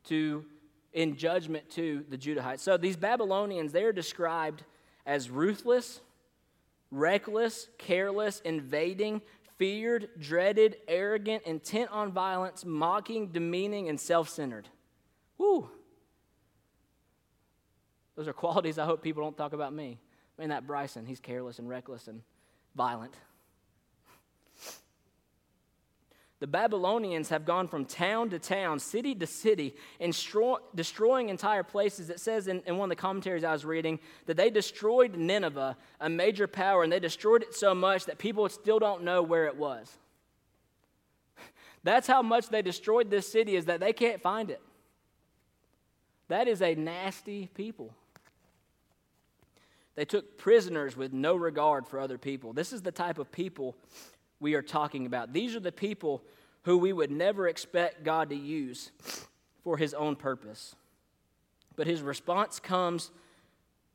to 0.05 0.45
in 0.93 1.16
judgment 1.16 1.68
to 1.70 2.05
the 2.11 2.18
Judahites. 2.18 2.61
So 2.61 2.76
these 2.76 2.97
Babylonians, 2.97 3.72
they're 3.72 3.93
described 3.93 4.64
as 5.07 5.31
ruthless, 5.31 6.01
reckless, 6.91 7.68
careless, 7.79 8.41
invading, 8.45 9.22
feared, 9.57 10.09
dreaded, 10.18 10.76
arrogant, 10.87 11.43
intent 11.45 11.91
on 11.91 12.12
violence, 12.12 12.64
mocking, 12.64 13.29
demeaning, 13.29 13.89
and 13.89 13.99
self 13.99 14.29
centered. 14.29 14.68
Woo! 15.39 15.70
Those 18.16 18.29
are 18.29 18.33
qualities 18.33 18.79
I 18.79 18.85
hope 18.85 19.03
people 19.03 19.22
don't 19.22 19.37
talk 19.37 19.53
about 19.53 19.72
me. 19.72 19.99
I 20.39 20.43
mean, 20.43 20.51
that 20.51 20.66
Bryson, 20.66 21.05
he's 21.05 21.18
careless 21.18 21.59
and 21.59 21.68
reckless 21.68 22.07
and 22.07 22.22
violent. 22.76 23.14
The 26.41 26.47
Babylonians 26.47 27.30
have 27.30 27.45
gone 27.45 27.66
from 27.66 27.84
town 27.84 28.30
to 28.30 28.39
town, 28.39 28.78
city 28.78 29.12
to 29.16 29.26
city, 29.26 29.74
destroying 30.76 31.30
entire 31.30 31.64
places. 31.64 32.11
It 32.11 32.20
says 32.20 32.47
in, 32.47 32.62
in 32.64 32.76
one 32.76 32.93
of 32.93 32.97
the 32.97 33.01
commentaries 33.01 33.43
I 33.43 33.51
was 33.51 33.64
reading 33.64 33.99
that 34.26 34.36
they 34.36 34.49
destroyed 34.49 35.16
Nineveh, 35.16 35.76
a 36.01 36.09
major 36.09 36.47
power, 36.47 36.84
and 36.84 36.93
they 36.93 37.01
destroyed 37.01 37.43
it 37.43 37.57
so 37.57 37.74
much 37.74 38.05
that 38.05 38.18
people 38.18 38.49
still 38.49 38.78
don't 38.78 39.03
know 39.03 39.20
where 39.20 39.47
it 39.47 39.57
was. 39.57 39.91
That's 41.82 42.07
how 42.07 42.22
much 42.22 42.49
they 42.51 42.62
destroyed 42.62 43.11
this 43.11 43.26
city, 43.26 43.57
is 43.57 43.64
that 43.64 43.80
they 43.80 43.93
can't 43.93 44.22
find 44.22 44.49
it. 44.49 44.62
That 46.28 46.47
is 46.47 46.62
a 46.62 46.76
nasty 46.76 47.49
people. 47.55 47.93
They 49.99 50.05
took 50.05 50.39
prisoners 50.39 50.97
with 50.97 51.13
no 51.13 51.35
regard 51.35 51.89
for 51.89 51.99
other 51.99 52.19
people. 52.19 52.53
This 52.53 52.73
is 52.73 52.83
the 52.83 52.93
type 52.93 53.19
of 53.19 53.33
people 53.33 53.75
we 54.39 54.55
are 54.55 54.63
talking 54.63 55.07
about. 55.07 55.33
These 55.33 55.57
are 55.57 55.61
the 55.61 55.73
people 55.73 56.23
who 56.63 56.79
we 56.79 56.93
would 56.93 57.11
never 57.11 57.49
expect 57.49 58.05
God 58.05 58.31
to 58.31 58.37
use 58.37 58.93
for 59.65 59.77
his 59.77 59.95
own 59.95 60.15
purpose. 60.15 60.77
But 61.75 61.89
his 61.89 62.01
response 62.01 62.61
comes 62.61 63.11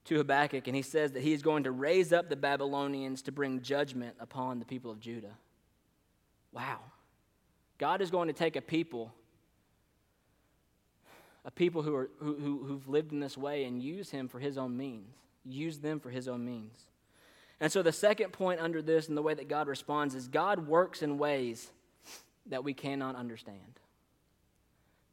to 0.03 0.17
Habakkuk, 0.17 0.67
and 0.67 0.75
he 0.75 0.81
says 0.81 1.13
that 1.13 1.23
he 1.23 1.31
is 1.31 1.41
going 1.41 1.63
to 1.63 1.71
raise 1.71 2.11
up 2.11 2.27
the 2.27 2.35
Babylonians 2.35 3.21
to 3.21 3.31
bring 3.31 3.61
judgment 3.61 4.17
upon 4.19 4.59
the 4.59 4.65
people 4.65 4.91
of 4.91 4.99
Judah. 4.99 5.37
Wow. 6.51 6.79
God 7.77 8.01
is 8.01 8.11
going 8.11 8.27
to 8.27 8.33
take 8.33 8.57
a 8.57 8.61
people, 8.61 9.13
a 11.45 11.51
people 11.51 11.81
who, 11.81 11.95
are, 11.95 12.09
who, 12.19 12.35
who, 12.35 12.63
who've 12.65 12.89
lived 12.89 13.13
in 13.13 13.21
this 13.21 13.37
way, 13.37 13.63
and 13.63 13.81
use 13.81 14.11
him 14.11 14.27
for 14.27 14.39
his 14.39 14.57
own 14.57 14.75
means. 14.75 15.22
Use 15.45 15.79
them 15.79 15.99
for 15.99 16.09
his 16.09 16.27
own 16.27 16.45
means. 16.45 16.77
And 17.59 17.71
so, 17.71 17.81
the 17.81 17.91
second 17.91 18.33
point 18.33 18.59
under 18.59 18.81
this 18.81 19.07
and 19.07 19.17
the 19.17 19.21
way 19.21 19.33
that 19.33 19.47
God 19.47 19.67
responds 19.67 20.15
is 20.15 20.27
God 20.27 20.67
works 20.67 21.01
in 21.01 21.17
ways 21.17 21.69
that 22.47 22.63
we 22.63 22.73
cannot 22.73 23.15
understand. 23.15 23.79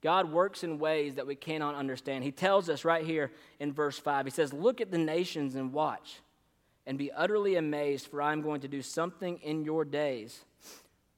God 0.03 0.33
works 0.33 0.65
in 0.65 0.79
ways 0.79 1.17
that 1.17 1.27
we 1.27 1.35
cannot 1.35 1.75
understand. 1.75 2.25
He 2.25 2.33
tells 2.33 2.71
us 2.71 2.85
right 2.85 3.05
here 3.05 3.31
in 3.59 3.73
verse 3.73 3.99
5, 3.99 4.27
He 4.27 4.31
says, 4.31 4.53
Look 4.53 4.81
at 4.81 4.91
the 4.91 4.99
nations 4.99 5.55
and 5.55 5.73
watch, 5.73 6.21
and 6.87 6.97
be 6.97 7.13
utterly 7.13 7.57
amazed, 7.57 8.07
for 8.07 8.23
I 8.23 8.33
am 8.33 8.43
going 8.43 8.63
to 8.63 8.69
do 8.69 8.83
something 8.83 9.39
in 9.43 9.65
your 9.65 9.85
days 9.85 10.41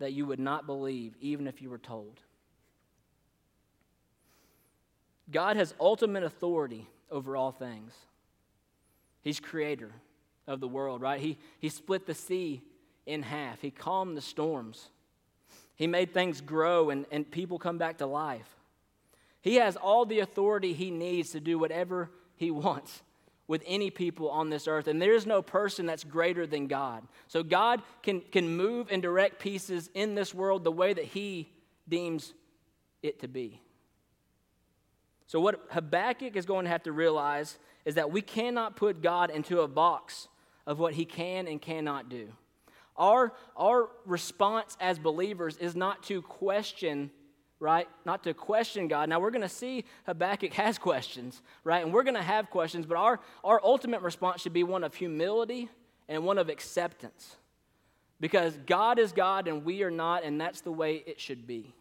that 0.01 0.13
you 0.13 0.27
would 0.27 0.41
not 0.41 0.67
believe, 0.67 1.15
even 1.21 1.47
if 1.47 1.63
you 1.63 1.71
were 1.71 1.79
told. 1.79 2.21
God 5.31 5.57
has 5.57 5.75
ultimate 5.81 6.25
authority 6.25 6.89
over 7.11 7.37
all 7.37 7.53
things. 7.53 7.93
He's 9.23 9.41
creator 9.41 9.93
of 10.47 10.61
the 10.61 10.69
world, 10.69 11.01
right? 11.01 11.21
He, 11.21 11.39
he 11.59 11.69
split 11.69 12.07
the 12.07 12.15
sea 12.15 12.63
in 13.07 13.23
half, 13.23 13.61
He 13.61 13.71
calmed 13.71 14.17
the 14.17 14.21
storms, 14.21 14.91
He 15.75 15.87
made 15.87 16.13
things 16.13 16.41
grow 16.41 16.91
and, 16.91 17.07
and 17.11 17.29
people 17.29 17.59
come 17.59 17.79
back 17.79 17.99
to 17.99 18.07
life. 18.07 18.57
He 19.41 19.57
has 19.57 19.77
all 19.77 20.05
the 20.05 20.21
authority 20.21 20.73
He 20.73 20.91
needs 20.91 21.31
to 21.31 21.41
do 21.41 21.59
whatever 21.59 22.11
He 22.37 22.51
wants 22.53 23.03
with 23.49 23.63
any 23.67 23.91
people 23.91 24.31
on 24.31 24.51
this 24.51 24.69
earth. 24.69 24.87
And 24.87 25.03
there 25.03 25.15
is 25.15 25.27
no 25.27 25.43
person 25.43 25.85
that's 25.85 26.05
greater 26.05 26.47
than 26.47 26.69
God. 26.69 27.03
So 27.27 27.43
God 27.43 27.83
can, 28.03 28.21
can 28.21 28.57
move 28.57 28.87
and 28.91 29.03
direct 29.03 29.41
pieces 29.41 29.91
in 29.95 30.15
this 30.15 30.33
world 30.33 30.65
the 30.65 30.73
way 30.73 30.93
that 30.93 31.05
He 31.05 31.53
deems 31.89 32.33
it 33.03 33.21
to 33.21 33.29
be. 33.29 33.61
So, 35.27 35.41
what 35.41 35.61
Habakkuk 35.71 36.37
is 36.37 36.47
going 36.47 36.65
to 36.65 36.71
have 36.71 36.83
to 36.83 36.93
realize 36.93 37.59
is 37.85 37.97
that 37.97 38.11
we 38.11 38.23
cannot 38.23 38.77
put 38.77 39.03
God 39.03 39.31
into 39.31 39.61
a 39.61 39.69
box 39.69 40.29
of 40.67 40.79
what 40.79 40.95
he 40.95 41.05
can 41.05 41.47
and 41.47 41.61
cannot 41.61 42.09
do. 42.09 42.29
Our, 42.97 43.33
our 43.57 43.89
response 44.05 44.77
as 44.81 44.99
believers 44.99 45.57
is 45.57 45.75
not 45.75 46.03
to 46.05 46.23
question, 46.23 47.11
right? 47.59 47.89
Not 48.05 48.23
to 48.25 48.35
question 48.35 48.87
God. 48.87 49.09
Now, 49.09 49.19
we're 49.19 49.31
going 49.31 49.43
to 49.43 49.49
see 49.49 49.85
Habakkuk 50.07 50.53
has 50.55 50.79
questions, 50.79 51.43
right? 51.65 51.83
And 51.83 51.93
we're 51.93 52.03
going 52.03 52.17
to 52.17 52.23
have 52.23 52.51
questions, 52.51 52.87
but 52.87 52.97
our, 52.97 53.21
our 53.43 53.61
ultimate 53.65 54.03
response 54.03 54.43
should 54.43 54.53
be 54.53 54.65
one 54.65 54.85
of 54.85 54.95
humility 54.95 55.69
and 56.09 56.25
one 56.25 56.39
of 56.39 56.49
acceptance. 56.49 57.37
Because 58.21 58.57
God 58.67 58.99
is 58.99 59.13
God 59.13 59.49
and 59.49 59.65
we 59.65 59.83
are 59.83 59.91
not, 59.91 60.23
and 60.23 60.41
that's 60.41 60.61
the 60.61 60.71
way 60.71 61.03
it 61.07 61.19
should 61.19 61.47
be. 61.47 61.75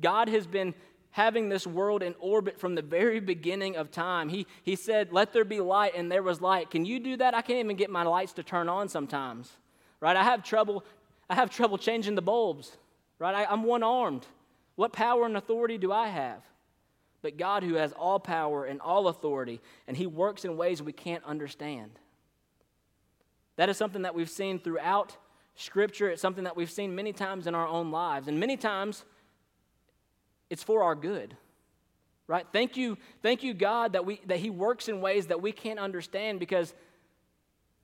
God 0.00 0.28
has 0.28 0.46
been 0.46 0.74
having 1.14 1.48
this 1.48 1.64
world 1.64 2.02
in 2.02 2.12
orbit 2.18 2.58
from 2.58 2.74
the 2.74 2.82
very 2.82 3.20
beginning 3.20 3.76
of 3.76 3.88
time. 3.92 4.28
He, 4.28 4.48
he 4.64 4.74
said, 4.74 5.12
Let 5.12 5.32
there 5.32 5.44
be 5.44 5.60
light, 5.60 5.92
and 5.94 6.10
there 6.10 6.24
was 6.24 6.40
light. 6.40 6.72
Can 6.72 6.84
you 6.84 6.98
do 6.98 7.16
that? 7.18 7.34
I 7.34 7.40
can't 7.40 7.60
even 7.60 7.76
get 7.76 7.88
my 7.88 8.02
lights 8.02 8.32
to 8.32 8.42
turn 8.42 8.68
on 8.68 8.88
sometimes. 8.88 9.52
Right? 10.00 10.16
I 10.16 10.24
have 10.24 10.42
trouble, 10.42 10.84
I 11.30 11.36
have 11.36 11.50
trouble 11.50 11.78
changing 11.78 12.16
the 12.16 12.22
bulbs. 12.22 12.76
Right? 13.20 13.32
I, 13.32 13.44
I'm 13.44 13.62
one 13.62 13.84
armed. 13.84 14.26
What 14.74 14.92
power 14.92 15.24
and 15.24 15.36
authority 15.36 15.78
do 15.78 15.92
I 15.92 16.08
have? 16.08 16.42
But 17.22 17.38
God, 17.38 17.62
who 17.62 17.74
has 17.74 17.92
all 17.92 18.18
power 18.18 18.64
and 18.64 18.80
all 18.80 19.06
authority, 19.06 19.60
and 19.86 19.96
He 19.96 20.08
works 20.08 20.44
in 20.44 20.56
ways 20.56 20.82
we 20.82 20.92
can't 20.92 21.22
understand. 21.22 21.92
That 23.54 23.68
is 23.68 23.76
something 23.76 24.02
that 24.02 24.16
we've 24.16 24.28
seen 24.28 24.58
throughout 24.58 25.16
Scripture. 25.54 26.10
It's 26.10 26.20
something 26.20 26.42
that 26.42 26.56
we've 26.56 26.68
seen 26.68 26.92
many 26.92 27.12
times 27.12 27.46
in 27.46 27.54
our 27.54 27.68
own 27.68 27.92
lives. 27.92 28.26
And 28.26 28.40
many 28.40 28.56
times, 28.56 29.04
it's 30.50 30.62
for 30.62 30.82
our 30.82 30.94
good. 30.94 31.36
Right? 32.26 32.46
Thank 32.52 32.76
you, 32.76 32.96
thank 33.22 33.42
you, 33.42 33.52
God, 33.52 33.92
that, 33.92 34.06
we, 34.06 34.20
that 34.26 34.38
He 34.38 34.48
works 34.48 34.88
in 34.88 35.00
ways 35.00 35.26
that 35.26 35.42
we 35.42 35.52
can't 35.52 35.78
understand 35.78 36.40
because 36.40 36.72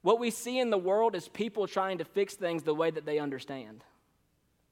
what 0.03 0.19
we 0.19 0.31
see 0.31 0.59
in 0.59 0.71
the 0.71 0.79
world 0.79 1.15
is 1.15 1.29
people 1.29 1.67
trying 1.67 1.99
to 1.99 2.05
fix 2.05 2.35
things 2.35 2.63
the 2.63 2.75
way 2.75 2.91
that 2.91 3.05
they 3.05 3.19
understand. 3.19 3.85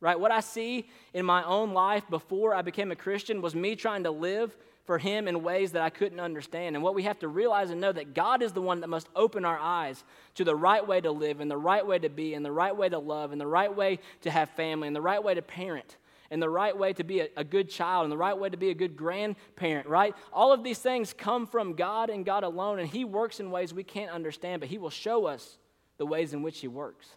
Right? 0.01 0.19
What 0.19 0.31
I 0.31 0.41
see 0.41 0.89
in 1.13 1.27
my 1.27 1.43
own 1.45 1.75
life 1.75 2.09
before 2.09 2.55
I 2.55 2.63
became 2.63 2.91
a 2.93 2.97
Christian 2.97 3.43
was 3.43 3.55
me 3.55 3.77
trying 3.77 4.05
to 4.05 4.11
live 4.11 4.57
for 4.87 4.97
Him 4.97 5.29
in 5.29 5.43
ways 5.43 5.73
that 5.73 5.83
I 5.83 5.91
couldn't 5.91 6.21
understand. 6.21 6.75
And 6.75 6.83
what 6.83 6.95
we 6.95 7.03
have 7.03 7.19
to 7.19 7.29
realize 7.29 7.71
and 7.71 7.79
know 7.79 7.93
that 7.93 8.15
God 8.15 8.43
is 8.43 8.53
the 8.53 8.63
one 8.63 8.81
that 8.81 8.89
must 8.89 9.09
open 9.15 9.45
our 9.45 9.59
eyes 9.59 10.03
to 10.37 10.45
the 10.45 10.57
right 10.57 10.87
way 10.87 11.01
to 11.03 11.11
live, 11.11 11.41
and 11.41 11.51
the 11.51 11.59
right 11.59 11.87
way 11.87 11.99
to 11.99 12.09
be, 12.09 12.33
and 12.33 12.43
the 12.43 12.53
right 12.53 12.75
way 12.75 12.89
to 12.89 12.99
love, 12.99 13.33
and 13.33 13.41
the 13.41 13.47
right 13.47 13.75
way 13.75 13.99
to 14.23 14.31
have 14.31 14.49
family, 14.51 14.87
and 14.87 14.97
the 14.97 15.03
right 15.03 15.23
way 15.23 15.35
to 15.35 15.43
parent 15.43 15.97
and 16.31 16.43
the 16.43 16.51
right 16.51 16.77
way 16.77 16.93
to 16.93 17.05
be 17.05 17.21
a, 17.21 17.29
a, 17.37 17.45
good 17.45 17.71
child 17.71 18.05
and 18.05 18.13
the 18.13 18.17
right 18.17 18.37
way 18.37 18.51
to 18.51 18.57
be 18.57 18.71
a 18.71 18.75
good 18.75 18.97
grandparent, 18.97 19.87
right? 19.89 20.15
All 20.33 20.53
of 20.53 20.63
these 20.63 20.79
things 20.79 21.15
come 21.15 21.47
from 21.47 21.75
God 21.75 22.11
and 22.11 22.25
God 22.25 22.45
alone, 22.45 22.79
and 22.79 22.89
He 22.89 23.05
works 23.05 23.41
in 23.41 23.51
ways 23.51 23.73
we 23.73 23.85
can't 23.85 24.11
understand, 24.11 24.61
but 24.61 24.69
He 24.69 24.79
will 24.79 24.91
show 24.91 25.27
us 25.27 25.59
the 25.97 26.07
ways 26.07 26.35
in 26.35 26.43
which 26.43 26.61
He 26.61 26.69
works. 26.69 27.09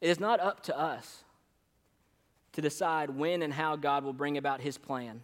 It 0.00 0.10
is 0.10 0.20
not 0.20 0.38
up 0.38 0.62
to 0.64 0.78
us 0.78 1.24
to 2.52 2.60
decide 2.60 3.10
when 3.10 3.42
and 3.42 3.52
how 3.52 3.74
God 3.74 4.04
will 4.04 4.12
bring 4.12 4.38
about 4.38 4.60
His 4.60 4.78
plan. 4.78 5.22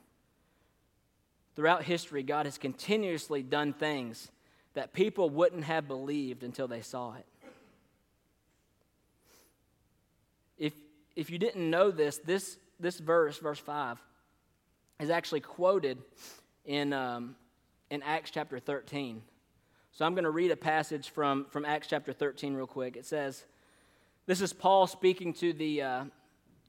Throughout 1.55 1.85
history, 1.85 2.23
God 2.23 2.47
has 2.47 2.59
continuously 2.59 3.43
done 3.43 3.73
things 3.73 4.31
that 4.75 4.93
people 4.93 5.31
wouldn't 5.31 5.65
have 5.65 5.87
believed 5.87 6.43
until 6.43 6.69
they 6.69 6.81
saw 6.81 7.15
it. 7.15 7.27
If, 11.17 11.31
you 11.31 11.39
didn't 11.39 11.69
know 11.69 11.91
this, 11.91 12.19
this, 12.19 12.59
this 12.79 12.99
verse, 12.99 13.39
verse 13.39 13.59
5, 13.59 13.99
is 15.01 15.11
actually 15.11 15.41
quoted 15.41 15.99
in, 16.65 16.93
um, 16.93 17.37
in 17.91 18.03
Acts 18.03 18.31
chapter 18.31 18.59
13. 18.59 19.23
So 19.93 20.05
I'm 20.05 20.15
going 20.15 20.25
to 20.25 20.31
read 20.31 20.51
a 20.51 20.57
passage 20.57 21.11
from, 21.11 21.47
from 21.51 21.65
Acts 21.65 21.89
chapter 21.89 22.13
13 22.13 22.55
real 22.55 22.67
quick. 22.67 22.97
It 22.97 23.07
says, 23.07 23.45
This 24.27 24.41
is 24.41 24.53
Paul 24.53 24.87
speaking 24.87 25.33
to 25.35 25.53
the, 25.53 25.83
uh, 25.83 26.05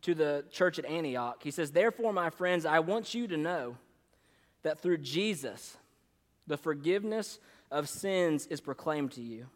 to 0.01 0.15
the 0.15 0.45
church 0.51 0.79
at 0.79 0.85
Antioch. 0.85 1.41
He 1.43 1.51
says, 1.51 1.71
Therefore, 1.71 2.13
my 2.13 2.29
friends, 2.29 2.65
I 2.65 2.79
want 2.79 3.13
you 3.13 3.27
to 3.27 3.37
know 3.37 3.77
that 4.63 4.79
through 4.79 4.97
Jesus, 4.99 5.77
the 6.47 6.57
forgiveness 6.57 7.39
of 7.69 7.87
sins 7.87 8.47
is 8.47 8.59
proclaimed 8.59 9.11
to 9.13 9.21
you. 9.21 9.47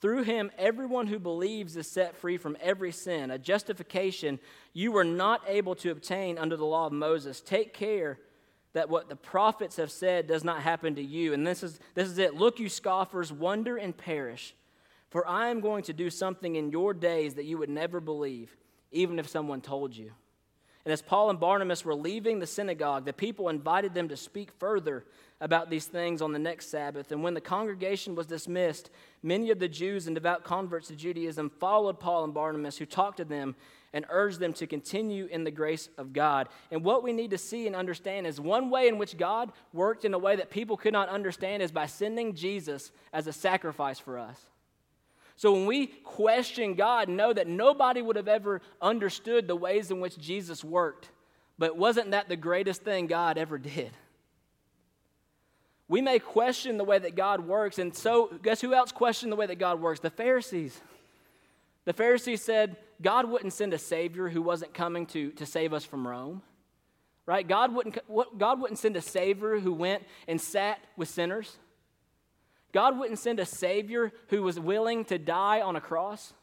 Through 0.00 0.22
him, 0.24 0.50
everyone 0.56 1.08
who 1.08 1.18
believes 1.18 1.76
is 1.76 1.90
set 1.90 2.16
free 2.16 2.36
from 2.36 2.56
every 2.60 2.92
sin, 2.92 3.30
a 3.30 3.38
justification 3.38 4.38
you 4.72 4.92
were 4.92 5.04
not 5.04 5.42
able 5.46 5.74
to 5.76 5.90
obtain 5.90 6.38
under 6.38 6.56
the 6.56 6.64
law 6.64 6.86
of 6.86 6.92
Moses. 6.92 7.40
Take 7.40 7.74
care 7.74 8.18
that 8.74 8.88
what 8.88 9.08
the 9.08 9.16
prophets 9.16 9.76
have 9.76 9.90
said 9.90 10.28
does 10.28 10.44
not 10.44 10.62
happen 10.62 10.94
to 10.94 11.02
you. 11.02 11.32
And 11.32 11.44
this 11.44 11.62
is, 11.62 11.80
this 11.94 12.08
is 12.08 12.18
it. 12.18 12.36
Look, 12.36 12.60
you 12.60 12.68
scoffers, 12.68 13.32
wonder 13.32 13.76
and 13.76 13.96
perish. 13.96 14.54
For 15.10 15.26
I 15.26 15.48
am 15.48 15.60
going 15.60 15.82
to 15.84 15.92
do 15.92 16.10
something 16.10 16.54
in 16.54 16.70
your 16.70 16.94
days 16.94 17.34
that 17.34 17.46
you 17.46 17.58
would 17.58 17.70
never 17.70 17.98
believe, 17.98 18.56
even 18.92 19.18
if 19.18 19.28
someone 19.28 19.60
told 19.60 19.96
you. 19.96 20.12
And 20.84 20.92
as 20.92 21.02
Paul 21.02 21.30
and 21.30 21.40
Barnabas 21.40 21.84
were 21.84 21.94
leaving 21.94 22.38
the 22.38 22.46
synagogue, 22.46 23.04
the 23.04 23.12
people 23.12 23.48
invited 23.48 23.94
them 23.94 24.08
to 24.08 24.16
speak 24.16 24.52
further 24.58 25.04
about 25.40 25.70
these 25.70 25.86
things 25.86 26.20
on 26.20 26.32
the 26.32 26.38
next 26.38 26.70
Sabbath. 26.70 27.12
And 27.12 27.22
when 27.22 27.34
the 27.34 27.40
congregation 27.40 28.14
was 28.14 28.26
dismissed, 28.26 28.90
many 29.22 29.50
of 29.50 29.60
the 29.60 29.68
Jews 29.68 30.06
and 30.06 30.14
devout 30.14 30.42
converts 30.42 30.88
to 30.88 30.96
Judaism 30.96 31.48
followed 31.48 32.00
Paul 32.00 32.24
and 32.24 32.34
Barnabas, 32.34 32.76
who 32.76 32.86
talked 32.86 33.18
to 33.18 33.24
them 33.24 33.54
and 33.92 34.04
urged 34.10 34.40
them 34.40 34.52
to 34.54 34.66
continue 34.66 35.26
in 35.26 35.44
the 35.44 35.50
grace 35.50 35.88
of 35.96 36.12
God. 36.12 36.48
And 36.70 36.84
what 36.84 37.02
we 37.02 37.12
need 37.12 37.30
to 37.30 37.38
see 37.38 37.66
and 37.66 37.76
understand 37.76 38.26
is 38.26 38.40
one 38.40 38.68
way 38.68 38.88
in 38.88 38.98
which 38.98 39.16
God 39.16 39.52
worked 39.72 40.04
in 40.04 40.12
a 40.12 40.18
way 40.18 40.36
that 40.36 40.50
people 40.50 40.76
could 40.76 40.92
not 40.92 41.08
understand 41.08 41.62
is 41.62 41.72
by 41.72 41.86
sending 41.86 42.34
Jesus 42.34 42.90
as 43.12 43.26
a 43.26 43.32
sacrifice 43.32 43.98
for 43.98 44.18
us. 44.18 44.40
So 45.36 45.52
when 45.52 45.66
we 45.66 45.86
question 45.86 46.74
God, 46.74 47.08
know 47.08 47.32
that 47.32 47.46
nobody 47.46 48.02
would 48.02 48.16
have 48.16 48.28
ever 48.28 48.60
understood 48.82 49.46
the 49.46 49.54
ways 49.54 49.92
in 49.92 50.00
which 50.00 50.18
Jesus 50.18 50.64
worked. 50.64 51.10
But 51.56 51.76
wasn't 51.76 52.10
that 52.10 52.28
the 52.28 52.36
greatest 52.36 52.82
thing 52.82 53.06
God 53.06 53.38
ever 53.38 53.56
did? 53.56 53.92
We 55.88 56.02
may 56.02 56.18
question 56.18 56.76
the 56.76 56.84
way 56.84 56.98
that 56.98 57.16
God 57.16 57.40
works, 57.40 57.78
and 57.78 57.94
so 57.94 58.30
guess 58.42 58.60
who 58.60 58.74
else 58.74 58.92
questioned 58.92 59.32
the 59.32 59.36
way 59.36 59.46
that 59.46 59.58
God 59.58 59.80
works? 59.80 60.00
The 60.00 60.10
Pharisees. 60.10 60.78
The 61.86 61.94
Pharisees 61.94 62.42
said 62.42 62.76
God 63.00 63.30
wouldn't 63.30 63.54
send 63.54 63.72
a 63.72 63.78
Savior 63.78 64.28
who 64.28 64.42
wasn't 64.42 64.74
coming 64.74 65.06
to, 65.06 65.30
to 65.32 65.46
save 65.46 65.72
us 65.72 65.84
from 65.84 66.06
Rome. 66.06 66.42
Right? 67.24 67.46
God 67.46 67.74
wouldn't, 67.74 67.98
God 68.38 68.60
wouldn't 68.60 68.78
send 68.78 68.96
a 68.96 69.02
Savior 69.02 69.58
who 69.58 69.72
went 69.72 70.02
and 70.26 70.40
sat 70.40 70.80
with 70.96 71.08
sinners. 71.08 71.56
God 72.72 72.98
wouldn't 72.98 73.18
send 73.18 73.40
a 73.40 73.46
Savior 73.46 74.12
who 74.28 74.42
was 74.42 74.60
willing 74.60 75.04
to 75.06 75.18
die 75.18 75.60
on 75.60 75.76
a 75.76 75.80
cross. 75.80 76.34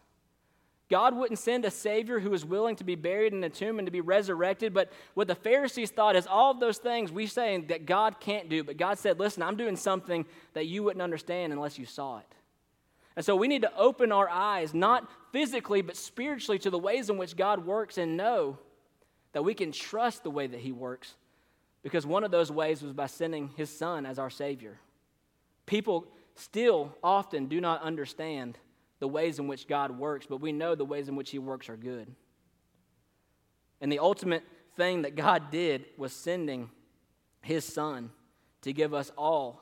God 0.89 1.15
wouldn't 1.15 1.39
send 1.39 1.65
a 1.65 1.71
Savior 1.71 2.19
who 2.19 2.29
was 2.29 2.45
willing 2.45 2.75
to 2.75 2.83
be 2.83 2.93
buried 2.95 3.33
in 3.33 3.43
a 3.43 3.49
tomb 3.49 3.79
and 3.79 3.87
to 3.87 3.91
be 3.91 4.01
resurrected. 4.01 4.73
But 4.73 4.91
what 5.15 5.27
the 5.27 5.35
Pharisees 5.35 5.89
thought 5.89 6.15
is 6.15 6.27
all 6.27 6.51
of 6.51 6.59
those 6.59 6.77
things 6.77 7.11
we 7.11 7.25
say 7.25 7.59
that 7.69 7.87
God 7.87 8.19
can't 8.19 8.49
do. 8.49 8.63
But 8.63 8.77
God 8.77 8.99
said, 8.99 9.19
listen, 9.19 9.41
I'm 9.41 9.57
doing 9.57 9.75
something 9.75 10.25
that 10.53 10.67
you 10.67 10.83
wouldn't 10.83 11.01
understand 11.01 11.53
unless 11.53 11.79
you 11.79 11.85
saw 11.85 12.19
it. 12.19 12.35
And 13.15 13.25
so 13.25 13.35
we 13.35 13.47
need 13.47 13.63
to 13.63 13.75
open 13.75 14.11
our 14.11 14.29
eyes, 14.29 14.73
not 14.73 15.09
physically, 15.31 15.81
but 15.81 15.95
spiritually, 15.95 16.59
to 16.59 16.69
the 16.69 16.77
ways 16.77 17.09
in 17.09 17.17
which 17.17 17.35
God 17.35 17.65
works 17.65 17.97
and 17.97 18.15
know 18.17 18.59
that 19.33 19.43
we 19.43 19.53
can 19.53 19.71
trust 19.71 20.23
the 20.23 20.29
way 20.29 20.45
that 20.45 20.59
He 20.59 20.71
works. 20.71 21.15
Because 21.81 22.05
one 22.05 22.23
of 22.23 22.31
those 22.31 22.51
ways 22.51 22.83
was 22.83 22.93
by 22.93 23.07
sending 23.07 23.49
His 23.55 23.75
Son 23.75 24.05
as 24.05 24.19
our 24.19 24.29
Savior. 24.29 24.79
People 25.65 26.07
still 26.35 26.93
often 27.03 27.47
do 27.47 27.59
not 27.61 27.81
understand 27.81 28.57
the 28.99 29.07
ways 29.07 29.39
in 29.39 29.47
which 29.47 29.67
God 29.67 29.91
works, 29.91 30.25
but 30.27 30.41
we 30.41 30.51
know 30.51 30.75
the 30.75 30.85
ways 30.85 31.09
in 31.09 31.15
which 31.15 31.31
He 31.31 31.39
works 31.39 31.69
are 31.69 31.77
good. 31.77 32.13
And 33.81 33.91
the 33.91 33.99
ultimate 33.99 34.43
thing 34.75 35.03
that 35.03 35.15
God 35.15 35.51
did 35.51 35.85
was 35.97 36.13
sending 36.13 36.69
His 37.41 37.65
Son 37.65 38.11
to 38.61 38.73
give 38.73 38.93
us 38.93 39.11
all 39.17 39.61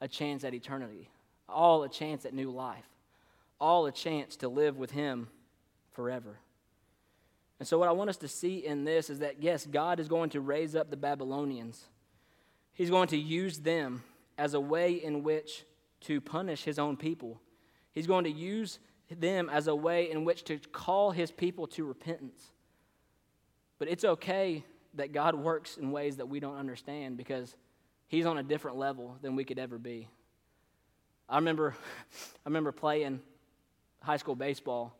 a 0.00 0.08
chance 0.08 0.44
at 0.44 0.54
eternity, 0.54 1.10
all 1.48 1.82
a 1.82 1.88
chance 1.88 2.24
at 2.24 2.34
new 2.34 2.50
life, 2.50 2.86
all 3.60 3.86
a 3.86 3.92
chance 3.92 4.36
to 4.36 4.48
live 4.48 4.76
with 4.76 4.90
Him 4.90 5.28
forever. 5.92 6.38
And 7.58 7.66
so, 7.66 7.78
what 7.78 7.88
I 7.88 7.92
want 7.92 8.10
us 8.10 8.18
to 8.18 8.28
see 8.28 8.66
in 8.66 8.84
this 8.84 9.08
is 9.08 9.20
that, 9.20 9.42
yes, 9.42 9.64
God 9.64 9.98
is 9.98 10.08
going 10.08 10.30
to 10.30 10.40
raise 10.40 10.76
up 10.76 10.90
the 10.90 10.96
Babylonians. 10.96 11.86
He's 12.74 12.90
going 12.90 13.08
to 13.08 13.16
use 13.16 13.58
them 13.58 14.04
as 14.36 14.52
a 14.52 14.60
way 14.60 14.92
in 14.92 15.22
which 15.22 15.64
to 16.02 16.20
punish 16.20 16.64
his 16.64 16.78
own 16.78 16.98
people. 16.98 17.40
He's 17.96 18.06
going 18.06 18.24
to 18.24 18.30
use 18.30 18.78
them 19.10 19.48
as 19.48 19.68
a 19.68 19.74
way 19.74 20.10
in 20.10 20.26
which 20.26 20.44
to 20.44 20.58
call 20.58 21.12
his 21.12 21.30
people 21.30 21.66
to 21.68 21.86
repentance. 21.86 22.52
But 23.78 23.88
it's 23.88 24.04
okay 24.04 24.64
that 24.94 25.12
God 25.12 25.34
works 25.34 25.78
in 25.78 25.90
ways 25.90 26.18
that 26.18 26.26
we 26.26 26.38
don't 26.38 26.58
understand 26.58 27.16
because 27.16 27.56
he's 28.06 28.26
on 28.26 28.36
a 28.36 28.42
different 28.42 28.76
level 28.76 29.16
than 29.22 29.34
we 29.34 29.44
could 29.44 29.58
ever 29.58 29.78
be. 29.78 30.08
I 31.26 31.36
remember, 31.36 31.74
I 32.14 32.48
remember 32.48 32.70
playing 32.70 33.20
high 34.02 34.18
school 34.18 34.34
baseball, 34.34 34.94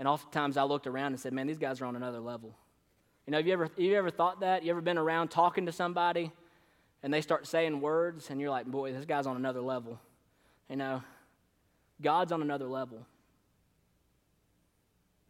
and 0.00 0.08
oftentimes 0.08 0.56
I 0.56 0.64
looked 0.64 0.88
around 0.88 1.12
and 1.12 1.20
said, 1.20 1.32
Man, 1.32 1.46
these 1.46 1.58
guys 1.58 1.80
are 1.80 1.84
on 1.84 1.94
another 1.94 2.18
level. 2.18 2.56
You 3.24 3.30
know, 3.30 3.36
have 3.36 3.46
you 3.46 3.52
ever, 3.52 3.64
have 3.66 3.78
you 3.78 3.94
ever 3.94 4.10
thought 4.10 4.40
that? 4.40 4.64
You 4.64 4.72
ever 4.72 4.80
been 4.80 4.98
around 4.98 5.28
talking 5.28 5.66
to 5.66 5.72
somebody 5.72 6.32
and 7.04 7.14
they 7.14 7.20
start 7.20 7.46
saying 7.46 7.80
words, 7.80 8.30
and 8.30 8.40
you're 8.40 8.50
like, 8.50 8.66
boy, 8.66 8.92
this 8.92 9.04
guy's 9.04 9.28
on 9.28 9.36
another 9.36 9.60
level. 9.60 10.00
You 10.68 10.74
know, 10.74 11.04
God's 12.02 12.32
on 12.32 12.42
another 12.42 12.68
level. 12.68 13.06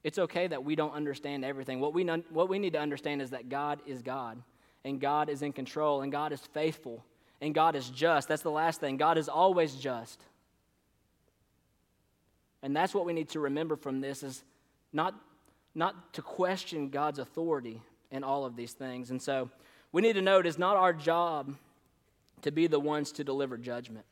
It's 0.03 0.19
okay 0.19 0.47
that 0.47 0.65
we 0.65 0.77
don't 0.77 0.93
understand 0.93 1.45
everything. 1.45 1.81
What 1.81 1.95
we, 1.95 2.05
what 2.05 2.49
we 2.49 2.59
need 2.59 2.75
to 2.75 2.81
understand 2.81 3.23
is 3.23 3.31
that 3.31 3.49
God 3.49 3.81
is 3.87 4.03
God, 4.03 4.41
and 4.85 5.01
God 5.01 5.31
is 5.31 5.41
in 5.41 5.53
control, 5.53 6.03
and 6.03 6.13
God 6.13 6.33
is 6.33 6.41
faithful, 6.53 7.03
and 7.41 7.55
God 7.55 7.75
is 7.75 7.89
just. 7.89 8.29
That's 8.29 8.43
the 8.43 8.51
last 8.51 8.81
thing. 8.81 8.99
God 8.99 9.17
is 9.17 9.29
always 9.29 9.75
just. 9.75 10.23
And 12.63 12.77
that's 12.77 12.95
what 12.95 13.07
we 13.07 13.13
need 13.13 13.31
to 13.31 13.41
remember 13.41 13.77
from 13.77 14.01
this 14.01 14.23
is 14.23 14.45
not, 14.93 15.15
not 15.75 16.15
to 16.15 16.23
question 16.23 16.91
God's 16.91 17.19
authority 17.19 17.83
in 18.11 18.25
all 18.25 18.45
of 18.45 18.57
these 18.57 18.73
things. 18.73 19.11
And 19.11 19.21
so 19.21 19.51
we 19.91 20.03
need 20.03 20.15
to 20.15 20.23
know 20.23 20.39
it 20.39 20.47
is 20.47 20.59
not 20.59 20.77
our 20.77 20.93
job 20.93 21.55
to 22.43 22.51
be 22.51 22.67
the 22.67 22.81
ones 22.81 23.13
to 23.13 23.25
deliver 23.25 23.57
judgment. 23.57 24.05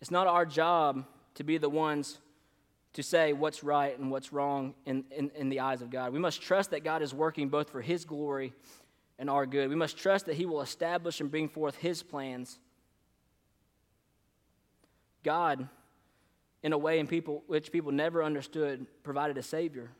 It's 0.00 0.10
not 0.10 0.26
our 0.26 0.46
job 0.46 1.04
to 1.34 1.44
be 1.44 1.58
the 1.58 1.68
ones 1.68 2.18
to 2.94 3.02
say 3.02 3.32
what's 3.32 3.64
right 3.64 3.98
and 3.98 4.10
what's 4.10 4.32
wrong 4.32 4.74
in, 4.86 5.04
in, 5.10 5.30
in, 5.34 5.48
the 5.48 5.60
eyes 5.60 5.82
of 5.82 5.90
God. 5.90 6.12
We 6.12 6.20
must 6.20 6.40
trust 6.40 6.70
that 6.70 6.84
God 6.84 7.02
is 7.02 7.12
working 7.12 7.48
both 7.48 7.70
for 7.70 7.80
His 7.80 8.04
glory 8.04 8.52
and 9.18 9.28
our 9.28 9.46
good. 9.46 9.68
We 9.68 9.74
must 9.74 9.96
trust 9.96 10.26
that 10.26 10.36
He 10.36 10.46
will 10.46 10.60
establish 10.60 11.20
and 11.20 11.30
bring 11.30 11.48
forth 11.48 11.76
His 11.76 12.02
plans. 12.02 12.58
God, 15.24 15.68
in 16.62 16.72
a 16.72 16.78
way 16.78 17.00
in 17.00 17.08
people, 17.08 17.42
which 17.48 17.72
people 17.72 17.90
never 17.90 18.22
understood, 18.22 18.86
provided 19.02 19.38
a 19.38 19.42
Savior 19.42 19.90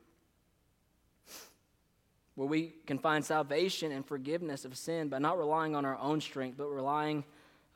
where 2.37 2.49
we 2.49 2.74
can 2.87 2.99
find 2.99 3.24
salvation 3.24 3.93
and 3.93 4.05
forgiveness 4.05 4.64
of 4.64 4.76
sin 4.76 5.09
by 5.09 5.18
not 5.18 5.39
relying 5.39 5.76
on 5.76 5.85
our 5.85 5.97
own 5.99 6.20
strength, 6.20 6.57
but 6.59 6.66
relying 6.66 7.24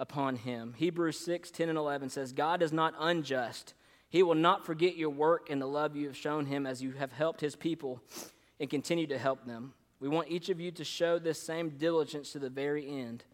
upon 0.01 0.37
Him. 0.37 0.75
Hebrews 0.77 1.19
6 1.21 1.51
10 1.51 1.69
and 1.69 1.79
11 1.79 2.11
says, 2.11 2.33
God 2.33 2.63
is 2.63 2.73
not 2.73 2.95
unjust. 2.99 3.75
He 4.09 4.23
will 4.23 4.35
not 4.35 4.65
forget 4.65 4.97
your 4.97 5.11
work 5.11 5.51
and 5.51 5.61
the 5.61 5.67
love 5.67 5.95
you 5.95 6.07
have 6.07 6.17
shown 6.17 6.47
Him 6.47 6.67
as 6.67 6.83
you 6.83 6.93
have 6.93 7.13
helped 7.13 7.41
His 7.41 7.57
people 7.57 8.01
and 8.59 8.71
continue 8.71 9.07
to 9.07 9.19
help 9.19 9.45
them. 9.45 9.75
We 10.01 10.09
want 10.09 10.31
each 10.31 10.49
of 10.49 10.61
you 10.61 10.71
to 10.73 10.85
show 10.85 11.19
this 11.19 11.41
same 11.43 11.71
diligence 11.71 12.33
to 12.33 12.39
the 12.39 12.51
very 12.51 12.89
end 12.89 13.25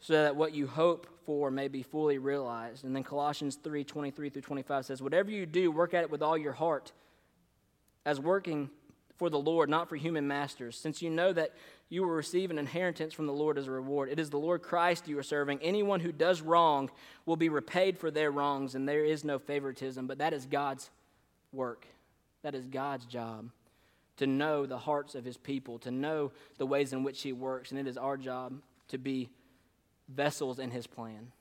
so 0.00 0.12
that 0.12 0.36
what 0.36 0.54
you 0.54 0.66
hope 0.66 1.06
for 1.24 1.50
may 1.50 1.68
be 1.68 1.82
fully 1.82 2.18
realized. 2.18 2.84
And 2.84 2.94
then 2.94 3.02
Colossians 3.02 3.56
3 3.56 3.84
23 3.84 4.30
through 4.30 4.42
25 4.42 4.86
says, 4.86 5.02
Whatever 5.02 5.30
you 5.30 5.46
do, 5.46 5.70
work 5.70 5.94
at 5.94 6.02
it 6.02 6.10
with 6.10 6.22
all 6.22 6.38
your 6.38 6.52
heart, 6.52 6.92
as 8.04 8.20
working 8.20 8.70
for 9.16 9.30
the 9.30 9.38
Lord, 9.38 9.68
not 9.68 9.88
for 9.88 9.96
human 9.96 10.26
masters, 10.26 10.76
since 10.76 11.02
you 11.02 11.10
know 11.10 11.32
that 11.32 11.52
you 11.88 12.02
will 12.02 12.10
receive 12.10 12.50
an 12.50 12.58
inheritance 12.58 13.14
from 13.14 13.26
the 13.26 13.32
Lord 13.32 13.58
as 13.58 13.66
a 13.66 13.70
reward. 13.70 14.08
It 14.10 14.18
is 14.18 14.30
the 14.30 14.38
Lord 14.38 14.62
Christ 14.62 15.08
you 15.08 15.18
are 15.18 15.22
serving. 15.22 15.60
Anyone 15.62 16.00
who 16.00 16.12
does 16.12 16.42
wrong 16.42 16.90
will 17.24 17.36
be 17.36 17.48
repaid 17.48 17.98
for 17.98 18.10
their 18.10 18.30
wrongs, 18.30 18.74
and 18.74 18.88
there 18.88 19.04
is 19.04 19.24
no 19.24 19.38
favoritism, 19.38 20.06
but 20.06 20.18
that 20.18 20.32
is 20.32 20.46
God's 20.46 20.90
work. 21.52 21.86
That 22.42 22.54
is 22.54 22.66
God's 22.66 23.06
job 23.06 23.50
to 24.16 24.26
know 24.26 24.66
the 24.66 24.78
hearts 24.78 25.14
of 25.14 25.24
his 25.24 25.36
people, 25.36 25.78
to 25.80 25.90
know 25.90 26.32
the 26.58 26.66
ways 26.66 26.92
in 26.92 27.02
which 27.02 27.22
he 27.22 27.32
works, 27.32 27.70
and 27.70 27.78
it 27.78 27.86
is 27.86 27.96
our 27.96 28.16
job 28.16 28.60
to 28.88 28.98
be 28.98 29.28
vessels 30.08 30.58
in 30.58 30.70
his 30.70 30.86
plan. 30.86 31.32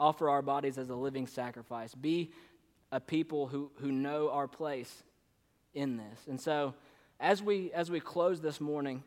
Offer 0.00 0.28
our 0.28 0.42
bodies 0.42 0.78
as 0.78 0.90
a 0.90 0.94
living 0.94 1.26
sacrifice. 1.26 1.94
Be 1.94 2.32
a 2.90 3.00
people 3.00 3.46
who, 3.46 3.70
who 3.76 3.92
know 3.92 4.30
our 4.30 4.48
place 4.48 5.02
in 5.74 5.96
this. 5.96 6.26
And 6.28 6.40
so, 6.40 6.74
as 7.20 7.42
we, 7.42 7.72
as 7.72 7.90
we 7.90 8.00
close 8.00 8.40
this 8.40 8.60
morning, 8.60 9.02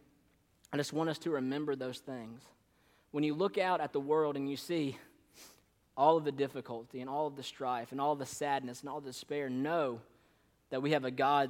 I 0.72 0.78
just 0.78 0.94
want 0.94 1.10
us 1.10 1.18
to 1.20 1.32
remember 1.32 1.76
those 1.76 2.00
things. 2.00 2.42
When 3.12 3.24
you 3.24 3.34
look 3.34 3.58
out 3.58 3.82
at 3.82 3.94
the 3.94 4.00
world 4.00 4.36
and 4.36 4.50
you 4.50 4.58
see 4.58 4.98
all 5.96 6.18
of 6.18 6.26
the 6.26 6.32
difficulty 6.32 7.02
and 7.02 7.10
all 7.10 7.28
of 7.28 7.36
the 7.36 7.44
strife 7.44 7.92
and 7.92 8.00
all 8.00 8.16
the 8.16 8.26
sadness 8.26 8.82
and 8.82 8.90
all 8.90 9.02
the 9.02 9.10
despair, 9.10 9.50
know 9.50 10.00
that 10.70 10.82
we 10.82 10.92
have 10.92 11.06
a 11.06 11.12
God 11.12 11.50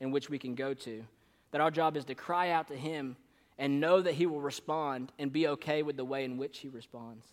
in 0.00 0.10
which 0.10 0.30
we 0.30 0.38
can 0.38 0.54
go 0.54 0.74
to. 0.74 1.04
That 1.50 1.60
our 1.60 1.70
job 1.70 1.96
is 1.96 2.04
to 2.06 2.14
cry 2.14 2.50
out 2.50 2.68
to 2.68 2.76
Him 2.76 3.16
and 3.58 3.80
know 3.80 4.00
that 4.00 4.14
He 4.14 4.26
will 4.26 4.40
respond 4.40 5.12
and 5.18 5.32
be 5.32 5.48
okay 5.48 5.82
with 5.82 5.96
the 5.96 6.04
way 6.04 6.24
in 6.24 6.38
which 6.38 6.58
He 6.58 6.68
responds. 6.68 7.26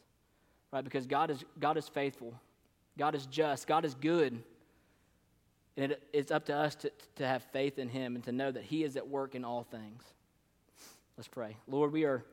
Right? 0.72 0.84
Because 0.84 1.06
God 1.06 1.30
is, 1.30 1.44
God 1.60 1.78
is 1.78 1.88
faithful, 1.88 2.34
God 2.98 3.16
is 3.16 3.26
just, 3.28 3.68
God 3.68 3.86
is 3.86 3.96
good. 3.96 4.42
And 5.78 5.94
it, 5.94 6.04
it's 6.12 6.32
up 6.32 6.46
to 6.48 6.56
us 6.56 6.76
to, 6.76 6.92
to 7.16 7.28
have 7.28 7.44
faith 7.52 7.80
in 7.80 7.90
Him 7.90 8.16
and 8.16 8.24
to 8.26 8.32
know 8.32 8.52
that 8.52 8.64
He 8.64 8.84
is 8.84 8.98
at 8.98 9.08
work 9.08 9.36
in 9.36 9.46
all 9.46 9.64
things. 9.64 10.04
Let's 11.18 11.28
pray. 11.28 11.58
Lord, 11.68 11.92
we 11.92 12.04
are 12.06 12.24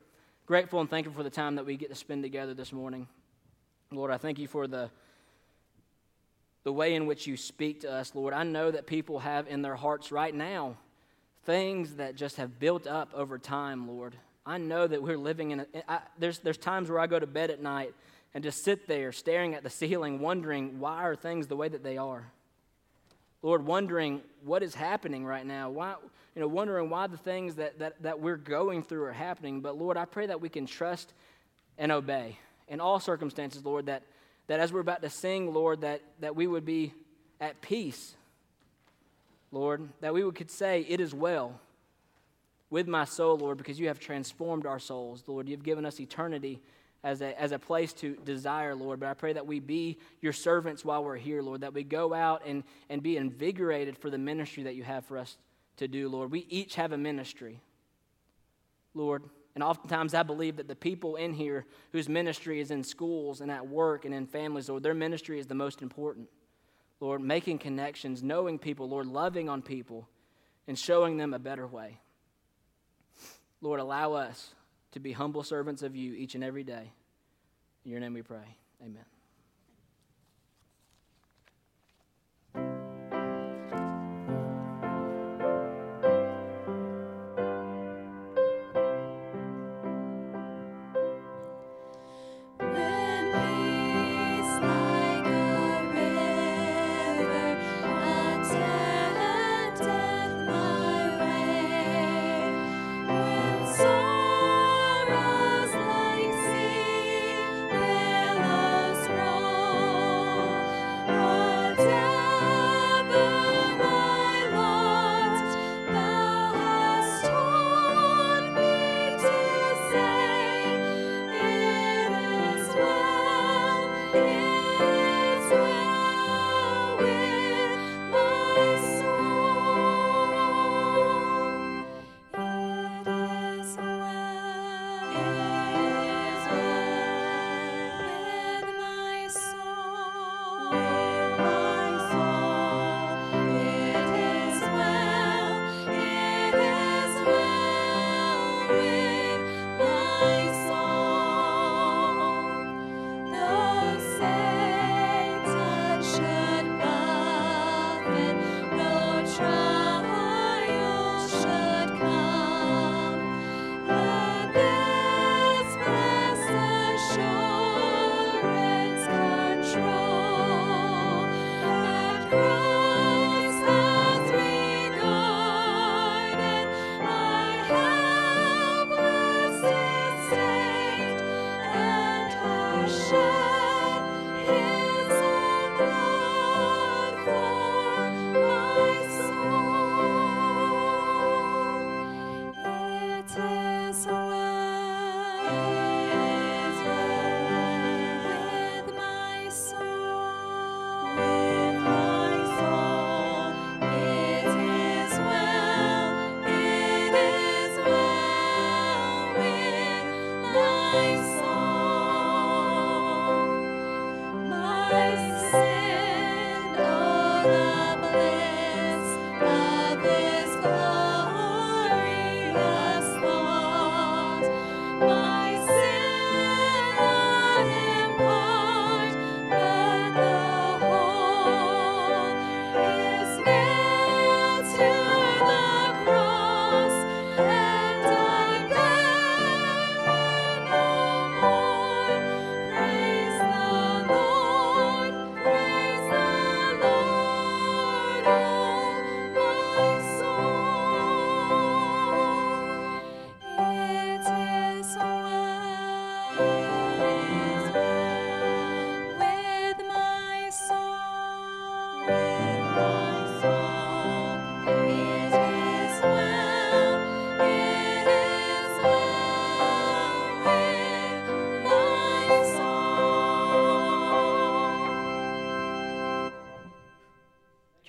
grateful 0.47 0.80
and 0.80 0.89
thankful 0.89 1.14
for 1.14 1.22
the 1.22 1.30
time 1.30 1.57
that 1.57 1.66
we 1.66 1.76
get 1.76 1.91
to 1.91 1.95
spend 1.95 2.22
together 2.22 2.55
this 2.55 2.72
morning. 2.72 3.07
Lord, 3.91 4.11
I 4.11 4.16
thank 4.16 4.39
you 4.39 4.49
for 4.49 4.66
the, 4.66 4.91
the 6.64 6.72
way 6.72 6.95
in 6.95 7.07
which 7.07 7.26
you 7.26 7.36
speak 7.36 7.80
to 7.82 7.93
us, 7.93 8.14
Lord. 8.14 8.34
I 8.34 8.43
know 8.43 8.70
that 8.70 8.86
people 8.86 9.18
have 9.20 9.47
in 9.49 9.62
their 9.62 9.76
hearts 9.76 10.11
right 10.11 10.34
now 10.34 10.76
things 11.45 11.95
that 11.97 12.14
just 12.14 12.36
have 12.36 12.59
built 12.59 12.86
up 12.86 13.11
over 13.14 13.39
time, 13.39 13.89
Lord. 13.89 14.14
I 14.45 14.59
know 14.59 14.86
that 14.86 15.03
we're 15.03 15.18
living 15.18 15.51
in 15.51 15.61
a, 15.61 15.66
I, 15.86 16.01
there's, 16.18 16.39
there's 16.41 16.59
times 16.59 16.91
where 16.91 16.99
I 16.99 17.07
go 17.07 17.18
to 17.18 17.26
bed 17.26 17.51
at 17.51 17.62
night 17.62 17.95
and 18.34 18.45
just 18.45 18.64
sit 18.64 18.86
there 18.86 19.12
staring 19.12 19.55
at 19.55 19.62
the 19.62 19.70
ceiling, 19.70 20.20
wondering 20.20 20.80
why 20.80 21.03
are 21.05 21.16
things 21.16 21.47
the 21.47 21.57
way 21.57 21.68
that 21.68 21.82
they 21.82 21.97
are. 21.97 22.30
Lord, 23.43 23.64
wondering 23.64 24.22
what 24.45 24.62
is 24.62 24.74
happening 24.74 25.24
right 25.24 25.47
now. 25.47 25.70
Why, 25.70 25.95
you 26.34 26.41
know, 26.41 26.49
wondering 26.49 26.91
why 26.91 27.07
the 27.07 27.16
things 27.16 27.57
that, 27.57 27.78
that, 27.78 28.03
that 28.03 28.20
we're 28.20 28.36
going 28.36 28.82
through 28.82 29.05
are 29.05 29.12
happening. 29.12 29.61
But 29.61 29.78
Lord, 29.78 29.97
I 29.97 30.05
pray 30.05 30.26
that 30.26 30.41
we 30.41 30.49
can 30.49 30.66
trust 30.66 31.12
and 31.78 31.93
obey 31.93 32.39
in 32.68 32.80
all 32.80 33.01
circumstances, 33.01 33.64
Lord, 33.64 33.86
that, 33.86 34.03
that 34.47 34.61
as 34.61 34.72
we're 34.72 34.80
about 34.80 35.03
to 35.03 35.11
sing, 35.11 35.53
Lord, 35.53 35.80
that, 35.82 36.03
that 36.20 36.36
we 36.36 36.47
would 36.47 36.64
be 36.64 36.93
at 37.41 37.61
peace, 37.61 38.14
Lord, 39.53 39.89
that 40.01 40.12
we 40.12 40.30
could 40.32 40.51
say, 40.51 40.84
It 40.89 41.01
is 41.01 41.14
well 41.14 41.61
with 42.70 42.86
my 42.86 43.05
soul, 43.05 43.39
Lord, 43.39 43.57
because 43.57 43.80
you 43.80 43.89
have 43.89 43.99
transformed 43.99 44.66
our 44.66 44.78
souls, 44.78 45.24
Lord. 45.26 45.49
You've 45.49 45.62
given 45.62 45.86
us 45.86 46.01
eternity 46.01 46.61
as 47.05 47.20
a, 47.20 47.40
as 47.40 47.53
a 47.53 47.59
place 47.59 47.92
to 47.94 48.16
desire, 48.24 48.74
Lord. 48.74 49.01
But 49.01 49.09
I 49.09 49.14
pray 49.14 49.32
that 49.32 49.46
we 49.46 49.61
be 49.61 49.99
your 50.20 50.32
servants 50.32 50.84
while 50.84 51.05
we're 51.05 51.16
here, 51.16 51.42
Lord, 51.42 51.61
that 51.61 51.74
we 51.74 51.84
go 51.84 52.12
out 52.12 52.42
and, 52.44 52.64
and 52.88 53.03
be 53.03 53.16
invigorated 53.16 53.96
for 53.96 54.11
the 54.11 54.18
ministry 54.18 54.64
that 54.64 54.74
you 54.74 54.82
have 54.82 55.05
for 55.05 55.18
us 55.18 55.36
to 55.76 55.88
do, 55.88 56.09
Lord. 56.09 56.32
We 56.32 56.46
each 56.49 56.74
have 56.74 56.92
a 56.92 56.99
ministry, 56.99 57.61
Lord. 58.94 59.22
And 59.55 59.64
oftentimes 59.64 60.14
I 60.14 60.22
believe 60.22 60.57
that 60.57 60.68
the 60.68 60.76
people 60.76 61.16
in 61.16 61.32
here 61.32 61.66
whose 61.92 62.09
ministry 62.09 62.61
is 62.61 62.70
in 62.70 62.84
schools 62.84 63.40
and 63.40 63.51
at 63.51 63.66
work 63.66 64.05
and 64.05 64.14
in 64.14 64.26
families, 64.26 64.68
Lord, 64.68 64.82
their 64.82 64.94
ministry 64.94 65.38
is 65.38 65.46
the 65.46 65.55
most 65.55 65.82
important. 65.82 66.28
Lord, 67.01 67.20
making 67.20 67.59
connections, 67.59 68.22
knowing 68.22 68.59
people, 68.59 68.88
Lord, 68.88 69.07
loving 69.07 69.49
on 69.49 69.62
people, 69.62 70.09
and 70.66 70.78
showing 70.78 71.16
them 71.16 71.32
a 71.32 71.38
better 71.38 71.66
way. 71.66 72.01
Lord, 73.61 73.80
allow 73.80 74.14
us 74.14 74.55
to 74.93 75.01
be 75.01 75.12
humble 75.12 75.43
servants 75.43 75.82
of 75.82 75.95
you 75.95 76.14
each 76.14 76.34
and 76.34 76.45
every 76.45 76.64
day. 76.64 76.93
In 77.84 77.91
your 77.91 78.01
name 78.01 78.14
we 78.14 78.22
pray. 78.22 78.57
Amen. 78.82 79.18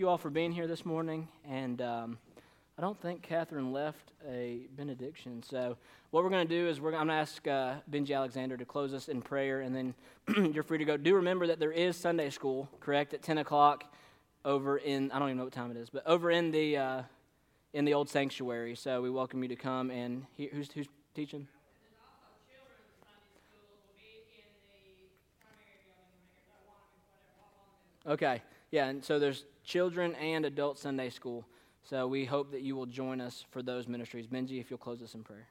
All 0.10 0.18
for 0.18 0.32
being 0.32 0.51
here 0.51 0.66
this 0.66 0.88
morning. 0.88 1.28
And 1.47 1.84
um, 1.84 2.18
I 2.80 2.82
don't 2.82 2.99
think 2.99 3.22
Catherine 3.22 3.72
left 3.72 4.12
a 4.28 4.62
benediction. 4.76 5.43
So, 5.43 5.78
what 6.10 6.24
we're 6.24 6.32
going 6.32 6.47
to 6.47 6.51
do 6.51 6.68
is 6.68 6.82
we're, 6.82 6.95
I'm 6.95 7.05
going 7.05 7.07
to 7.10 7.14
ask 7.14 7.47
uh, 7.47 7.76
Benji 7.91 8.16
Alexander 8.16 8.57
to 8.57 8.66
close 8.66 8.91
us 8.91 9.07
in 9.07 9.22
prayer, 9.22 9.62
and 9.62 9.76
then 9.76 9.93
you're 10.51 10.64
free 10.64 10.80
to 10.80 10.86
go. 10.86 10.97
Do 10.97 11.14
remember 11.14 11.45
that 11.45 11.60
there 11.60 11.72
is 11.72 11.95
Sunday 11.95 12.32
school, 12.32 12.68
correct, 12.80 13.14
at 13.14 13.22
10 13.22 13.38
o'clock 13.38 13.93
over 14.45 14.80
in, 14.80 15.12
I 15.12 15.20
don't 15.20 15.28
even 15.28 15.38
know 15.38 15.43
what 15.43 15.53
time 15.53 15.70
it 15.70 15.78
is, 15.78 15.91
but 15.91 16.01
over 16.07 16.32
in 16.32 16.49
the, 16.49 16.78
uh, 16.78 17.01
in 17.74 17.86
the 17.86 17.93
old 17.93 18.10
sanctuary. 18.10 18.76
So, 18.76 19.03
we 19.03 19.12
welcome 19.12 19.43
you 19.43 19.49
to 19.49 19.55
come 19.55 19.91
and 19.91 20.26
hear, 20.36 20.49
who's, 20.51 20.72
who's 20.72 20.88
teaching? 21.14 21.47
Okay. 28.07 28.41
Yeah, 28.72 28.88
and 28.88 29.03
so 29.03 29.20
there's 29.20 29.45
children 29.63 30.15
and 30.15 30.45
adult 30.45 30.78
Sunday 30.78 31.09
school. 31.09 31.45
So 31.84 32.07
we 32.07 32.26
hope 32.26 32.51
that 32.51 32.61
you 32.61 32.76
will 32.76 32.86
join 32.86 33.22
us 33.22 33.45
for 33.51 33.63
those 33.63 33.88
ministries. 33.88 34.28
Benji, 34.28 34.59
if 34.59 34.70
you'll 34.70 34.78
close 34.78 35.01
us 35.01 35.15
in 35.15 35.24
prayer. 35.24 35.47